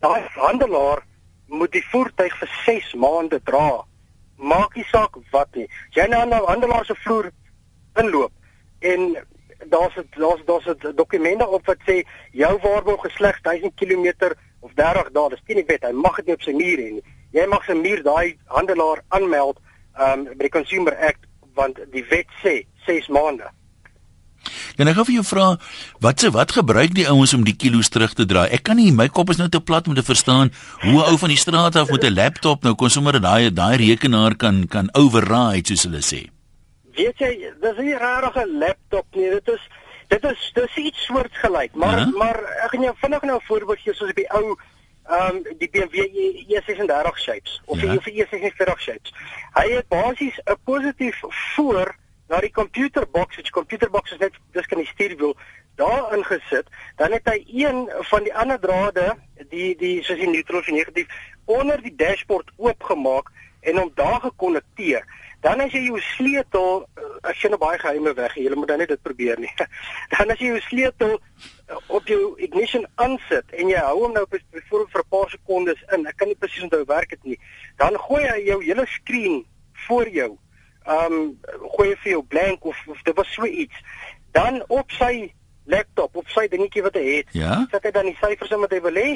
daai 0.00 0.22
handelaar 0.34 1.06
moet 1.46 1.72
die 1.72 1.86
voertuig 1.90 2.36
vir 2.38 2.50
6 2.64 2.94
maande 2.94 3.40
dra. 3.44 3.84
Maak 4.36 4.74
nie 4.74 4.86
saak 4.90 5.16
wat 5.30 5.54
nie. 5.54 5.68
Jy 5.90 6.06
nou 6.06 6.20
aan 6.20 6.28
'n 6.28 6.46
handelaar 6.46 6.84
se 6.84 6.94
vloer 6.94 7.30
inloop 7.94 8.32
en 8.80 9.16
daar's 9.68 9.94
daar's 10.16 10.44
daar's 10.44 10.66
'n 10.66 10.96
dokument 10.96 11.38
daarop 11.38 11.66
wat 11.66 11.78
sê 11.86 12.02
jou 12.32 12.58
waarborg 12.62 13.00
geslegs 13.00 13.40
1000 13.42 13.74
km 13.74 14.34
of 14.60 14.72
30 14.74 15.10
dae, 15.12 15.28
dis 15.28 15.42
teen 15.46 15.56
die 15.56 15.66
wet. 15.66 15.82
Hy 15.82 15.92
mag 15.92 16.16
dit 16.16 16.26
nie 16.26 16.34
op 16.34 16.42
sy 16.42 16.52
muur 16.52 16.78
hê 16.78 16.90
nie. 16.92 17.04
Jy 17.32 17.46
mag 17.46 17.64
sy 17.64 17.72
muur 17.72 18.02
daai 18.02 18.36
handelaar 18.46 19.02
aanmeld 19.08 19.58
um 20.00 20.24
by 20.24 20.48
die 20.48 20.48
Consumer 20.48 20.96
Act 20.96 21.26
want 21.54 21.78
die 21.92 22.04
wet 22.08 22.30
sê 22.42 22.66
6 22.86 23.08
maande. 23.08 23.50
En 24.80 24.88
ek 24.88 24.96
gou 24.96 25.04
vir 25.04 25.14
jou 25.20 25.24
vra 25.24 25.46
wat 26.04 26.20
se 26.20 26.30
wat 26.34 26.52
gebruik 26.56 26.94
die 26.94 27.06
ouens 27.10 27.34
om 27.36 27.44
die 27.44 27.56
kilos 27.56 27.88
terug 27.88 28.14
te 28.18 28.26
draai? 28.26 28.48
Ek 28.50 28.64
kan 28.66 28.76
nie 28.76 28.90
my 28.92 29.08
kop 29.08 29.30
is 29.30 29.40
nou 29.40 29.48
te 29.52 29.60
plat 29.60 29.86
om 29.88 29.94
te 29.94 30.02
verstaan 30.02 30.52
hoe 30.82 30.98
'n 30.98 31.08
ou 31.10 31.16
van 31.18 31.28
die 31.28 31.38
straat 31.38 31.76
af 31.76 31.90
met 31.90 32.04
'n 32.04 32.14
laptop 32.14 32.62
nou 32.62 32.74
kon 32.74 32.90
sommer 32.90 33.20
daai 33.20 33.50
daai 33.50 33.76
rekenaar 33.76 34.34
kan 34.36 34.66
kan 34.66 34.88
override 34.94 35.66
soos 35.66 35.84
hulle 35.84 36.02
sê 36.02 36.41
weet 36.96 37.18
jy, 37.18 37.52
dis 37.60 37.78
nie 37.78 37.96
regtig 37.96 38.36
'n 38.42 38.58
laptop 38.58 39.06
nie. 39.14 39.30
Dit 39.30 39.48
is 39.48 39.68
dit 40.08 40.24
is 40.24 40.50
dis 40.54 40.76
iets 40.76 41.04
soortgelyk, 41.04 41.74
maar 41.74 41.98
uh 41.98 42.04
-huh. 42.04 42.16
maar 42.16 42.38
ek 42.64 42.70
gaan 42.70 42.82
jou 42.82 42.94
vinnig 42.96 43.22
nou 43.22 43.38
'n 43.38 43.46
voorbeeld 43.46 43.80
gee 43.80 43.94
soos 43.94 44.10
op 44.10 44.16
die 44.16 44.30
ou 44.30 44.56
ehm 45.04 45.36
um, 45.36 45.42
die 45.58 45.70
BMW 45.70 45.96
E36 46.48 47.18
shapes 47.18 47.60
of 47.64 47.78
die 47.78 47.90
ja. 47.90 48.26
E46 48.26 48.78
shapes. 48.78 49.12
Hy 49.52 49.70
het 49.70 49.88
basies 49.88 50.40
'n 50.44 50.56
positief 50.64 51.20
voor 51.54 51.96
na 52.28 52.40
die 52.40 52.50
computerbox, 52.50 53.36
die 53.36 53.50
computerbox 53.50 54.12
is 54.12 54.18
net 54.18 54.32
dis 54.52 54.66
kan 54.66 54.78
die 54.78 54.86
stuurwiel 54.86 55.36
daar 55.74 56.14
ingesit, 56.16 56.68
dan 56.96 57.12
het 57.12 57.28
hy 57.28 57.44
een 57.64 57.90
van 58.08 58.22
die 58.22 58.34
ander 58.34 58.60
drade, 58.60 59.16
die 59.50 59.76
die 59.76 60.02
soos 60.04 60.20
die 60.20 60.28
neutral 60.28 60.60
of 60.60 60.70
negatief 60.72 61.06
onder 61.44 61.82
die 61.82 61.94
dashboard 61.96 62.50
oopgemaak 62.56 63.28
en 63.60 63.76
hom 63.76 63.90
daar 63.94 64.20
gekonnekteer. 64.20 65.04
Dan 65.42 65.60
as 65.60 65.72
jy 65.74 65.80
jou 65.88 65.98
sleutel 66.12 66.84
eh, 66.86 67.30
as 67.30 67.40
jy 67.42 67.50
nou 67.50 67.58
baie 67.58 67.78
geheime 67.82 68.12
weg, 68.14 68.36
jy 68.38 68.52
moet 68.54 68.70
dan 68.70 68.78
net 68.82 68.92
dit 68.94 69.02
probeer 69.02 69.40
nie. 69.42 69.50
Dan 70.14 70.30
as 70.30 70.38
jy 70.38 70.52
jou 70.52 70.60
sleutel 70.68 71.16
eh, 71.16 71.80
op 71.98 72.06
jou 72.06 72.20
ignition 72.46 72.86
aansit 73.02 73.50
en 73.58 73.72
jy 73.72 73.80
hou 73.82 73.96
hom 74.04 74.14
nou 74.14 74.22
byvoorbeeld 74.30 74.92
vir 74.94 75.02
'n 75.02 75.10
paar 75.16 75.34
sekondes 75.34 75.82
in, 75.96 76.06
ek 76.06 76.16
kan 76.16 76.30
nie 76.30 76.38
presies 76.38 76.62
onthou 76.68 76.84
werk 76.86 77.10
dit 77.16 77.24
nie. 77.32 77.38
Dan 77.82 77.98
gooi 78.06 78.22
hy 78.22 78.38
jou 78.46 78.62
hele 78.62 78.86
skerm 78.86 79.42
voor 79.88 80.08
jou. 80.08 80.30
Ehm 80.86 81.18
um, 81.18 81.38
gooi 81.74 81.88
hy 81.90 81.96
vir 82.04 82.12
jou 82.12 82.22
blank 82.22 82.64
of, 82.64 82.78
of 82.86 83.02
dit 83.02 83.16
was 83.16 83.34
so 83.34 83.44
iets. 83.46 83.82
Dan 84.30 84.62
op 84.68 84.90
sy 84.90 85.32
laptop, 85.72 86.16
op 86.20 86.28
sy 86.34 86.46
dingetjie 86.52 86.84
wat 86.86 86.98
hy 87.00 87.06
het, 87.08 87.32
ja? 87.36 87.62
sit 87.72 87.88
hy 87.88 87.94
dan 87.96 88.10
die 88.10 88.18
syfers 88.20 88.52
in 88.54 88.62
wat 88.64 88.76
hy 88.76 88.82
wil 88.84 89.00
hê 89.00 89.08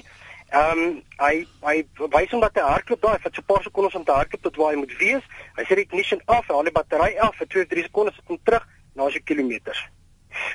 Ehm 0.55 0.79
um, 0.79 0.99
hy 1.19 1.43
hy 1.67 1.81
wys 2.15 2.31
hom 2.31 2.43
dat 2.45 2.55
hy 2.55 2.63
hardloop 2.63 3.03
vir 3.03 3.33
so 3.35 3.41
'n 3.43 3.47
paar 3.47 3.63
sekondes 3.63 3.95
om 3.99 4.05
te 4.05 4.13
hardloop 4.15 4.43
tot 4.43 4.57
waar 4.57 4.73
hy 4.73 4.79
moet 4.79 4.95
wees. 4.99 5.25
Hy 5.57 5.65
sit 5.65 5.77
die 5.77 5.87
ignition 5.87 6.21
af, 6.27 6.47
haal 6.47 6.63
die 6.63 6.73
battery 6.73 7.17
af 7.19 7.35
vir 7.39 7.47
2 7.47 7.67
3 7.67 7.83
sekondes 7.83 8.21
hom 8.27 8.39
terug 8.45 8.69
na 8.95 9.11
sy 9.11 9.21
kilometers. 9.25 9.81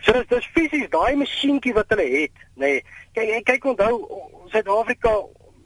So 0.02 0.14
dis 0.14 0.28
dis 0.28 0.48
fisies 0.56 0.90
daai 0.90 1.16
masjienkie 1.16 1.74
wat 1.74 1.92
hulle 1.92 2.08
het, 2.08 2.36
nê. 2.56 2.72
Nee, 2.72 2.84
kyk 3.14 3.46
kyk 3.46 3.66
onthou 3.66 3.96
Suid-Afrika 4.54 5.12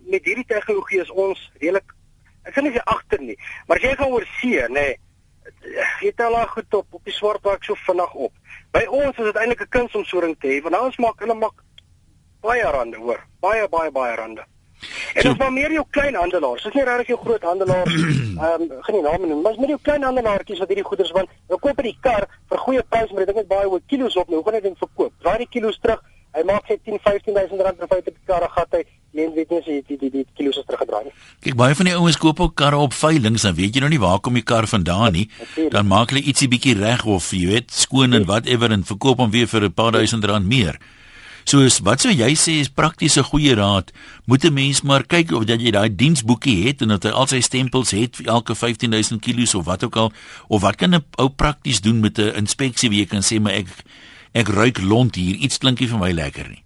met 0.10 0.26
hierdie 0.26 0.50
tegnologie 0.50 1.02
is 1.02 1.12
ons 1.12 1.39
redelik 1.62 1.93
ek 2.45 2.54
sê 2.54 2.62
nie 2.62 2.82
agter 2.86 3.21
nie, 3.21 3.38
maar 3.67 3.78
as 3.78 3.84
jy 3.84 3.95
gaan 3.98 4.12
oor 4.13 4.26
see, 4.39 4.62
nê, 4.69 4.74
nee, 4.74 4.98
jy 6.01 6.12
tel 6.15 6.36
al 6.38 6.47
goed 6.47 6.73
op 6.73 6.97
op 6.99 7.03
die 7.03 7.13
swartwerk 7.13 7.63
so 7.63 7.75
vinnig 7.86 8.13
op. 8.13 8.34
By 8.71 8.86
ons 8.89 9.17
is 9.17 9.31
dit 9.31 9.36
eintlik 9.36 9.62
'n 9.62 9.73
kuns 9.77 9.95
om 9.95 10.05
so 10.05 10.17
'n 10.17 10.21
ding 10.21 10.39
te 10.39 10.47
hê, 10.47 10.62
want 10.62 10.79
ons 10.79 10.97
maak 10.97 11.19
hulle 11.19 11.34
maak 11.34 11.63
baie 12.41 12.63
rande 12.63 12.97
hoor. 12.97 13.19
Baie 13.39 13.67
baie 13.69 13.91
baie 13.91 14.15
rande. 14.15 14.43
En 15.13 15.21
so, 15.21 15.29
ons 15.29 15.38
maar 15.38 15.53
meer 15.53 15.71
jou 15.71 15.86
klein 15.89 16.15
handelaars. 16.15 16.63
Dis 16.63 16.73
nie 16.73 16.84
regtig 16.84 17.08
jou 17.08 17.19
groot 17.19 17.41
handelaars 17.41 17.93
ehm 18.45 18.62
um, 18.62 18.81
geen 18.88 19.03
name 19.03 19.27
noem, 19.27 19.41
maar 19.41 19.51
dis 19.51 19.62
meer 19.62 19.73
jou 19.75 19.79
klein 19.81 20.03
handelaartjies 20.03 20.60
wat 20.60 20.67
hierdie 20.67 20.88
goederes 20.89 21.13
want 21.15 21.29
jy 21.49 21.60
koop 21.62 21.81
die 21.88 21.97
kar 22.01 22.27
vir 22.49 22.58
goeie 22.65 22.84
prys, 22.84 23.12
maar 23.12 23.23
ek 23.23 23.31
dink 23.31 23.38
dit 23.43 23.47
baie 23.47 23.69
oor 23.69 23.81
kilos 23.88 24.17
op 24.19 24.27
nou. 24.27 24.41
Hoe 24.41 24.45
gaan 24.49 24.60
jy 24.60 24.67
dit 24.67 24.84
verkoop? 24.84 25.13
Draai 25.23 25.38
die 25.38 25.51
kilos 25.58 25.79
terug. 25.79 26.03
Hy 26.36 26.43
maak 26.43 26.65
sy 26.67 26.76
10 26.84 27.00
15000 27.00 27.62
rand 27.63 27.78
per 27.80 27.88
feite 27.88 28.12
per 28.12 28.24
kar 28.28 28.45
gat 28.52 28.74
hy. 28.76 28.84
Mens 29.15 29.36
weet 29.38 29.52
nie 29.54 29.60
as 29.62 29.67
jy 29.71 29.78
die 29.88 29.98
die 30.02 30.10
die 30.12 30.26
kilos 30.36 30.58
is 30.60 30.65
teruggedraai 30.67 31.06
nie. 31.08 31.13
Kyk 31.45 31.56
baie 31.56 31.78
van 31.80 31.88
die 31.88 31.95
ouens 31.95 32.17
koop 32.19 32.41
ook 32.43 32.58
karre 32.60 32.82
op 32.84 32.95
veiling, 32.98 33.38
dan 33.39 33.56
weet 33.56 33.78
jy 33.78 33.84
nou 33.84 33.91
nie 33.93 34.02
waar 34.02 34.19
kom 34.19 34.36
die 34.36 34.43
kar 34.43 34.67
vandaan 34.67 35.15
nie. 35.15 35.30
Dan 35.71 35.88
maak 35.88 36.12
hulle 36.12 36.26
ietsie 36.28 36.50
bietjie 36.52 36.76
reg 36.76 37.06
of 37.08 37.30
jy 37.32 37.45
weet 37.54 37.71
skoon 37.71 38.17
en 38.19 38.28
whatever 38.28 38.76
en 38.76 38.84
verkoop 38.84 39.24
hom 39.24 39.32
weer 39.32 39.48
vir 39.48 39.69
'n 39.69 39.74
paar 39.80 39.95
duisend 39.95 40.28
rand 40.28 40.52
meer. 40.52 40.76
So 41.45 41.62
is 41.62 41.78
wat 41.86 42.02
sou 42.02 42.12
jy 42.12 42.32
sê 42.34 42.58
is 42.60 42.71
praktiese 42.74 43.21
goeie 43.24 43.56
raad? 43.56 43.93
Moet 44.26 44.45
'n 44.45 44.54
mens 44.54 44.82
maar 44.82 45.06
kyk 45.06 45.32
of 45.32 45.45
dat 45.45 45.62
jy 45.62 45.71
daai 45.71 45.95
diensboekie 45.95 46.67
het 46.67 46.82
en 46.82 46.88
dat 46.88 47.04
hy 47.04 47.12
al 47.12 47.28
sy 47.28 47.39
stempels 47.39 47.91
het 47.91 48.15
vir 48.15 48.28
elke 48.28 48.56
15000 48.56 49.21
kg 49.21 49.56
of 49.56 49.65
wat 49.65 49.84
ook 49.84 49.95
al 49.95 50.12
of 50.50 50.62
wat 50.62 50.76
kan 50.76 50.95
'n 50.95 51.06
ou 51.17 51.30
prakties 51.30 51.82
doen 51.82 52.00
met 52.02 52.17
'n 52.17 52.36
inspeksie 52.36 52.89
wie 52.89 53.00
jy 53.00 53.06
kan 53.06 53.21
sê 53.21 53.39
maar 53.39 53.54
ek 53.54 53.67
ek 54.36 54.52
ruik 54.52 54.82
lont 54.84 55.15
hier, 55.15 55.39
iets 55.39 55.62
klinkie 55.63 55.88
vir 55.88 56.02
my 56.02 56.12
lekker 56.15 56.50
nie. 56.52 56.62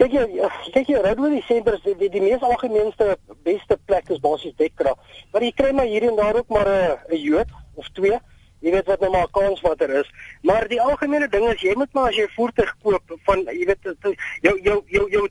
Kyk 0.00 0.14
jy, 0.16 0.24
kyk 0.72 0.88
jy, 0.88 1.00
Redwood 1.04 1.42
Center 1.44 1.76
is 1.76 1.82
die, 1.84 1.94
die, 2.00 2.08
die 2.12 2.22
mees 2.24 2.44
algemeenste 2.44 3.16
beste 3.44 3.76
plek 3.88 4.08
is 4.12 4.20
basies 4.24 4.56
dekkrag. 4.56 4.96
Maar 5.32 5.44
jy 5.44 5.50
kry 5.56 5.72
maar 5.76 5.88
hier 5.88 6.06
en 6.08 6.16
daar 6.16 6.40
ook 6.40 6.48
maar 6.48 6.68
'n 6.68 6.96
'n 7.12 7.20
Jood 7.20 7.50
of 7.76 7.88
twee 7.92 8.16
jy 8.60 8.70
weet 8.74 8.86
wat 8.86 9.00
nou 9.00 9.10
maar 9.10 9.30
kans 9.32 9.60
watter 9.60 9.90
is 10.02 10.08
Maar 10.42 10.68
die 10.68 10.80
algemene 10.80 11.28
ding 11.28 11.46
is 11.48 11.60
jy 11.60 11.74
moet 11.76 11.92
maar 11.92 12.08
as 12.08 12.16
jy 12.16 12.26
voertuig 12.36 12.70
koop 12.82 13.12
van 13.26 13.42
jy 13.48 13.66
weet 13.68 13.88
jou 14.46 14.54
jou 14.64 14.78
jou 14.88 15.04
jou 15.10 15.24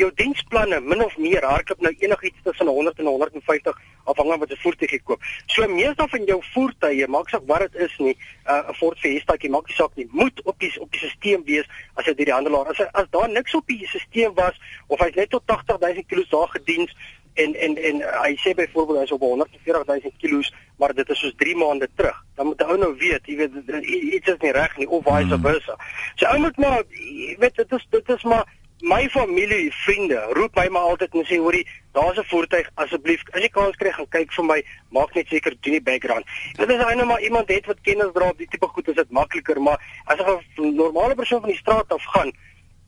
jou 0.00 0.10
diensplanne 0.20 0.80
min 0.80 1.04
of 1.04 1.16
meer 1.20 1.44
hardloop 1.44 1.84
nou 1.84 1.92
enigiets 1.92 2.42
tussen 2.44 2.70
100 2.72 2.98
en 2.98 3.10
150 3.12 3.82
afhangende 4.04 4.38
wat 4.44 4.54
jy 4.54 4.58
voertuig 4.62 4.94
jy 4.94 5.00
koop. 5.04 5.26
So 5.52 5.68
meestal 5.68 6.08
van 6.12 6.24
jou 6.30 6.38
voertuie, 6.52 7.08
maak 7.10 7.30
saak 7.32 7.44
wat 7.50 7.66
dit 7.66 7.82
is 7.86 7.98
nie, 7.98 8.14
'n 8.14 8.54
uh, 8.54 8.74
Ford 8.78 8.98
Fiesta, 9.02 9.36
jy 9.38 9.50
maak 9.50 9.68
nie 9.68 9.76
saak 9.76 9.94
nie, 9.96 10.08
moet 10.10 10.40
op 10.44 10.58
die 10.58 10.72
op 10.80 10.90
die 10.92 11.00
stelsel 11.02 11.44
wees 11.44 11.66
as 11.94 12.06
jy 12.06 12.14
die 12.14 12.32
handelaar. 12.32 12.70
As 12.72 12.80
as 12.92 13.10
daar 13.10 13.28
niks 13.28 13.54
op 13.54 13.66
die 13.66 13.86
stelsel 13.86 14.34
was 14.34 14.56
of 14.86 15.00
hy's 15.00 15.14
net 15.14 15.30
tot 15.30 15.42
80000 15.46 16.06
km 16.06 16.24
daar 16.30 16.48
gediens 16.48 16.92
en 17.36 17.54
en 17.54 17.76
en 17.88 17.96
uh, 18.00 18.12
hy 18.22 18.34
sê 18.42 18.54
byvoorbeeld 18.56 18.98
hy's 19.04 19.14
op 19.16 19.24
140000 19.24 20.12
km 20.20 20.42
maar 20.80 20.94
dit 20.94 21.08
is 21.08 21.18
soos 21.18 21.34
3 21.36 21.56
maande 21.56 21.88
terug. 21.94 22.18
Dan 22.34 22.46
moet 22.46 22.62
ou 22.62 22.76
nou 22.78 22.92
weet 22.98 23.26
jy 23.28 23.36
weet 23.36 23.84
iets 23.88 24.28
is 24.34 24.40
nie 24.44 24.52
reg 24.56 24.76
nie 24.76 24.88
of 24.88 25.04
vice 25.04 25.34
hmm. 25.34 25.42
versa. 25.48 25.76
So 26.14 26.28
ou 26.32 26.38
moet 26.44 26.56
maar 26.56 26.82
jy 26.90 27.36
weet 27.42 27.60
dit 27.62 27.76
is 27.78 27.86
dit 27.90 28.14
is 28.16 28.24
maar 28.24 28.44
my 28.80 29.08
familie 29.08 29.72
vriende 29.84 30.20
roep 30.36 30.56
my 30.56 30.66
maar 30.68 30.88
altyd 30.92 31.14
en 31.14 31.28
sê 31.28 31.38
hoorie 31.40 31.64
daar's 31.92 32.18
'n 32.18 32.28
voertuig 32.32 32.70
asseblief 32.74 33.22
as 33.32 33.42
jy 33.42 33.48
kans 33.48 33.76
kry 33.76 33.92
gaan 33.92 34.08
kyk 34.08 34.32
vir 34.32 34.44
my 34.44 34.60
maak 34.90 35.14
net 35.14 35.28
seker 35.28 35.56
doen 35.60 35.72
die 35.78 35.82
background. 35.82 36.24
Dit 36.56 36.68
is 36.68 36.84
eintlik 36.84 37.06
maar 37.06 37.20
iemand 37.20 37.48
het 37.48 37.66
wat 37.66 37.80
kennis 37.80 38.12
dra 38.12 38.28
op 38.28 38.38
die 38.38 38.48
tipe 38.50 38.66
goed 38.66 38.88
is 38.88 38.94
dit 38.94 39.10
makliker 39.10 39.60
maar 39.60 39.80
as 40.04 40.20
'n 40.20 40.74
normale 40.76 41.14
persoon 41.14 41.40
van 41.40 41.50
die 41.50 41.58
straat 41.58 41.92
af 41.92 42.04
gaan 42.04 42.32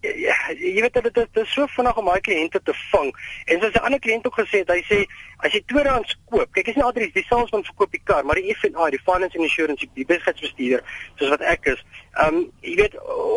Ja, 0.01 0.35
jy 0.55 0.79
weet 0.85 0.95
dit 0.95 1.07
is, 1.07 1.27
dit 1.33 1.43
is 1.43 1.53
so 1.53 1.67
vinnig 1.75 1.97
om 1.99 2.07
daai 2.07 2.21
kliënte 2.23 2.61
te 2.63 2.75
vang. 2.91 3.09
En 3.51 3.61
soos 3.61 3.75
'n 3.75 3.87
ander 3.87 3.99
kliënt 3.99 4.27
ook 4.27 4.39
gesê 4.39 4.63
het, 4.63 4.71
hy 4.71 4.83
sê 4.87 5.07
as 5.43 5.53
jy 5.53 5.63
tweedehands 5.67 6.17
koop, 6.31 6.53
kyk 6.53 6.69
is 6.69 6.75
nie 6.75 6.85
altyd 6.85 7.15
die 7.15 7.25
salesman 7.27 7.65
verkoop 7.65 7.91
die 7.91 8.01
kar, 8.05 8.25
maar 8.25 8.35
die 8.35 8.55
F&I, 8.55 8.91
die 8.91 9.03
finance 9.07 9.39
and 9.39 9.47
insurance, 9.47 9.87
die 9.95 10.05
besigheidsbestuurder, 10.05 10.83
soos 11.19 11.29
wat 11.35 11.41
ek 11.41 11.67
is. 11.75 11.83
Ehm 12.19 12.35
um, 12.35 12.47
jy 12.67 12.75
weet 12.81 12.95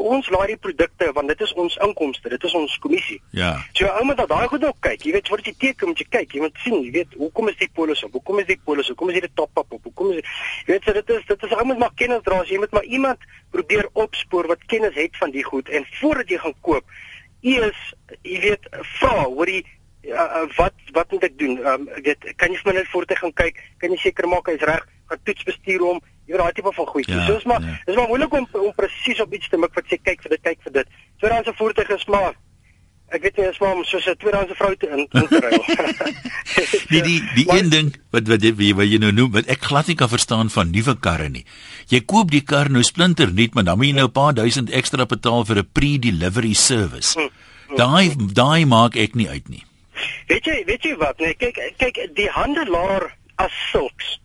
ons 0.10 0.30
laai 0.34 0.48
die 0.48 0.58
produkte 0.58 1.12
want 1.14 1.28
dit 1.28 1.42
is 1.46 1.54
ons 1.54 1.76
inkomste, 1.86 2.30
dit 2.30 2.44
is 2.44 2.56
ons 2.58 2.78
kommissie. 2.82 3.20
Ja. 3.38 3.52
So 3.78 3.86
ou 3.86 4.06
moet 4.06 4.18
daai 4.18 4.48
goed 4.48 4.66
ook 4.66 4.80
kyk. 4.80 5.06
Jy 5.06 5.12
weet 5.18 5.30
wat 5.34 5.46
jy 5.46 5.54
teken 5.58 5.92
moet 5.92 6.02
jy 6.02 6.08
kyk. 6.10 6.34
Jy 6.34 6.42
moet 6.46 6.64
sien, 6.64 6.80
jy 6.86 6.92
weet 6.96 7.14
hoekom 7.20 7.52
is 7.52 7.60
die 7.60 7.70
polis 7.74 8.02
op? 8.08 8.18
Hoekom 8.18 8.42
is 8.42 8.50
die 8.50 8.60
polis? 8.66 8.90
Hoekom 8.90 9.14
is 9.14 9.22
dit 9.22 9.36
top 9.36 9.62
up 9.62 9.78
op? 9.78 9.84
Hoekom 9.84 10.16
is 10.16 10.24
jy 10.66 10.74
weet 10.74 10.90
so 10.90 10.94
dit 10.98 11.14
is 11.18 11.26
dit 11.30 11.46
is 11.46 11.54
ou 11.58 11.66
moet 11.70 11.82
maar 11.84 11.94
kennis 11.96 12.26
dra. 12.26 12.42
Jy 12.50 12.58
moet 12.64 12.74
maar 12.74 12.90
iemand 12.90 13.30
probeer 13.52 13.90
opspoor 13.94 14.48
wat 14.48 14.66
kennis 14.66 14.96
het 14.96 15.18
van 15.20 15.32
die 15.32 15.44
goed 15.44 15.70
en 15.70 15.86
voordat 16.00 16.30
jy 16.30 16.38
gaan 16.42 16.51
koop 16.62 16.86
eers 17.42 17.80
jy 18.22 18.40
weet 18.46 18.68
vra 19.00 19.24
hoor 19.24 19.50
jy 19.50 19.64
uh, 20.10 20.18
uh, 20.18 20.46
wat 20.58 20.74
wat 20.96 21.12
moet 21.12 21.24
ek 21.30 21.38
doen? 21.40 21.58
Um, 21.66 21.88
weet 22.06 22.26
kan 22.38 22.52
jy 22.52 22.60
vir 22.62 22.72
my 22.72 22.78
net 22.80 22.90
voertuig 22.92 23.20
gaan 23.22 23.36
kyk? 23.38 23.62
Kan 23.82 23.94
jy 23.94 24.00
seker 24.02 24.28
maak 24.30 24.50
hy's 24.52 24.64
reg? 24.68 24.86
Gaan 25.12 25.22
toets 25.28 25.48
bestuur 25.48 25.86
hom? 25.86 26.02
Jy 26.26 26.36
weet 26.36 26.44
daai 26.44 26.58
tipe 26.58 26.74
van 26.78 26.90
goedjies. 26.94 27.18
Ja, 27.18 27.26
so 27.28 27.38
is 27.38 27.48
maar 27.50 27.66
ja. 27.66 27.76
is 27.86 27.98
maar 27.98 28.10
moeilik 28.12 28.34
om 28.38 28.48
om 28.62 28.74
presies 28.78 29.22
op 29.24 29.34
iets 29.34 29.50
te 29.50 29.60
mik 29.62 29.76
wat 29.78 29.90
sê 29.90 30.00
kyk 30.02 30.24
vir 30.26 30.36
dit, 30.36 30.44
kyk 30.50 30.66
vir 30.68 30.76
dit. 30.80 30.96
Tweedehandse 31.22 31.56
voertuig 31.58 31.94
is 31.98 32.08
maar 32.14 32.34
ek 33.12 33.26
weet 33.26 33.38
nie 33.38 33.48
is 33.50 33.60
maar 33.60 33.80
soos 33.86 34.08
'n 34.08 34.16
tweedehandse 34.18 34.56
vrou 34.56 34.76
te 34.76 34.88
in 34.88 35.08
te 35.12 35.40
ry. 35.44 35.52
die 36.90 37.02
die 37.10 37.20
die 37.36 37.46
maar, 37.46 37.58
een 37.58 37.70
ding 37.70 37.90
wat 38.16 38.28
wat 38.28 38.44
jy 38.44 38.74
wat 38.76 38.88
jy 38.88 39.00
nou 39.04 39.12
noem 39.12 39.32
wat 39.32 39.52
ek 39.52 39.68
glad 39.68 39.88
nie 39.88 39.98
kan 40.00 40.10
verstaan 40.10 40.50
van 40.50 40.72
nuwe 40.72 40.96
karre 41.00 41.30
nie. 41.30 41.46
Jy 41.92 42.02
koop 42.06 42.32
die 42.32 42.44
kar 42.44 42.70
nou 42.70 42.84
splinter 42.84 43.34
nuut, 43.34 43.54
maar 43.54 43.68
dan 43.68 43.78
moet 43.78 43.92
jy 43.92 43.96
nou 44.00 44.08
'n 44.08 44.16
paar 44.16 44.34
duisend 44.34 44.72
ekstra 44.72 45.06
betaal 45.06 45.46
vir 45.46 45.60
'n 45.60 45.70
pre-delivery 45.72 46.54
service. 46.54 47.20
Hm, 47.20 47.28
hm, 47.68 47.76
daai 47.76 48.10
hm. 48.10 48.34
daai 48.34 48.66
maak 48.66 48.96
ek 48.96 49.16
nie 49.16 49.28
uit 49.28 49.50
nie. 49.50 49.64
Weet 50.28 50.46
jy, 50.46 50.64
weet 50.66 50.84
jy 50.84 50.96
wat? 50.98 51.20
Nee, 51.20 51.34
kyk 51.36 51.60
kyk 51.78 52.16
die 52.16 52.30
handelaar 52.30 53.12
as 53.36 53.52
sulks 53.72 54.20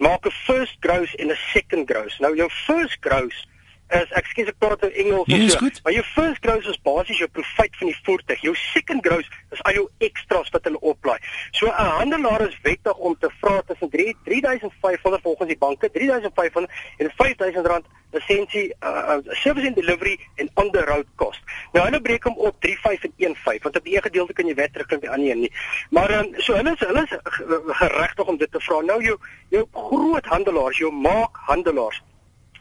maak 0.00 0.24
'n 0.26 0.32
first 0.46 0.76
gross 0.80 1.14
en 1.14 1.28
'n 1.30 1.38
second 1.52 1.90
gross. 1.90 2.18
Nou 2.18 2.36
jou 2.36 2.48
first 2.48 2.96
gross 3.00 3.46
is 3.98 4.12
ek 4.18 4.26
skiet 4.30 4.50
ek 4.52 4.58
praat 4.62 4.82
in 4.86 4.92
Engels 5.04 5.30
nee, 5.30 5.48
so. 5.50 5.68
Maar 5.84 5.94
jou 5.96 6.04
first 6.14 6.42
gross 6.44 6.66
is 6.70 6.80
basies 6.86 7.18
jou 7.22 7.28
profit 7.28 7.76
van 7.80 7.90
die 7.90 7.96
voertuig. 8.06 8.42
Jou 8.46 8.54
second 8.60 9.06
gross 9.06 9.30
is 9.50 9.62
al 9.68 9.78
jou 9.78 9.86
extras 10.06 10.50
wat 10.54 10.68
hulle 10.68 10.80
oplaai. 10.92 11.18
So 11.50 11.66
'n 11.66 11.94
handelaar 11.98 12.46
is 12.48 12.58
wettig 12.62 12.96
om 12.96 13.16
te 13.18 13.30
vra 13.40 13.62
tussen 13.66 13.90
3 13.90 14.16
3500 14.24 15.22
volgens 15.22 15.48
die 15.48 15.58
banke, 15.58 15.90
3500 15.90 16.70
en 16.98 17.10
5000 17.16 17.66
rand 17.66 17.86
lisensie 18.12 18.74
uh, 18.82 19.16
uh, 19.16 19.34
service 19.42 19.66
and 19.66 19.76
delivery 19.76 20.18
en 20.36 20.50
onderhoud 20.54 21.06
cost. 21.16 21.40
Nou 21.72 21.84
hulle 21.84 22.00
breek 22.00 22.24
hom 22.24 22.36
op 22.38 22.56
35 22.60 23.10
en 23.26 23.36
15 23.36 23.62
want 23.62 23.76
op 23.76 23.84
die 23.84 23.96
een 23.96 24.02
gedeelte 24.02 24.32
kan 24.32 24.46
jy 24.46 24.54
wet 24.54 24.72
terug 24.72 24.92
aan 24.92 25.04
die 25.04 25.10
ander 25.10 25.30
een 25.30 25.40
nie. 25.46 25.52
Maar 25.90 26.18
um, 26.18 26.34
so 26.36 26.54
hulle 26.54 26.74
is 26.74 26.86
hulle 26.86 27.06
is 27.06 27.16
geregtig 27.82 28.26
om 28.26 28.36
dit 28.36 28.52
te 28.52 28.60
vra. 28.60 28.80
Nou 28.80 29.02
jou 29.04 29.18
jou 29.48 29.66
groot 29.72 30.26
handelaars, 30.26 30.78
jou 30.78 30.92
maak 30.92 31.42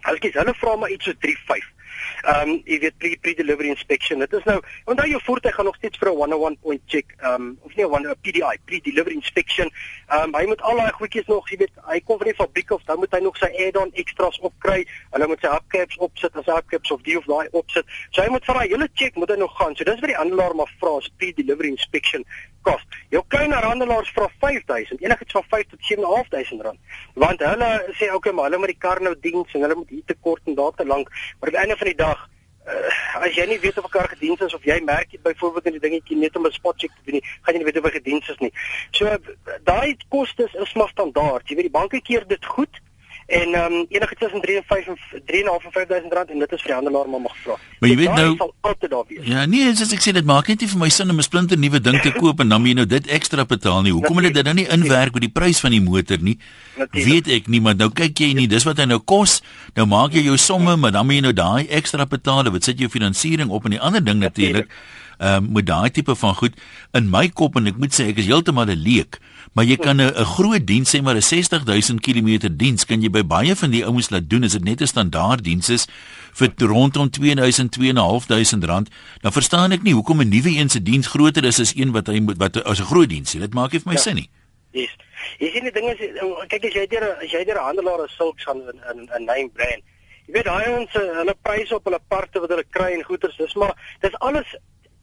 Hulle 0.07 0.19
kies 0.23 0.39
hulle 0.39 0.55
vra 0.61 0.75
maar 0.75 0.95
iets 0.95 1.05
so 1.05 1.13
3 1.27 1.37
5. 1.47 1.75
Ehm 2.23 2.49
um, 2.49 2.61
jy 2.67 2.79
weet 2.83 2.97
pre 2.97 3.17
pre 3.21 3.33
delivery 3.35 3.69
inspection. 3.69 4.19
Dit 4.23 4.33
is 4.33 4.45
nou 4.47 4.57
onthou 4.91 5.07
jou 5.09 5.21
voertuig 5.23 5.55
gaan 5.55 5.65
nog 5.65 5.75
steeds 5.75 5.97
vir 5.97 6.09
'n 6.11 6.15
101 6.15 6.57
point 6.59 6.81
check 6.85 7.13
ehm 7.17 7.33
um, 7.33 7.57
of 7.61 7.75
nie 7.75 7.85
'n 7.85 8.05
1 8.05 8.15
PDI 8.21 8.55
pre 8.65 8.79
delivery 8.81 9.15
inspection. 9.15 9.71
Ehm 10.07 10.23
um, 10.23 10.35
hy 10.35 10.45
moet 10.45 10.61
al 10.61 10.77
daai 10.77 10.91
goedjies 10.91 11.27
nog, 11.27 11.49
jy 11.49 11.57
weet, 11.57 11.75
hy 11.87 11.99
kom 11.99 12.17
van 12.17 12.27
die 12.27 12.35
fabriek 12.35 12.71
of 12.71 12.83
dan 12.83 12.99
moet 12.99 13.11
hy 13.11 13.19
nog 13.19 13.37
sy 13.37 13.51
add-on 13.67 13.91
extras 13.93 14.39
opkry. 14.39 14.85
Hulle 15.11 15.27
moet 15.27 15.39
sy 15.41 15.47
hubcaps 15.47 15.97
opsit 15.97 16.35
as 16.35 16.45
hubcaps 16.45 16.91
of 16.91 17.01
die 17.01 17.17
of 17.17 17.25
daai 17.25 17.47
opsit. 17.51 17.85
So 18.11 18.21
hy 18.21 18.29
moet 18.29 18.45
vir 18.45 18.55
daai 18.55 18.67
hele 18.67 18.89
check 18.93 19.15
moet 19.15 19.29
hy 19.29 19.35
nog 19.35 19.57
gaan. 19.57 19.75
So 19.75 19.83
dis 19.83 19.99
wat 19.99 20.09
die 20.09 20.21
handelaar 20.21 20.55
maar 20.55 20.71
vra 20.79 20.97
as 20.97 21.09
pre 21.17 21.33
delivery 21.33 21.69
inspection 21.69 22.25
kos. 22.69 22.87
Jou 23.13 23.23
kleiner 23.27 23.65
handelaars 23.65 24.11
vra 24.15 24.29
5000, 24.45 25.01
enigiets 25.05 25.37
van 25.37 25.47
5 25.53 25.69
tot 25.75 25.85
7500 25.91 26.67
rand. 26.67 26.79
Want 27.13 27.45
hulle 27.51 27.69
sê 27.99 28.11
okay, 28.13 28.33
maar 28.33 28.49
hulle 28.49 28.61
moet 28.63 28.73
die 28.75 28.83
kar 28.87 29.01
nou 29.01 29.15
diens 29.27 29.53
en 29.53 29.65
hulle 29.65 29.79
moet 29.81 29.95
hier 29.95 30.05
te 30.05 30.17
kort 30.27 30.45
en 30.45 30.59
daar 30.59 30.75
te 30.75 30.85
lank, 30.85 31.09
maar 31.39 31.49
aan 31.49 31.57
die 31.57 31.63
einde 31.65 31.79
van 31.81 31.91
die 31.91 32.01
dag 32.01 32.27
uh, 32.69 33.23
as 33.25 33.37
jy 33.37 33.45
nie 33.49 33.59
weet 33.63 33.77
of 33.77 33.85
'n 33.85 33.95
kar 33.95 34.09
gediens 34.13 34.41
is 34.47 34.53
of 34.53 34.65
jy 34.65 34.79
merk 34.85 35.11
jy 35.13 35.19
byvoorbeeld 35.23 35.69
in 35.71 35.77
die 35.77 35.85
dingetjie 35.87 36.17
net 36.17 36.35
om 36.35 36.45
'n 36.45 36.51
spot 36.51 36.77
check 36.77 36.91
te 36.91 37.05
doen 37.05 37.19
nie, 37.19 37.25
gaan 37.41 37.53
jy 37.53 37.59
nie 37.59 37.69
weet 37.69 37.79
of 37.81 37.87
hy 37.89 37.93
gediens 37.97 38.29
is 38.29 38.39
nie. 38.39 38.53
So 38.91 39.17
daai 39.63 39.97
kostes 40.09 40.53
is 40.53 40.73
maar 40.73 40.89
standaard. 40.89 41.47
Jy 41.49 41.55
weet 41.55 41.69
die 41.71 41.79
banke 41.79 42.01
keer 42.01 42.27
dit 42.27 42.45
goed. 42.45 42.81
En 43.29 43.53
ehm 43.53 43.73
um, 43.73 43.85
enige 43.89 44.15
tussen 44.15 44.41
3 44.41 44.55
en 44.57 44.63
5 44.67 44.87
en 44.87 44.97
3 45.25 45.43
en 45.43 45.71
5000 45.71 46.13
rand 46.13 46.29
en 46.29 46.39
dit 46.39 46.51
is 46.51 46.61
vir 46.61 46.71
die 46.71 46.73
handelaar 46.73 47.09
maar 47.09 47.21
mag 47.21 47.35
vra. 47.43 47.57
Maar 47.79 47.89
jy 47.89 47.97
weet 47.99 48.15
nou 48.17 48.31
sal 48.37 48.53
altyd 48.61 48.89
daar 48.89 49.03
wees. 49.07 49.27
Ja, 49.29 49.43
nee, 49.45 49.75
soos 49.77 49.91
ek 49.93 50.01
sê 50.01 50.13
dit 50.17 50.25
maak 50.25 50.49
net 50.49 50.63
nie 50.65 50.69
vir 50.71 50.79
my 50.81 50.89
sin 50.89 51.13
om 51.13 51.21
'n 51.21 51.27
splinter 51.27 51.59
nuwe 51.61 51.79
ding 51.79 51.99
te 52.01 52.11
koop 52.15 52.41
en 52.41 52.49
dan 52.49 52.61
moet 52.61 52.71
jy 52.71 52.77
nou 52.79 52.85
dit 52.89 53.11
ekstra 53.19 53.45
betaal 53.45 53.85
nie. 53.85 53.93
Hoekom 53.93 54.17
het 54.17 54.33
dit 54.33 54.45
dan 54.45 54.55
nie 54.55 54.65
inwerk 54.65 55.13
met 55.13 55.21
die 55.27 55.33
prys 55.39 55.59
van 55.59 55.77
die 55.77 55.81
motor 55.81 56.17
nie? 56.17 56.39
Natuurlijk. 56.77 57.05
Weet 57.05 57.27
ek 57.37 57.47
nie, 57.47 57.61
maar 57.61 57.75
nou 57.75 57.91
kyk 57.93 58.17
jy 58.17 58.33
nie, 58.33 58.47
dis 58.47 58.65
wat 58.65 58.77
hy 58.77 58.85
nou 58.85 58.99
kos. 58.99 59.43
Nou 59.75 59.85
maak 59.85 60.13
jy 60.17 60.25
jou 60.25 60.37
somme, 60.37 60.75
maar 60.75 60.91
dan 60.91 61.05
moet 61.05 61.15
jy 61.15 61.21
nou 61.21 61.33
daai 61.33 61.67
ekstra 61.67 62.05
betaal. 62.05 62.49
Wat 62.49 62.63
sit 62.63 62.79
jou 62.79 62.89
finansiering 62.89 63.49
op 63.49 63.65
en 63.65 63.77
die 63.77 63.81
ander 63.81 64.03
ding 64.03 64.19
natuurlik. 64.19 64.73
Ehm 65.19 65.43
uh, 65.43 65.51
met 65.51 65.65
daai 65.67 65.91
tipe 65.91 66.15
van 66.15 66.35
goed 66.35 66.53
in 66.95 67.09
my 67.11 67.25
kop 67.27 67.57
en 67.59 67.65
ek 67.67 67.75
moet 67.75 67.91
sê 67.91 68.05
ek 68.07 68.21
is 68.21 68.27
heeltemal 68.31 68.69
'n 68.71 68.79
leek 68.79 69.17
maar 69.51 69.65
jy 69.67 69.75
kan 69.75 69.99
'n 69.99 70.25
groot 70.25 70.63
diens 70.67 70.95
sê 70.95 71.01
maar 71.03 71.15
'n 71.15 71.21
60000 71.21 71.99
km 71.99 72.47
diens 72.55 72.85
kan 72.85 73.01
jy 73.01 73.09
by 73.09 73.23
baie 73.27 73.55
van 73.55 73.69
die 73.69 73.83
ouens 73.83 74.09
laat 74.09 74.29
doen 74.29 74.43
as 74.43 74.55
dit 74.55 74.63
net 74.63 74.79
'n 74.81 74.87
standaard 74.87 75.43
diens 75.43 75.69
is 75.69 75.87
vir 76.31 76.53
rondom 76.57 77.09
2000 77.09 77.71
2500 77.71 78.63
rand 78.63 78.89
dan 79.21 79.31
verstaan 79.31 79.71
ek 79.71 79.83
nie 79.83 79.93
hoekom 79.93 80.21
'n 80.21 80.29
nuwe 80.29 80.55
een 80.55 80.69
se 80.69 80.79
diens 80.81 81.07
groter 81.07 81.43
is 81.43 81.59
as 81.59 81.75
een 81.75 81.91
wat 81.91 82.07
hy 82.07 82.19
moet 82.19 82.37
wat 82.37 82.63
as 82.63 82.79
'n 82.79 82.87
groot 82.87 83.09
diens 83.09 83.35
is 83.35 83.41
dit 83.41 83.53
maak 83.53 83.71
nie 83.71 83.79
vir 83.79 83.91
my 83.91 83.97
ja. 83.99 84.01
sin 84.01 84.15
nie 84.15 84.29
yes. 84.71 84.95
jy 85.39 85.51
sien 85.51 85.63
die 85.63 85.71
ding 85.71 85.89
is 85.89 85.99
kyk 86.47 86.63
as 86.63 86.73
jy 86.73 86.87
deur 86.87 87.17
as 87.19 87.31
jy 87.31 87.43
deur 87.43 87.59
'n 87.59 87.67
handelaar 87.67 88.07
as 88.07 88.15
sulks 88.15 88.47
aan 88.47 88.63
'n 88.63 89.03
'n 89.19 89.25
name 89.25 89.49
brand 89.51 89.83
jy 90.27 90.33
weet 90.33 90.45
daai 90.45 90.79
ons 90.79 90.91
hulle 90.93 91.35
pryse 91.43 91.75
op 91.75 91.83
hulle 91.83 91.99
parte 92.07 92.39
wat 92.39 92.49
hulle 92.49 92.67
kry 92.71 92.93
en 92.93 93.03
goeder 93.03 93.35
dis 93.37 93.55
maar 93.55 93.75
dis 93.99 94.15
alles 94.19 94.47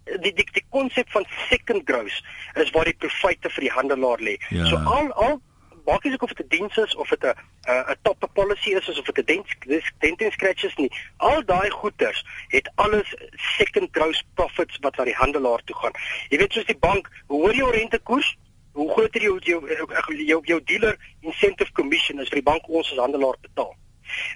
die 0.06 0.32
die 0.32 0.46
die 0.52 0.64
konsep 0.70 1.10
van 1.10 1.26
second 1.48 1.82
gross 1.84 2.22
is 2.54 2.70
waar 2.70 2.84
die 2.84 2.96
profite 2.98 3.50
vir 3.50 3.66
die 3.66 3.74
handelaar 3.74 4.22
lê. 4.22 4.36
Ja. 4.50 4.66
So 4.70 4.76
al 4.76 5.12
al 5.12 5.40
maak 5.86 6.04
nie 6.04 6.18
of 6.18 6.32
dit 6.32 6.46
'n 6.46 6.48
diens 6.48 6.76
is 6.76 6.94
of 6.94 7.08
dit 7.08 7.24
'n 7.24 7.34
'n 7.66 7.96
top 8.02 8.30
policy 8.32 8.74
is 8.74 8.88
of 8.98 9.06
dit 9.06 9.18
'n 9.18 9.24
dent 9.24 9.46
dent 9.98 10.22
and 10.22 10.32
scratches 10.32 10.74
nie. 10.74 10.90
Al 11.16 11.44
daai 11.44 11.70
goederes 11.70 12.24
het 12.48 12.70
alles 12.74 13.14
second 13.58 13.88
gross 13.92 14.24
profits 14.34 14.78
wat 14.80 14.96
na 14.96 15.04
die 15.04 15.14
handelaar 15.14 15.62
toe 15.64 15.76
gaan. 15.76 15.94
Jy 16.28 16.38
weet 16.38 16.52
soos 16.52 16.64
die 16.64 16.78
bank, 16.78 17.10
hoe 17.26 17.40
hoor 17.40 17.54
jou 17.54 17.70
rentekoers? 17.70 18.36
Hoe 18.72 18.90
groot 18.90 19.16
is 19.16 19.22
jou 19.22 19.38
jou 19.40 19.68
jou 20.26 20.40
jou 20.44 20.60
dealer 20.64 20.96
incentive 21.20 21.72
commission 21.72 22.20
as 22.20 22.28
vir 22.28 22.42
die 22.42 22.50
bank 22.50 22.68
ons 22.68 22.90
as 22.92 22.98
handelaar 22.98 23.36
betaal? 23.40 23.76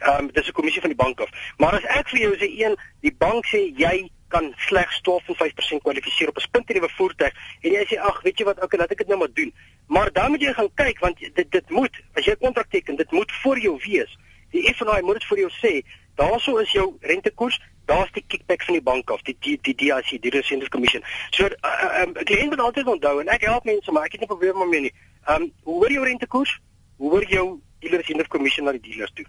Ehm 0.01 0.19
um, 0.19 0.33
dis 0.33 0.49
'n 0.49 0.53
kommissie 0.53 0.81
van 0.81 0.91
die 0.91 1.05
bank 1.05 1.21
af. 1.21 1.31
Maar 1.57 1.73
as 1.75 1.85
ek 1.85 2.09
vir 2.09 2.21
jou 2.21 2.37
sê 2.37 2.49
een, 2.59 2.77
die 3.01 3.15
bank 3.19 3.47
sê 3.47 3.73
jy 3.77 4.11
kan 4.33 4.53
slegs 4.69 5.01
12.5% 5.09 5.83
kwalifiseer 5.85 6.29
op 6.29 6.37
'n 6.37 6.47
splinternuwe 6.47 6.89
voertuig. 6.97 7.35
En 7.61 7.71
jy 7.77 7.85
sê 7.87 7.97
ag 7.99 8.23
weet 8.23 8.39
jy 8.39 8.45
wat? 8.45 8.63
Okay 8.65 8.79
laat 8.79 8.91
ek 8.91 9.03
dit 9.03 9.07
nou 9.07 9.19
maar 9.19 9.35
doen. 9.35 9.55
Maar 9.87 10.13
dan 10.13 10.31
moet 10.31 10.43
jy 10.43 10.53
gaan 10.53 10.71
kyk 10.75 10.99
want 10.99 11.19
dit 11.19 11.51
dit 11.51 11.71
moet 11.71 11.95
as 12.15 12.25
jy 12.25 12.33
'n 12.33 12.45
kontrak 12.45 12.71
teken 12.71 12.97
dit 12.97 13.11
moet 13.11 13.33
vir 13.43 13.59
jou 13.59 13.77
wees. 13.87 14.19
Die 14.51 14.75
F&I 14.75 15.01
moet 15.03 15.19
dit 15.19 15.25
vir 15.25 15.39
jou 15.39 15.51
sê 15.63 15.83
daaroor 16.15 16.63
is 16.63 16.73
jou 16.73 16.97
rentekoers 17.01 17.61
daar's 17.85 18.13
die 18.13 18.25
kickback 18.27 18.63
van 18.63 18.75
die 18.75 18.83
bank 18.83 19.11
af 19.11 19.23
die 19.23 19.37
die 19.41 19.59
die 19.63 19.75
DIC 19.75 20.23
die 20.23 20.31
Reserve 20.31 20.69
Commission. 20.69 21.03
So 21.31 21.45
uh, 21.45 21.51
uh, 21.63 22.03
um, 22.03 22.17
ek 22.17 22.45
moet 22.45 22.61
altyd 22.61 22.87
onthou 22.87 23.21
en 23.21 23.29
ek 23.29 23.41
help 23.41 23.65
mense 23.65 23.93
maar 23.93 24.05
ek 24.05 24.13
het 24.13 24.21
nie 24.21 24.29
probleme 24.29 24.59
daarmee 24.59 24.81
nie. 24.81 24.95
Um, 25.29 25.53
hoe 25.63 25.75
hoor 25.75 25.93
jou 25.93 26.05
rentekoers? 26.05 26.59
Hoor 26.99 27.25
jou 27.25 27.61
dealer 27.79 28.01
Reserve 28.01 28.29
Commission 28.29 28.65
na 28.65 28.73
die 28.73 28.81
dealers 28.91 29.13
toe 29.15 29.27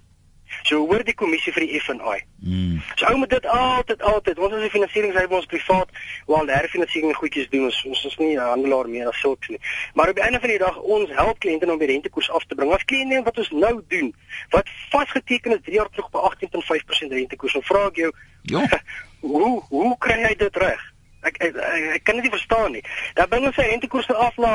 So 0.64 0.86
hoor 0.88 1.04
die 1.04 1.14
kommissie 1.14 1.54
vir 1.54 1.66
die 1.66 1.80
F&I. 1.80 2.22
Mm. 2.42 2.82
So 2.96 3.06
ou 3.12 3.18
moet 3.18 3.30
dit 3.30 3.46
altyd 3.46 4.02
altyd 4.02 4.40
ons 4.40 4.54
as 4.54 4.64
'n 4.64 4.70
finansieringshuis 4.70 5.30
ons 5.30 5.46
privaat 5.46 5.90
wel 6.28 6.48
herfinansiering 6.48 7.16
goedjies 7.16 7.50
doen 7.50 7.64
ons 7.70 7.84
ons 7.86 8.06
is 8.06 8.18
nie 8.18 8.36
'n 8.36 8.40
handelaar 8.54 8.90
meer 8.90 9.08
as 9.08 9.20
sulks 9.20 9.48
nie. 9.48 9.60
Maar 9.94 10.10
op 10.10 10.16
die 10.16 10.24
einde 10.24 10.40
van 10.40 10.50
die 10.50 10.58
dag 10.58 10.78
ons 10.78 11.10
help 11.10 11.40
kliënte 11.40 11.72
om 11.72 11.80
die 11.80 11.88
rentekoers 11.88 12.32
af 12.32 12.46
te 12.46 12.56
bring. 12.56 12.72
As 12.74 12.86
kliënte 12.86 13.24
wat 13.24 13.38
ons 13.38 13.50
nou 13.50 13.82
doen 13.88 14.14
wat 14.50 14.68
vasgeteken 14.90 15.52
is 15.52 15.64
3 15.64 15.76
jaar 15.76 15.90
terug 15.90 16.10
op 16.12 16.34
18.5% 16.34 17.12
rentekoers. 17.12 17.54
Dan 17.54 17.64
vra 17.64 17.86
ek 17.88 17.96
jou, 17.96 18.12
Ja. 18.44 18.82
hoe 19.20 19.64
hoe 19.70 19.98
kry 19.98 20.22
jy 20.22 20.36
dit 20.36 20.56
reg? 20.56 20.91
Ek 21.22 21.36
ek, 21.38 21.56
ek 21.56 21.90
ek 21.96 22.04
kan 22.04 22.18
dit 22.18 22.26
nie 22.28 22.34
verstaan 22.34 22.72
nie. 22.78 22.84
Dan 23.18 23.30
bring 23.30 23.46
ons 23.46 23.56
sy 23.56 23.68
rentekoers 23.70 24.08
nou 24.10 24.18
af 24.26 24.38
na 24.42 24.54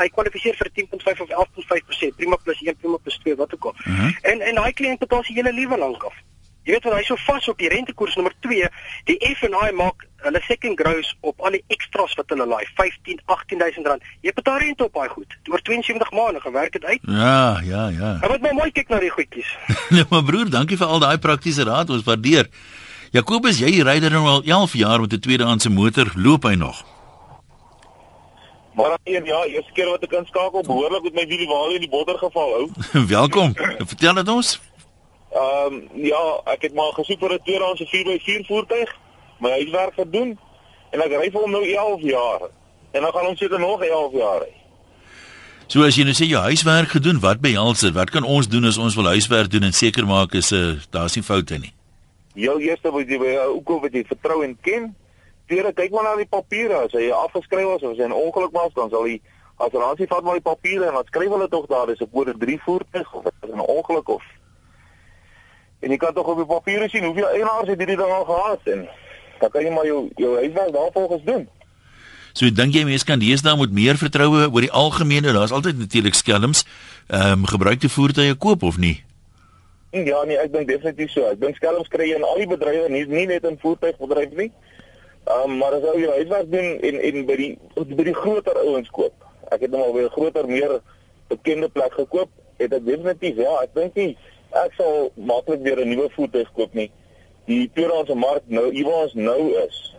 hy 0.00 0.08
kwalifiseer 0.14 0.56
vir 0.58 0.72
10.5 0.80 1.22
of 1.26 1.36
11.5%, 1.44 2.16
prima 2.18 2.40
plus 2.42 2.64
1, 2.64 2.80
prima 2.82 2.98
plus 3.02 3.20
2, 3.24 3.36
wat 3.38 3.54
ook 3.54 3.70
al. 3.70 3.76
Uh 3.84 4.00
-huh. 4.00 4.16
En 4.32 4.40
en 4.40 4.54
daai 4.54 4.72
kliënt 4.72 5.04
betaal 5.04 5.22
sy 5.24 5.38
hele 5.38 5.52
lewe 5.52 5.78
lank 5.78 6.02
af. 6.10 6.14
Jy 6.68 6.74
weet 6.74 6.84
wat 6.84 6.98
hy 6.98 7.04
so 7.06 7.16
vas 7.24 7.46
op 7.48 7.56
die 7.62 7.68
rentekoers 7.72 8.14
nommer 8.18 8.34
2, 8.44 8.66
die 9.08 9.16
F&I 9.30 9.70
maak 9.72 10.02
hulle 10.26 10.40
second 10.44 10.76
gross 10.76 11.14
op 11.24 11.40
al 11.40 11.54
die 11.56 11.62
extras 11.72 12.12
wat 12.18 12.34
hulle 12.34 12.44
laai, 12.44 12.66
15, 12.76 13.22
18000 13.24 13.86
rand. 13.88 14.10
Jy 14.26 14.34
betaal 14.36 14.58
rente 14.60 14.84
op 14.84 14.98
daai 14.98 15.08
goed. 15.08 15.36
Oor 15.48 15.62
72 15.64 16.10
maande 16.12 16.42
gewerk 16.44 16.76
dit 16.76 16.84
uit. 16.84 17.00
Ja, 17.08 17.60
ja, 17.64 17.86
ja. 17.88 18.10
Jy 18.20 18.32
moet 18.34 18.44
maar 18.44 18.58
mooi 18.60 18.68
kyk 18.76 18.92
na 18.92 19.00
die 19.00 19.14
goedjies. 19.14 19.54
nee, 19.94 20.04
maar 20.10 20.26
broer, 20.28 20.50
dankie 20.52 20.76
vir 20.76 20.92
al 20.92 21.00
daai 21.06 21.16
praktiese 21.22 21.64
raad, 21.64 21.94
ons 21.94 22.04
waardeer. 22.04 22.52
Jakobus, 23.10 23.56
jy 23.62 23.80
ry 23.80 23.96
dan 24.04 24.12
nou 24.12 24.26
al 24.28 24.42
11 24.44 24.74
jaar 24.76 25.00
met 25.00 25.12
'n 25.12 25.20
tweedehandse 25.20 25.70
motor, 25.70 26.12
loop 26.14 26.42
hy 26.42 26.54
nog? 26.54 26.84
Maar 28.74 28.98
een 29.04 29.24
ja, 29.24 29.44
eerste 29.44 29.72
keer 29.72 29.88
wat 29.88 30.02
ek 30.02 30.12
inskakel, 30.12 30.62
behoorlik 30.62 31.02
met 31.02 31.14
my 31.14 31.26
wielie 31.26 31.46
waar 31.48 31.74
in 31.74 31.80
die 31.80 31.88
bodder 31.88 32.18
geval 32.18 32.50
hou. 32.52 32.70
Welkom. 33.16 33.54
Vertel 33.78 34.14
dit 34.14 34.28
ons. 34.28 34.60
Ehm 35.32 35.74
um, 35.74 35.88
ja, 35.94 36.40
ek 36.44 36.62
het 36.62 36.74
maar 36.74 36.92
gesoek 36.92 37.18
vir 37.18 37.32
'n 37.32 37.40
tweedehandse 37.44 37.86
4x4 37.86 38.46
voertuig, 38.46 38.96
my 39.38 39.50
huiswerk 39.50 39.94
gedoen 39.94 40.38
en 40.90 41.00
ek 41.00 41.12
ry 41.12 41.30
vir 41.30 41.40
hom 41.40 41.50
nou 41.50 41.64
11 41.64 42.00
jaar. 42.00 42.40
En 42.92 43.02
dan 43.02 43.12
gaan 43.12 43.26
ons 43.26 43.38
seker 43.38 43.60
nog 43.60 43.82
11 43.82 44.12
jaar 44.12 44.40
ry. 44.40 44.52
So 45.66 45.82
as 45.82 45.96
jy 45.96 46.04
nou 46.04 46.14
sê 46.14 46.24
jy 46.28 46.40
huiswerk 46.40 46.88
gedoen, 46.88 47.20
wat 47.20 47.40
behels 47.40 47.80
dit? 47.80 47.92
Wat 47.94 48.10
kan 48.10 48.24
ons 48.24 48.48
doen 48.48 48.64
as 48.64 48.78
ons 48.78 48.94
wil 48.94 49.04
huiswerk 49.04 49.50
doen 49.50 49.62
en 49.62 49.72
seker 49.72 50.06
maak 50.06 50.34
is 50.34 50.52
'n 50.52 50.54
uh, 50.54 50.80
daar's 50.90 51.14
nie 51.14 51.24
foute 51.24 51.58
nie? 51.58 51.72
Jou 52.38 52.56
eerste 52.62 52.92
moet 52.94 53.10
jy 53.10 53.18
by 53.18 53.34
ook 53.50 53.74
of 53.74 53.88
jy 53.90 54.04
vertrou 54.06 54.42
en 54.46 54.54
ken. 54.62 54.92
Tweede, 55.50 55.72
kyk 55.74 55.90
maar 55.90 56.06
na 56.06 56.16
die 56.20 56.28
papiere. 56.30 56.84
As 56.86 56.94
hy 56.94 57.08
afgeskryf 57.10 57.66
was 57.66 57.82
of 57.82 57.96
as 57.96 58.02
hy 58.02 58.06
'n 58.06 58.14
ongeluk 58.14 58.54
was, 58.54 58.72
dan 58.74 58.90
sal 58.90 59.04
hy 59.10 59.20
assuransie 59.58 60.06
vat 60.06 60.22
maar 60.22 60.38
die 60.38 60.48
papiere 60.52 60.86
en 60.86 60.94
dan 60.94 61.06
skryf 61.06 61.30
hulle 61.34 61.48
tog 61.48 61.66
daar 61.66 61.86
dis 61.86 62.00
'n 62.00 62.10
kode 62.12 62.34
3 62.38 62.58
voertuig 62.62 63.14
of 63.14 63.24
is 63.26 63.50
'n 63.50 63.60
ongeluk 63.60 64.08
of 64.08 64.22
En 65.80 65.90
jy 65.90 65.96
kan 65.96 66.14
tog 66.14 66.26
op 66.26 66.40
die 66.40 66.48
papiere 66.48 66.88
sien 66.90 67.04
hoeveel 67.06 67.28
eienaars 67.28 67.68
het 67.70 67.78
hierdie 67.78 67.96
ding 67.96 68.10
al 68.10 68.24
gehad 68.26 68.66
en 68.72 68.88
dan 69.38 69.50
kan 69.54 69.62
jy 69.62 69.70
maar 69.70 69.86
jou 69.86 70.08
jou 70.18 70.34
huiswerk 70.34 70.72
daarvolgens 70.74 71.24
doen. 71.24 71.44
So 72.32 72.50
dink 72.50 72.74
jy 72.74 72.82
mense 72.86 73.06
kan 73.06 73.22
deesdae 73.22 73.56
met 73.58 73.74
meer 73.74 73.98
vertroue 73.98 74.48
oor 74.50 74.64
die 74.64 74.74
algemene, 74.74 75.32
daar's 75.32 75.54
altyd 75.54 75.78
natuurlik 75.78 76.18
skelms, 76.18 76.64
ehm 77.06 77.38
um, 77.38 77.46
gebruikte 77.46 77.88
voertuie 77.88 78.34
koop 78.34 78.62
of 78.62 78.78
nie? 78.78 79.04
Ja 79.90 80.24
nee, 80.24 80.36
ek 80.36 80.52
dink 80.52 80.68
definitief 80.68 81.10
so. 81.10 81.24
Ek 81.24 81.40
dink 81.40 81.56
skelms 81.56 81.88
kry 81.88 82.10
jy 82.10 82.16
in 82.18 82.24
al 82.26 82.36
die 82.42 82.48
bedrywe, 82.50 82.88
nie 82.92 83.06
nie 83.08 83.26
net 83.26 83.44
in 83.48 83.56
voertuigbedryf 83.62 84.34
nie. 84.36 84.50
Ehm 85.28 85.50
um, 85.50 85.56
maar 85.60 85.78
as 85.78 85.86
jy 85.86 86.02
jou 86.02 86.12
huiswerk 86.12 86.50
doen 86.52 86.68
en 86.90 87.00
en 87.00 87.26
by 87.26 87.36
die 87.36 87.52
by 87.96 88.04
die 88.04 88.16
groter 88.16 88.58
ouens 88.64 88.90
koop. 88.90 89.14
Ek 89.48 89.64
het 89.64 89.72
nou 89.72 89.86
al 89.86 89.94
by 89.96 90.04
'n 90.04 90.16
groter 90.16 90.48
meer 90.48 90.80
bekende 91.28 91.68
plek 91.68 91.92
gekoop, 91.92 92.28
het 92.56 92.72
ek 92.72 92.84
definitief 92.84 93.36
ja, 93.36 93.62
ek 93.62 93.74
dink 93.74 93.94
nie 93.94 94.16
ek 94.56 94.72
sal 94.76 95.10
maklik 95.14 95.62
weer 95.62 95.80
'n 95.80 95.88
nuwe 95.88 96.08
voertuig 96.10 96.52
koop 96.52 96.74
nie. 96.74 96.90
Die 97.46 97.70
tweedehandse 97.72 98.14
mark 98.14 98.42
nou, 98.46 98.72
hier 98.72 98.84
waar 98.84 99.02
ons 99.08 99.14
nou 99.14 99.52
is, 99.64 99.94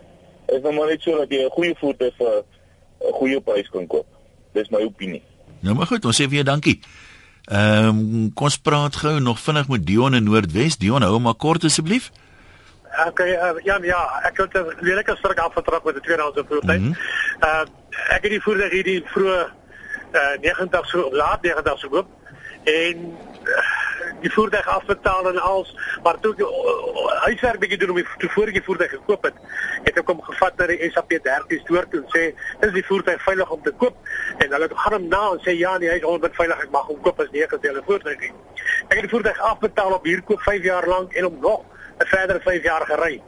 is 0.46 0.62
nou 0.62 0.72
maar 0.72 0.86
net 0.86 1.02
so 1.02 1.16
dat 1.16 1.30
jy 1.30 1.44
'n 1.44 1.50
goeie 1.50 1.74
voertuig 1.74 2.14
vir 2.16 2.44
'n 3.00 3.12
goeie 3.12 3.40
prys 3.40 3.70
kan 3.70 3.86
koop. 3.86 4.06
Dis 4.52 4.70
my 4.70 4.82
opinie. 4.82 5.22
Nou 5.60 5.74
maar 5.74 5.86
goed, 5.86 6.04
ons 6.04 6.20
sê 6.20 6.24
vir 6.24 6.34
jou 6.34 6.44
dankie. 6.44 6.80
Ehm 7.44 7.88
um, 7.88 8.32
kom 8.34 8.44
ons 8.44 8.58
praat 8.58 8.96
gou 8.96 9.20
nog 9.20 9.40
vinnig 9.40 9.68
met 9.68 9.86
Dion 9.86 10.14
in 10.14 10.24
Noordwes. 10.24 10.76
Dion, 10.76 11.02
hou 11.02 11.18
maar 11.18 11.34
kort 11.34 11.64
asseblief. 11.64 12.10
Okay, 13.06 13.30
uh, 13.30 13.64
ja, 13.64 13.78
ja, 13.82 14.20
ek 14.22 14.36
het 14.36 14.54
'n 14.54 14.76
lelike 14.80 15.16
sterk 15.16 15.38
afgetrap 15.38 15.84
met 15.84 15.96
'n 15.96 16.00
tweedehandse 16.00 16.44
voertuig. 16.48 16.80
Mm 16.80 16.96
uh 17.40 17.64
ek 18.14 18.22
het 18.22 18.30
die 18.30 18.42
voertuig 18.42 18.72
hierdie 18.72 19.02
vroeg 19.12 19.50
uh 20.12 20.34
90 20.40 20.86
so 20.86 21.08
laat 21.12 21.42
90 21.42 21.78
so 21.78 21.88
koop 21.88 22.08
en 22.64 23.16
uh, 23.44 23.80
die 24.20 24.32
voertuig 24.32 24.66
afbetaal 24.66 25.28
en 25.28 25.38
als 25.38 25.76
maar 26.02 26.18
toe 26.20 26.32
ek 26.34 26.42
huiswerk 27.24 27.60
bietjie 27.62 27.78
doen 27.78 27.92
om 27.94 28.00
die 28.00 28.06
toe 28.18 28.30
voor 28.34 28.50
ek 28.52 28.58
die 28.58 28.64
voertuig 28.64 28.92
gekoop 28.92 29.24
het, 29.28 29.38
het 29.86 30.00
ek 30.00 30.12
hom 30.12 30.20
gevat 30.26 30.58
na 30.60 30.66
die 30.70 30.90
SAP 30.92 31.14
13 31.24 31.62
stoor 31.64 31.88
toe 31.92 32.00
en 32.02 32.12
sê, 32.14 32.22
"Is 32.66 32.72
die 32.72 32.84
voertuig 32.84 33.22
veilig 33.22 33.50
om 33.50 33.62
te 33.62 33.72
koop?" 33.72 33.96
En 34.38 34.52
hulle 34.52 34.68
gaan 34.74 34.92
hom 34.92 35.08
na 35.08 35.22
en 35.32 35.40
sê, 35.44 35.56
"Ja, 35.56 35.78
nee, 35.78 35.88
hy 35.88 35.96
is 35.96 36.02
100% 36.02 36.36
veilig, 36.36 36.62
ek 36.62 36.70
mag 36.70 36.86
hom 36.86 37.00
koop 37.00 37.20
as 37.20 37.30
nie 37.30 37.42
'n 37.42 37.48
gedeelde 37.48 37.82
voertuig 37.86 38.20
nie." 38.20 38.32
Ek 38.88 38.96
het 38.96 39.08
die 39.08 39.14
voertuig 39.14 39.38
afbetaal 39.38 39.92
op 39.92 40.04
huurkoop 40.04 40.40
5 40.40 40.62
jaar 40.62 40.86
lank 40.86 41.12
en 41.12 41.24
hom 41.24 41.38
nog 41.40 41.60
'n 42.00 42.06
verdere 42.06 42.40
5 42.40 42.62
jaar 42.62 42.86
gery. 42.86 43.22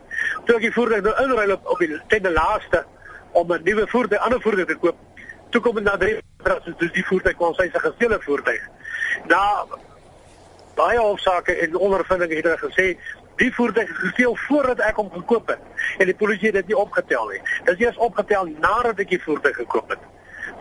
Toe 0.44 0.56
ek 0.56 0.62
die 0.62 0.72
voertuig 0.72 1.02
nou 1.02 1.14
inruil 1.22 1.52
op, 1.52 1.66
op 1.66 1.78
die 1.78 2.00
ten 2.08 2.32
laaste 2.32 2.84
om 3.32 3.52
'n 3.52 3.62
nuwe 3.62 3.86
voertuig, 3.86 4.20
ander 4.20 4.40
voertuig 4.40 4.66
te 4.66 4.76
koop, 4.76 4.96
toe 5.50 5.60
kom 5.60 5.74
dit 5.74 5.84
na 5.84 5.96
drie 5.96 6.20
maande 6.44 6.74
dus 6.78 6.92
die 6.92 7.04
voertuig 7.06 7.36
kon 7.36 7.54
sy 7.54 7.68
se 7.72 7.78
gesteelde 7.78 8.18
voertuig. 8.20 8.62
Na 9.28 9.64
baie 10.74 10.98
hofsaake 10.98 11.52
en 11.66 11.76
ondervinding 11.76 12.32
het 12.32 12.44
hulle 12.44 12.58
gesê 12.62 12.86
die 13.36 13.50
voertuig 13.54 13.90
is 13.90 13.96
gesteel 14.06 14.36
voordat 14.46 14.78
ek 14.80 14.96
hom 15.00 15.10
gekoop 15.12 15.48
het 15.48 15.58
en 15.98 16.06
die 16.06 16.14
polisie 16.14 16.46
het 16.50 16.54
dit 16.62 16.66
nie 16.72 16.76
opgetel 16.76 17.28
nie. 17.32 17.40
Dit 17.64 17.74
is 17.74 17.86
eers 17.86 17.96
opgetel 17.96 18.48
nadat 18.60 18.98
ek 19.04 19.08
die 19.08 19.20
voertuig 19.22 19.56
gekoop 19.56 19.90
het. 19.90 19.98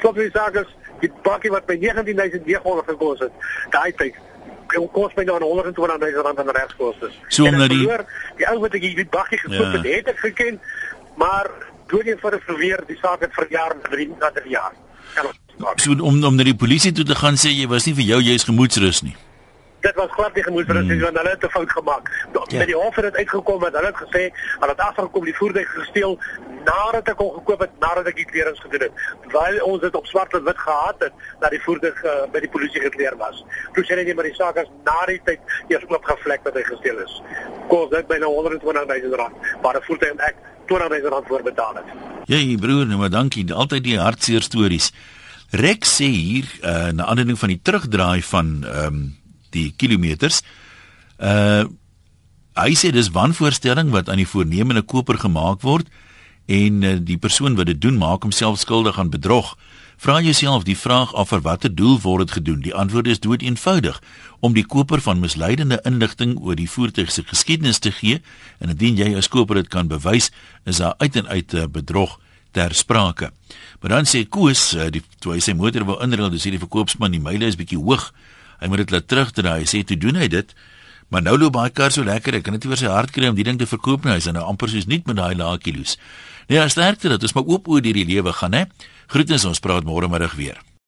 Klop 0.02 0.16
die 0.16 0.30
saak 0.34 0.56
is 0.56 0.68
die 1.00 1.12
bakkie 1.24 1.52
wat 1.52 1.66
by 1.70 1.78
19900 1.82 2.86
gekos 2.92 3.20
het, 3.20 3.32
daai 3.74 3.92
tyd 4.00 4.16
kom 4.72 4.86
kos 4.96 5.12
my 5.18 5.24
nou 5.28 5.36
120000 5.44 6.24
rand 6.26 6.40
aan 6.40 6.50
regskoste. 6.56 7.10
So 7.28 7.44
omdat 7.46 7.70
die- 7.70 7.78
verloor 7.84 8.06
die 8.38 8.48
ou 8.48 8.60
wat 8.60 8.74
ek 8.74 8.82
die 8.82 9.06
bakkie 9.12 9.38
gekoop 9.38 9.60
Ja. 9.74 9.82
het, 9.82 9.86
het 9.96 10.08
ek 10.08 10.20
geken, 10.20 10.62
maar 11.16 11.50
dood 11.88 12.08
eenvoudig 12.08 12.44
verweer 12.44 12.84
die 12.88 12.98
saak 13.02 13.20
het 13.22 13.34
verjaar 13.34 13.76
na 13.76 13.90
3 13.90 14.08
na 14.20 14.32
3 14.32 14.50
jaar. 14.50 14.72
Kan 15.14 15.26
ons 15.26 15.40
maak. 15.48 15.51
So 15.76 15.92
om 15.92 16.24
om 16.24 16.36
na 16.36 16.44
die 16.44 16.56
polisie 16.56 16.92
toe 16.92 17.06
te 17.06 17.16
gaan 17.16 17.38
sê 17.38 17.52
jy 17.54 17.68
was 17.68 17.86
nie 17.86 17.94
vir 17.94 18.04
jou 18.04 18.22
jy's 18.22 18.48
gemoedsrus 18.48 19.02
nie. 19.04 19.16
Dit 19.82 19.96
was 19.98 20.12
glad 20.14 20.36
nie 20.38 20.44
gemoedsrus 20.46 20.86
nie, 20.86 21.00
want 21.02 21.18
hulle 21.18 21.30
het 21.30 21.44
'n 21.44 21.50
fout 21.50 21.72
gemaak. 21.72 22.10
Ja. 22.34 22.58
Met 22.58 22.68
die 22.68 22.76
hof 22.76 22.96
het 22.96 23.04
dit 23.04 23.16
uitgekom 23.16 23.60
dat 23.60 23.74
hulle 23.74 23.86
het 23.88 24.02
gesê, 24.04 24.24
hulle 24.60 24.74
het 24.76 24.80
agtergekom 24.80 25.24
die 25.26 25.36
voertuig 25.36 25.70
gesteel 25.74 26.20
nadat 26.66 27.08
ek 27.08 27.18
hom 27.18 27.32
gekoop 27.34 27.60
het, 27.60 27.74
nadat 27.80 28.08
ek 28.08 28.16
die 28.16 28.26
klerings 28.26 28.60
gedoen 28.60 28.82
het. 28.82 28.92
Terwyl 29.22 29.64
ons 29.64 29.82
dit 29.82 29.96
op 29.96 30.06
swart 30.06 30.34
en 30.34 30.44
wit 30.44 30.58
gehad 30.58 30.96
het 31.00 31.14
dat 31.40 31.50
die 31.50 31.62
voertuig 31.62 32.04
uh, 32.04 32.12
by 32.32 32.40
die 32.40 32.50
polisie 32.50 32.82
gekleer 32.82 33.18
was. 33.18 33.44
Toe 33.74 33.84
sê 33.84 33.96
hulle 33.96 34.04
net 34.04 34.16
maar 34.16 34.30
die 34.30 34.38
saak 34.38 34.56
is 34.56 34.70
na 34.86 35.06
die 35.06 35.22
tyd 35.24 35.40
eers 35.68 35.88
oopgevlek 35.88 36.44
dat 36.44 36.54
hy 36.54 36.64
gesteel 36.64 37.00
is. 37.00 37.22
Kos 37.68 37.90
dit 37.90 38.08
byna 38.08 38.26
120000 38.26 39.14
rand, 39.14 39.36
maar 39.64 39.76
'n 39.78 39.88
voertuig 39.88 40.12
en 40.12 40.20
ek 40.20 40.36
20000 40.68 41.14
rand 41.14 41.28
voorbetaal 41.28 41.76
het. 41.76 41.90
Jy 42.26 42.58
broer, 42.58 42.86
nou 42.86 43.00
maar 43.00 43.10
dankie. 43.10 43.54
Altyd 43.54 43.84
die 43.84 44.00
hartseer 44.00 44.42
stories. 44.42 44.92
Rex 45.52 45.98
sê 46.00 46.08
hier 46.08 46.48
uh, 46.64 46.92
na 46.96 47.10
aanleiding 47.12 47.40
van 47.40 47.52
die 47.52 47.60
terugdraai 47.60 48.22
van 48.24 48.62
ehm 48.64 48.88
um, 48.88 49.02
die 49.52 49.74
kilometers. 49.76 50.42
Uh 51.20 51.68
hy 52.56 52.74
sê 52.76 52.92
dis 52.92 53.10
wanvoorstelling 53.16 53.92
wat 53.92 54.10
aan 54.12 54.20
die 54.20 54.28
voornemende 54.28 54.82
koper 54.84 55.18
gemaak 55.18 55.62
word 55.64 55.88
en 56.52 56.84
uh, 56.84 56.98
die 57.00 57.18
persoon 57.18 57.56
wat 57.56 57.68
dit 57.72 57.80
doen 57.82 57.98
maak 58.00 58.24
homself 58.24 58.60
skuldig 58.60 59.00
aan 59.00 59.12
bedrog. 59.12 59.58
Vra 59.98 60.22
jouself 60.22 60.64
die 60.64 60.78
vraag 60.78 61.14
af 61.14 61.30
vir 61.30 61.44
watter 61.44 61.76
doel 61.76 62.00
word 62.00 62.28
dit 62.28 62.36
gedoen? 62.40 62.64
Die 62.64 62.76
antwoord 62.76 63.08
is 63.08 63.20
dood 63.20 63.44
eenvoudig 63.44 64.02
om 64.40 64.56
die 64.56 64.66
koper 64.66 65.04
van 65.04 65.20
misleidende 65.20 65.80
inligting 65.84 66.40
oor 66.40 66.56
die 66.56 66.70
voertuig 66.70 67.12
se 67.12 67.24
geskiedenis 67.28 67.80
te 67.80 67.92
gee 67.92 68.22
en 68.60 68.72
indien 68.72 68.98
jy 68.98 69.16
as 69.18 69.28
koper 69.28 69.60
dit 69.62 69.68
kan 69.68 69.92
bewys, 69.92 70.32
is 70.64 70.80
daar 70.80 70.96
uit 70.98 71.16
en 71.16 71.28
uit 71.28 71.54
'n 71.54 71.72
bedrog 71.72 72.20
ter 72.52 72.74
sprake. 72.76 73.32
Maar 73.82 73.98
dan 73.98 74.10
sê 74.10 74.24
Koos, 74.30 74.72
uh, 74.78 74.90
die 74.94 75.02
toe 75.22 75.36
hy 75.36 75.42
sy 75.42 75.56
motor 75.58 75.86
wou 75.88 75.98
inruil, 76.06 76.30
dis 76.34 76.46
hierdie 76.46 76.62
verkoopsman, 76.62 77.16
die 77.16 77.22
myle 77.24 77.50
is 77.50 77.58
bietjie 77.58 77.80
hoog. 77.82 78.12
Hy 78.62 78.70
moet 78.70 78.84
dit 78.84 78.94
laat 78.94 79.10
terugdraai. 79.10 79.64
Hy 79.64 79.70
sê 79.70 79.82
toe 79.88 79.98
doen 79.98 80.22
hy 80.22 80.30
dit. 80.30 80.54
Maar 81.12 81.26
nou 81.26 81.36
loop 81.38 81.58
baie 81.58 81.74
kar 81.76 81.92
so 81.92 82.06
lekker, 82.08 82.38
ek 82.40 82.46
kan 82.48 82.56
net 82.56 82.64
nie 82.64 82.72
oor 82.72 82.80
sy 82.80 82.92
hart 82.92 83.12
kry 83.12 83.28
om 83.28 83.36
die 83.36 83.46
ding 83.48 83.60
te 83.60 83.68
verkoop 83.68 84.06
nie. 84.06 84.16
Hy's 84.16 84.30
nou 84.32 84.46
amper 84.48 84.72
soos 84.72 84.88
nie 84.88 85.02
met 85.10 85.18
daai 85.18 85.34
lae 85.36 85.58
kilos. 85.60 85.98
Nee, 86.48 86.64
sterkte 86.72 87.12
dat 87.12 87.24
ons 87.26 87.36
maar 87.36 87.50
oop 87.50 87.68
oor 87.68 87.84
hierdie 87.84 88.08
lewe 88.08 88.34
gaan, 88.38 88.56
hè. 88.56 88.68
Groetens, 89.12 89.48
ons 89.50 89.60
praat 89.60 89.88
môre 89.88 90.08
middag 90.12 90.38
weer. 90.40 90.62